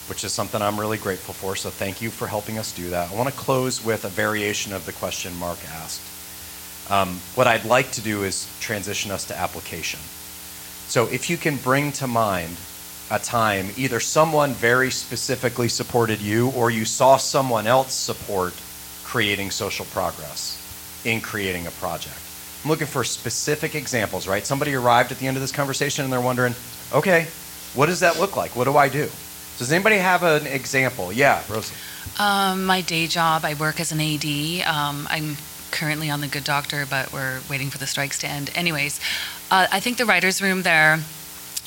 which 0.08 0.24
is 0.24 0.32
something 0.32 0.62
I'm 0.62 0.78
really 0.78 0.98
grateful 0.98 1.34
for. 1.34 1.56
So 1.56 1.70
thank 1.70 2.00
you 2.00 2.10
for 2.10 2.26
helping 2.26 2.58
us 2.58 2.72
do 2.72 2.90
that. 2.90 3.10
I 3.10 3.14
want 3.14 3.28
to 3.28 3.34
close 3.34 3.84
with 3.84 4.04
a 4.04 4.08
variation 4.08 4.72
of 4.72 4.86
the 4.86 4.92
question 4.92 5.36
Mark 5.36 5.58
asked. 5.68 6.02
Um, 6.90 7.20
what 7.34 7.46
I'd 7.46 7.64
like 7.64 7.90
to 7.92 8.00
do 8.00 8.24
is 8.24 8.48
transition 8.60 9.10
us 9.10 9.26
to 9.26 9.36
application. 9.36 10.00
So 10.88 11.06
if 11.06 11.30
you 11.30 11.36
can 11.36 11.56
bring 11.56 11.92
to 11.92 12.06
mind 12.06 12.56
a 13.10 13.18
time 13.18 13.68
either 13.76 14.00
someone 14.00 14.52
very 14.54 14.90
specifically 14.90 15.68
supported 15.68 16.20
you 16.20 16.50
or 16.50 16.70
you 16.70 16.84
saw 16.84 17.16
someone 17.16 17.66
else 17.66 17.92
support 17.92 18.54
creating 19.04 19.50
social 19.50 19.84
progress 19.86 20.58
in 21.04 21.20
creating 21.20 21.66
a 21.66 21.70
project. 21.72 22.18
I'm 22.64 22.70
looking 22.70 22.86
for 22.86 23.04
specific 23.04 23.74
examples, 23.74 24.26
right? 24.28 24.46
Somebody 24.46 24.74
arrived 24.74 25.12
at 25.12 25.18
the 25.18 25.26
end 25.26 25.36
of 25.36 25.40
this 25.42 25.52
conversation 25.52 26.04
and 26.04 26.12
they're 26.12 26.20
wondering, 26.20 26.54
okay, 26.94 27.26
what 27.74 27.86
does 27.86 28.00
that 28.00 28.18
look 28.18 28.36
like? 28.36 28.54
What 28.54 28.64
do 28.64 28.76
I 28.76 28.88
do? 28.88 29.08
Does 29.58 29.72
anybody 29.72 29.96
have 29.96 30.22
an 30.22 30.46
example? 30.46 31.12
Yeah, 31.12 31.42
Rosie. 31.48 31.74
Um, 32.18 32.64
my 32.64 32.80
day 32.80 33.06
job, 33.06 33.44
I 33.44 33.54
work 33.54 33.80
as 33.80 33.92
an 33.92 34.00
AD. 34.00 34.24
Um, 34.66 35.06
I'm 35.10 35.36
currently 35.70 36.10
on 36.10 36.20
the 36.20 36.28
Good 36.28 36.44
Doctor, 36.44 36.84
but 36.88 37.12
we're 37.12 37.40
waiting 37.48 37.70
for 37.70 37.78
the 37.78 37.86
strikes 37.86 38.18
to 38.20 38.26
end. 38.26 38.50
Anyways, 38.54 39.00
uh, 39.50 39.66
I 39.70 39.80
think 39.80 39.96
the 39.96 40.04
writers' 40.04 40.42
room 40.42 40.62
there 40.62 41.00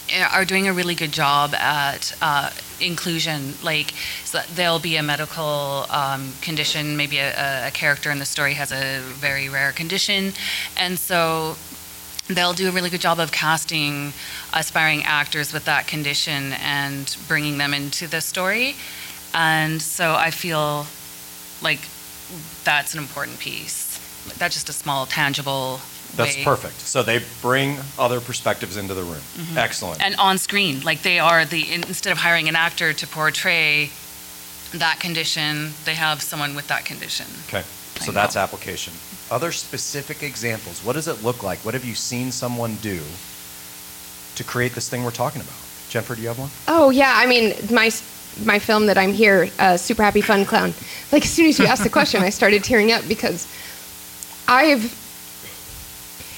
eh, 0.09 0.27
are 0.31 0.45
doing 0.45 0.67
a 0.67 0.73
really 0.73 0.95
good 0.95 1.11
job 1.11 1.53
at 1.55 2.15
uh, 2.21 2.51
inclusion. 2.79 3.55
Like, 3.63 3.91
so 4.23 4.41
there'll 4.53 4.79
be 4.79 4.97
a 4.97 5.03
medical 5.03 5.85
um, 5.89 6.33
condition, 6.41 6.95
maybe 6.95 7.17
a, 7.17 7.67
a 7.67 7.71
character 7.71 8.11
in 8.11 8.19
the 8.19 8.25
story 8.25 8.53
has 8.53 8.71
a 8.71 8.99
very 9.01 9.49
rare 9.49 9.71
condition, 9.71 10.33
and 10.77 10.99
so 10.99 11.55
they'll 12.27 12.53
do 12.53 12.67
a 12.67 12.71
really 12.71 12.89
good 12.89 13.01
job 13.01 13.19
of 13.19 13.31
casting 13.31 14.13
aspiring 14.53 15.03
actors 15.03 15.53
with 15.53 15.65
that 15.65 15.87
condition 15.87 16.53
and 16.53 17.15
bringing 17.27 17.57
them 17.57 17.73
into 17.73 18.07
the 18.07 18.21
story. 18.21 18.75
And 19.33 19.81
so 19.81 20.15
I 20.15 20.31
feel 20.31 20.87
like 21.61 21.81
that's 22.63 22.93
an 22.93 22.99
important 22.99 23.39
piece. 23.39 23.83
that's 24.37 24.55
just 24.55 24.69
a 24.69 24.73
small 24.73 25.05
tangible. 25.05 25.79
That's 26.15 26.37
way. 26.37 26.43
perfect. 26.43 26.79
So 26.79 27.03
they 27.03 27.21
bring 27.41 27.77
other 27.99 28.21
perspectives 28.21 28.77
into 28.77 28.93
the 28.93 29.03
room. 29.03 29.21
Mm-hmm. 29.35 29.57
Excellent. 29.57 30.01
And 30.01 30.15
on 30.15 30.37
screen, 30.37 30.81
like 30.81 31.01
they 31.01 31.19
are 31.19 31.45
the 31.45 31.73
instead 31.73 32.11
of 32.11 32.17
hiring 32.17 32.47
an 32.47 32.55
actor 32.55 32.93
to 32.93 33.07
portray 33.07 33.89
that 34.73 34.99
condition, 34.99 35.71
they 35.83 35.95
have 35.95 36.21
someone 36.21 36.55
with 36.55 36.67
that 36.67 36.85
condition. 36.85 37.27
Okay, 37.47 37.63
so 37.99 38.11
that's 38.11 38.35
application. 38.35 38.93
Other 39.31 39.51
specific 39.51 40.21
examples. 40.23 40.83
What 40.83 40.93
does 40.93 41.07
it 41.07 41.23
look 41.23 41.41
like? 41.41 41.59
What 41.59 41.73
have 41.73 41.85
you 41.85 41.95
seen 41.95 42.31
someone 42.31 42.75
do 42.75 43.01
to 44.35 44.43
create 44.43 44.73
this 44.73 44.87
thing 44.89 45.03
we're 45.03 45.11
talking 45.11 45.41
about? 45.41 45.55
Jennifer, 45.89 46.15
do 46.15 46.21
you 46.21 46.27
have 46.27 46.39
one? 46.39 46.49
Oh 46.67 46.89
yeah, 46.89 47.13
I 47.15 47.25
mean 47.25 47.53
my 47.71 47.89
my 48.43 48.59
film 48.59 48.85
that 48.87 48.97
I'm 48.97 49.13
here, 49.13 49.49
uh, 49.59 49.77
Super 49.77 50.03
Happy 50.03 50.21
Fun 50.21 50.45
Clown. 50.45 50.73
Like 51.11 51.23
as 51.23 51.29
soon 51.29 51.47
as 51.47 51.57
you 51.57 51.65
asked 51.65 51.83
the 51.83 51.89
question, 51.89 52.21
I 52.21 52.29
started 52.29 52.63
tearing 52.63 52.91
up 52.91 53.07
because 53.07 53.47
I've 54.47 54.83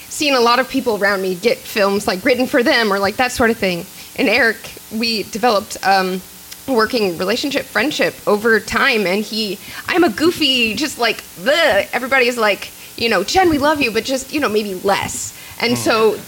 seen 0.10 0.34
a 0.34 0.40
lot 0.40 0.60
of 0.60 0.70
people 0.70 0.98
around 0.98 1.22
me 1.22 1.36
get 1.36 1.58
films 1.58 2.08
like 2.08 2.24
written 2.24 2.48
for 2.48 2.64
them 2.64 2.92
or 2.92 3.00
like 3.00 3.18
that 3.18 3.32
sort 3.32 3.50
of 3.50 3.58
thing. 3.58 3.86
And 4.18 4.30
Eric, 4.30 4.58
we 4.92 5.24
developed 5.24 5.78
um, 5.86 6.22
working 6.68 7.18
relationship, 7.18 7.66
friendship 7.66 8.16
over 8.28 8.60
time, 8.60 9.06
and 9.06 9.24
he, 9.24 9.60
I'm 9.88 10.04
a 10.04 10.10
goofy, 10.10 10.76
just 10.76 10.98
like 10.98 11.22
bleh. 11.36 11.88
everybody 11.94 12.28
is 12.28 12.38
like, 12.38 12.72
you 12.98 13.10
know, 13.10 13.24
Jen, 13.24 13.50
we 13.50 13.58
love 13.58 13.82
you, 13.82 13.92
but 13.92 14.04
just 14.04 14.34
you 14.34 14.40
know 14.40 14.50
maybe 14.50 14.74
less. 14.76 15.34
And 15.60 15.78
so 15.78 16.20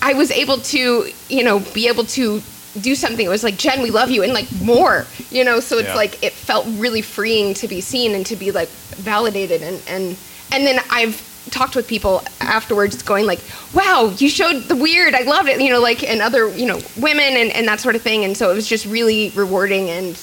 I 0.00 0.12
was 0.14 0.30
able 0.30 0.58
to, 0.58 1.06
you 1.28 1.42
know, 1.44 1.60
be 1.74 1.88
able 1.88 2.04
to 2.04 2.40
do 2.80 2.94
something. 2.94 3.24
It 3.26 3.28
was 3.28 3.44
like, 3.44 3.56
Jen, 3.56 3.82
we 3.82 3.90
love 3.90 4.10
you, 4.10 4.22
and 4.22 4.32
like 4.32 4.46
more, 4.62 5.06
you 5.30 5.44
know. 5.44 5.60
So 5.60 5.78
it's 5.78 5.88
Yeah. 5.88 5.94
like 5.94 6.22
it 6.22 6.32
felt 6.32 6.66
really 6.78 7.02
freeing 7.02 7.54
to 7.54 7.68
be 7.68 7.80
seen 7.80 8.14
and 8.14 8.24
to 8.26 8.36
be 8.36 8.50
like 8.50 8.68
validated, 8.96 9.62
and 9.62 9.80
and 9.88 10.16
and 10.52 10.66
then 10.66 10.80
I've 10.90 11.20
talked 11.50 11.74
with 11.74 11.88
people 11.88 12.22
afterwards, 12.40 13.02
going 13.02 13.26
like, 13.26 13.40
wow, 13.74 14.14
you 14.16 14.28
showed 14.28 14.62
the 14.68 14.76
weird, 14.76 15.12
I 15.14 15.22
loved 15.22 15.48
it, 15.48 15.60
you 15.60 15.70
know, 15.70 15.80
like 15.80 16.02
and 16.08 16.22
other, 16.22 16.48
you 16.56 16.66
know, 16.66 16.80
women 16.96 17.36
and 17.36 17.50
and 17.52 17.66
that 17.68 17.80
sort 17.80 17.96
of 17.96 18.02
thing, 18.02 18.24
and 18.24 18.36
so 18.36 18.50
it 18.50 18.54
was 18.54 18.66
just 18.68 18.86
really 18.86 19.32
rewarding, 19.34 19.90
and 19.90 20.16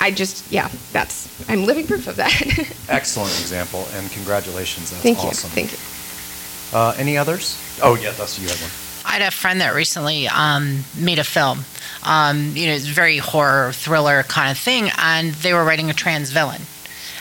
I 0.00 0.10
just, 0.10 0.50
yeah, 0.50 0.70
that's 0.92 1.28
I'm 1.48 1.64
living 1.64 1.86
proof 1.86 2.06
of 2.06 2.16
that. 2.16 2.32
Excellent 2.88 3.38
example, 3.40 3.86
and 3.94 4.10
congratulations. 4.10 4.90
That's 4.90 5.02
Thank 5.02 5.22
you, 5.22 5.28
awesome. 5.28 5.50
thank 5.50 5.72
you. 5.72 5.78
Uh, 6.76 6.94
any 6.96 7.18
others? 7.18 7.58
Oh, 7.82 7.96
yeah, 7.96 8.12
that's 8.12 8.38
you 8.38 8.48
had 8.48 8.56
one. 8.58 8.70
I 9.04 9.12
had 9.14 9.22
a 9.22 9.30
friend 9.30 9.60
that 9.60 9.74
recently 9.74 10.28
um, 10.28 10.84
made 10.96 11.18
a 11.18 11.24
film. 11.24 11.64
Um, 12.04 12.52
you 12.54 12.66
know, 12.66 12.72
it's 12.72 12.86
very 12.86 13.18
horror 13.18 13.72
thriller 13.72 14.22
kind 14.22 14.50
of 14.50 14.58
thing, 14.58 14.90
and 14.98 15.32
they 15.34 15.52
were 15.52 15.64
writing 15.64 15.90
a 15.90 15.94
trans 15.94 16.30
villain. 16.30 16.62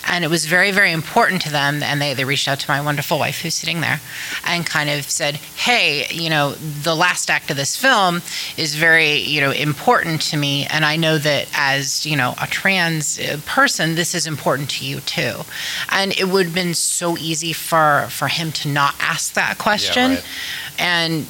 And 0.09 0.25
it 0.25 0.29
was 0.29 0.45
very, 0.45 0.71
very 0.71 0.91
important 0.91 1.41
to 1.43 1.51
them. 1.51 1.81
And 1.81 2.01
they, 2.01 2.13
they 2.13 2.25
reached 2.25 2.47
out 2.47 2.59
to 2.59 2.69
my 2.69 2.81
wonderful 2.81 3.19
wife, 3.19 3.41
who's 3.41 3.53
sitting 3.53 3.81
there, 3.81 4.01
and 4.43 4.65
kind 4.65 4.89
of 4.89 5.09
said, 5.09 5.35
Hey, 5.35 6.07
you 6.11 6.29
know, 6.29 6.53
the 6.53 6.95
last 6.95 7.29
act 7.29 7.51
of 7.51 7.57
this 7.57 7.77
film 7.77 8.21
is 8.57 8.75
very, 8.75 9.17
you 9.17 9.39
know, 9.39 9.51
important 9.51 10.21
to 10.23 10.37
me. 10.37 10.65
And 10.65 10.83
I 10.83 10.95
know 10.95 11.17
that 11.19 11.47
as, 11.53 12.05
you 12.05 12.17
know, 12.17 12.33
a 12.41 12.47
trans 12.47 13.19
uh, 13.19 13.39
person, 13.45 13.95
this 13.95 14.15
is 14.15 14.27
important 14.27 14.69
to 14.71 14.85
you 14.85 14.99
too. 15.01 15.41
And 15.89 16.11
it 16.17 16.27
would 16.27 16.47
have 16.47 16.55
been 16.55 16.73
so 16.73 17.17
easy 17.17 17.53
for, 17.53 18.07
for 18.09 18.27
him 18.27 18.51
to 18.53 18.67
not 18.67 18.95
ask 18.99 19.33
that 19.33 19.57
question 19.57 20.11
right. 20.11 20.25
and 20.79 21.25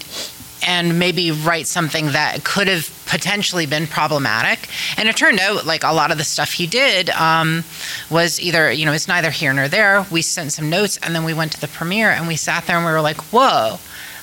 and 0.65 0.99
maybe 0.99 1.31
write 1.31 1.67
something 1.67 2.07
that 2.07 2.43
could 2.43 2.67
have 2.67 2.89
potentially 3.05 3.65
been 3.65 3.87
problematic. 3.87 4.69
And 4.97 5.07
it 5.09 5.15
turned 5.17 5.39
out 5.39 5.65
like 5.65 5.83
a 5.83 5.93
lot 5.93 6.11
of 6.11 6.17
the 6.17 6.23
stuff 6.23 6.51
he 6.53 6.67
did 6.67 7.09
um, 7.11 7.63
was 8.09 8.39
either, 8.41 8.71
you 8.71 8.85
know, 8.85 8.93
it's 8.93 9.07
neither 9.07 9.31
here 9.31 9.53
nor 9.53 9.67
there. 9.67 10.05
We 10.11 10.21
sent 10.21 10.51
some 10.53 10.69
notes 10.69 10.97
and 11.01 11.15
then 11.15 11.23
we 11.23 11.33
went 11.33 11.51
to 11.53 11.61
the 11.61 11.67
premiere 11.67 12.09
and 12.11 12.27
we 12.27 12.35
sat 12.35 12.65
there 12.67 12.75
and 12.77 12.85
we 12.85 12.91
were 12.91 13.01
like, 13.01 13.17
whoa. 13.31 13.77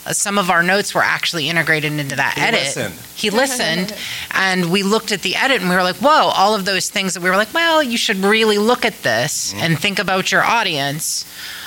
uh, 0.06 0.12
Some 0.12 0.38
of 0.38 0.50
our 0.50 0.62
notes 0.62 0.94
were 0.94 1.02
actually 1.02 1.48
integrated 1.48 1.92
into 1.92 2.16
that 2.16 2.34
He 2.34 2.40
edit. 2.42 2.60
listened. 2.60 2.94
He 3.16 3.30
listened, 3.30 3.96
and 4.32 4.70
we 4.70 4.82
looked 4.82 5.10
at 5.10 5.22
the 5.22 5.36
edit, 5.36 5.60
and 5.62 5.70
we 5.70 5.74
were 5.74 5.82
like, 5.82 5.96
"Whoa!" 5.96 6.28
All 6.36 6.54
of 6.54 6.66
those 6.66 6.90
things 6.90 7.14
that 7.14 7.22
we 7.22 7.30
were 7.30 7.36
like, 7.36 7.52
"Well, 7.54 7.82
you 7.82 7.96
should 7.96 8.18
really 8.18 8.58
look 8.58 8.84
at 8.84 9.02
this 9.02 9.54
and 9.56 9.78
think 9.78 9.98
about 9.98 10.30
your 10.30 10.44
audience, 10.44 11.24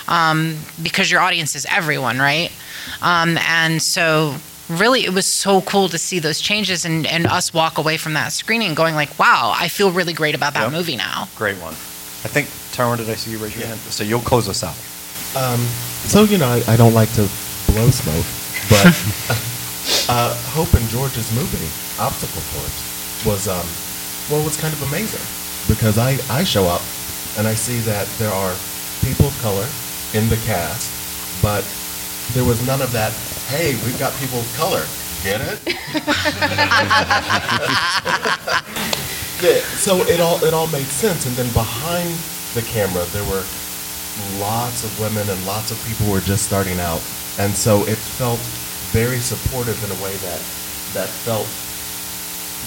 um, 0.08 0.58
because 0.84 1.10
your 1.10 1.22
audience 1.22 1.56
is 1.56 1.66
everyone, 1.70 2.20
right?" 2.20 2.52
Um, 3.02 3.38
and 3.40 3.82
so, 3.82 4.36
really, 4.70 5.04
it 5.06 5.14
was 5.14 5.26
so 5.26 5.62
cool 5.62 5.90
to 5.90 5.98
see 5.98 6.20
those 6.20 6.40
changes 6.40 6.86
and, 6.86 7.06
and 7.08 7.26
us 7.28 7.54
walk 7.54 7.78
away 7.78 7.98
from 7.98 8.14
that 8.14 8.32
screening 8.32 8.74
going 8.76 8.96
like, 8.96 9.18
"Wow, 9.20 9.54
I 9.56 9.68
feel 9.68 9.92
really 9.92 10.14
great 10.14 10.36
about 10.36 10.54
that 10.54 10.64
Yep. 10.64 10.72
movie 10.72 10.96
now." 10.96 11.28
Great 11.36 11.58
one. 11.58 11.74
I 11.74 12.28
think, 12.28 12.48
Tyrone, 12.74 12.98
did 12.98 13.10
I 13.10 13.16
see 13.16 13.32
you 13.32 13.38
raise 13.38 13.58
your 13.58 13.68
hand? 13.68 13.80
So 13.92 14.04
you'll 14.04 14.20
close 14.22 14.48
us 14.50 14.64
out. 14.64 14.76
Um, 15.36 15.60
so 16.06 16.24
you 16.24 16.38
know, 16.38 16.48
I, 16.48 16.64
I 16.74 16.76
don't 16.78 16.94
like 16.94 17.12
to 17.14 17.28
blow 17.68 17.90
smoke, 17.92 18.26
but 18.70 18.86
uh, 20.10 20.34
Hope 20.54 20.74
and 20.74 20.88
George's 20.90 21.34
movie, 21.36 21.70
Obstacle 22.02 22.42
Course, 22.54 23.26
was 23.26 23.48
um, 23.48 23.66
well, 24.30 24.44
was 24.44 24.58
kind 24.60 24.74
of 24.74 24.82
amazing 24.90 25.22
because 25.68 25.98
I 25.98 26.18
I 26.30 26.44
show 26.44 26.66
up 26.66 26.82
and 27.38 27.48
I 27.48 27.54
see 27.54 27.80
that 27.82 28.08
there 28.18 28.32
are 28.32 28.54
people 29.02 29.28
of 29.28 29.38
color 29.42 29.68
in 30.14 30.28
the 30.30 30.38
cast, 30.46 30.90
but 31.42 31.64
there 32.34 32.44
was 32.44 32.66
none 32.66 32.82
of 32.82 32.92
that. 32.92 33.14
Hey, 33.50 33.74
we've 33.84 33.98
got 33.98 34.14
people 34.22 34.40
of 34.40 34.54
color. 34.56 34.86
Get 35.24 35.42
it? 35.42 35.60
Yeah, 39.42 39.62
so 39.80 39.96
it 40.12 40.20
all 40.20 40.36
it 40.44 40.54
all 40.54 40.68
made 40.68 40.86
sense, 40.86 41.26
and 41.26 41.34
then 41.38 41.48
behind 41.54 42.12
the 42.56 42.62
camera 42.62 43.06
there 43.16 43.24
were 43.24 43.42
lots 44.36 44.84
of 44.84 44.92
women 45.00 45.30
and 45.30 45.40
lots 45.48 45.72
of 45.72 45.80
people 45.88 46.08
who 46.08 46.12
were 46.12 46.20
just 46.20 46.44
starting 46.44 46.78
out, 46.82 47.00
and 47.40 47.56
so 47.56 47.88
it 47.88 47.96
felt 47.96 48.40
very 48.92 49.20
supportive 49.20 49.80
in 49.80 49.92
a 49.96 50.04
way 50.04 50.12
that 50.28 50.44
that 50.92 51.08
felt 51.24 51.48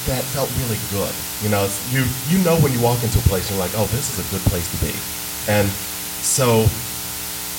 that 0.09 0.25
felt 0.33 0.49
really 0.65 0.81
good. 0.89 1.13
You 1.45 1.51
know, 1.53 1.69
you 1.93 2.09
you 2.33 2.41
know 2.43 2.57
when 2.65 2.73
you 2.73 2.81
walk 2.81 3.05
into 3.05 3.19
a 3.19 3.27
place, 3.29 3.51
you're 3.51 3.61
like, 3.61 3.77
oh, 3.77 3.85
this 3.93 4.09
is 4.09 4.25
a 4.25 4.27
good 4.33 4.41
place 4.49 4.65
to 4.73 4.79
be, 4.81 4.97
and 5.53 5.69
so 6.25 6.65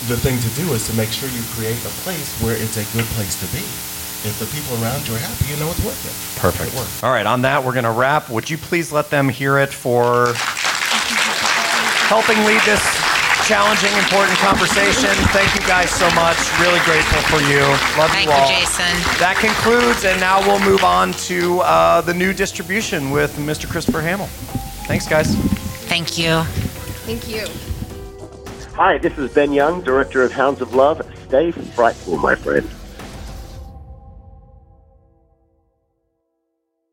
the 0.07 0.17
thing 0.17 0.37
to 0.39 0.49
do 0.59 0.73
is 0.73 0.85
to 0.87 0.93
make 0.95 1.09
sure 1.09 1.29
you 1.29 1.41
create 1.55 1.79
a 1.85 1.93
place 2.03 2.35
where 2.41 2.55
it's 2.55 2.75
a 2.75 2.83
good 2.95 3.05
place 3.15 3.39
to 3.39 3.47
be. 3.55 3.63
If 4.27 4.39
the 4.39 4.47
people 4.51 4.75
around 4.83 5.07
you 5.07 5.15
are 5.15 5.19
happy, 5.19 5.51
you 5.51 5.59
know 5.59 5.69
it's 5.71 5.83
worth 5.83 5.99
it. 6.03 6.15
Perfect. 6.39 6.73
It 6.73 6.79
worked. 6.79 7.03
All 7.03 7.11
right, 7.11 7.25
on 7.25 7.41
that, 7.43 7.63
we're 7.63 7.73
going 7.73 7.87
to 7.87 7.91
wrap. 7.91 8.29
Would 8.29 8.49
you 8.49 8.57
please 8.57 8.91
let 8.91 9.09
them 9.09 9.27
hear 9.27 9.57
it 9.57 9.71
for 9.71 10.33
helping 12.07 12.39
lead 12.43 12.59
this 12.63 12.83
challenging, 13.47 13.91
important 13.99 14.37
conversation? 14.39 15.11
Thank 15.31 15.55
you 15.55 15.63
guys 15.67 15.91
so 15.91 16.07
much. 16.15 16.39
Really 16.59 16.79
grateful 16.83 17.19
for 17.31 17.39
you. 17.47 17.63
Love 17.99 18.11
Thank 18.11 18.27
you 18.27 18.31
all. 18.31 18.47
Thank 18.47 18.59
you, 18.59 18.67
Jason. 18.67 18.95
That 19.19 19.35
concludes, 19.39 20.03
and 20.03 20.19
now 20.19 20.39
we'll 20.47 20.63
move 20.63 20.83
on 20.83 21.11
to 21.31 21.59
uh, 21.61 22.01
the 22.01 22.13
new 22.13 22.33
distribution 22.33 23.11
with 23.11 23.35
Mr. 23.35 23.69
Christopher 23.69 24.01
Hamill. 24.01 24.27
Thanks, 24.87 25.07
guys. 25.07 25.35
Thank 25.87 26.17
you. 26.17 26.43
Thank 27.03 27.27
you. 27.27 27.47
Hi, 28.75 28.97
this 28.97 29.15
is 29.19 29.31
Ben 29.31 29.53
Young, 29.53 29.81
director 29.81 30.23
of 30.23 30.31
Hounds 30.31 30.59
of 30.59 30.73
Love. 30.73 30.99
Stay 31.27 31.51
frightful, 31.51 32.17
my 32.17 32.33
friend. 32.33 32.67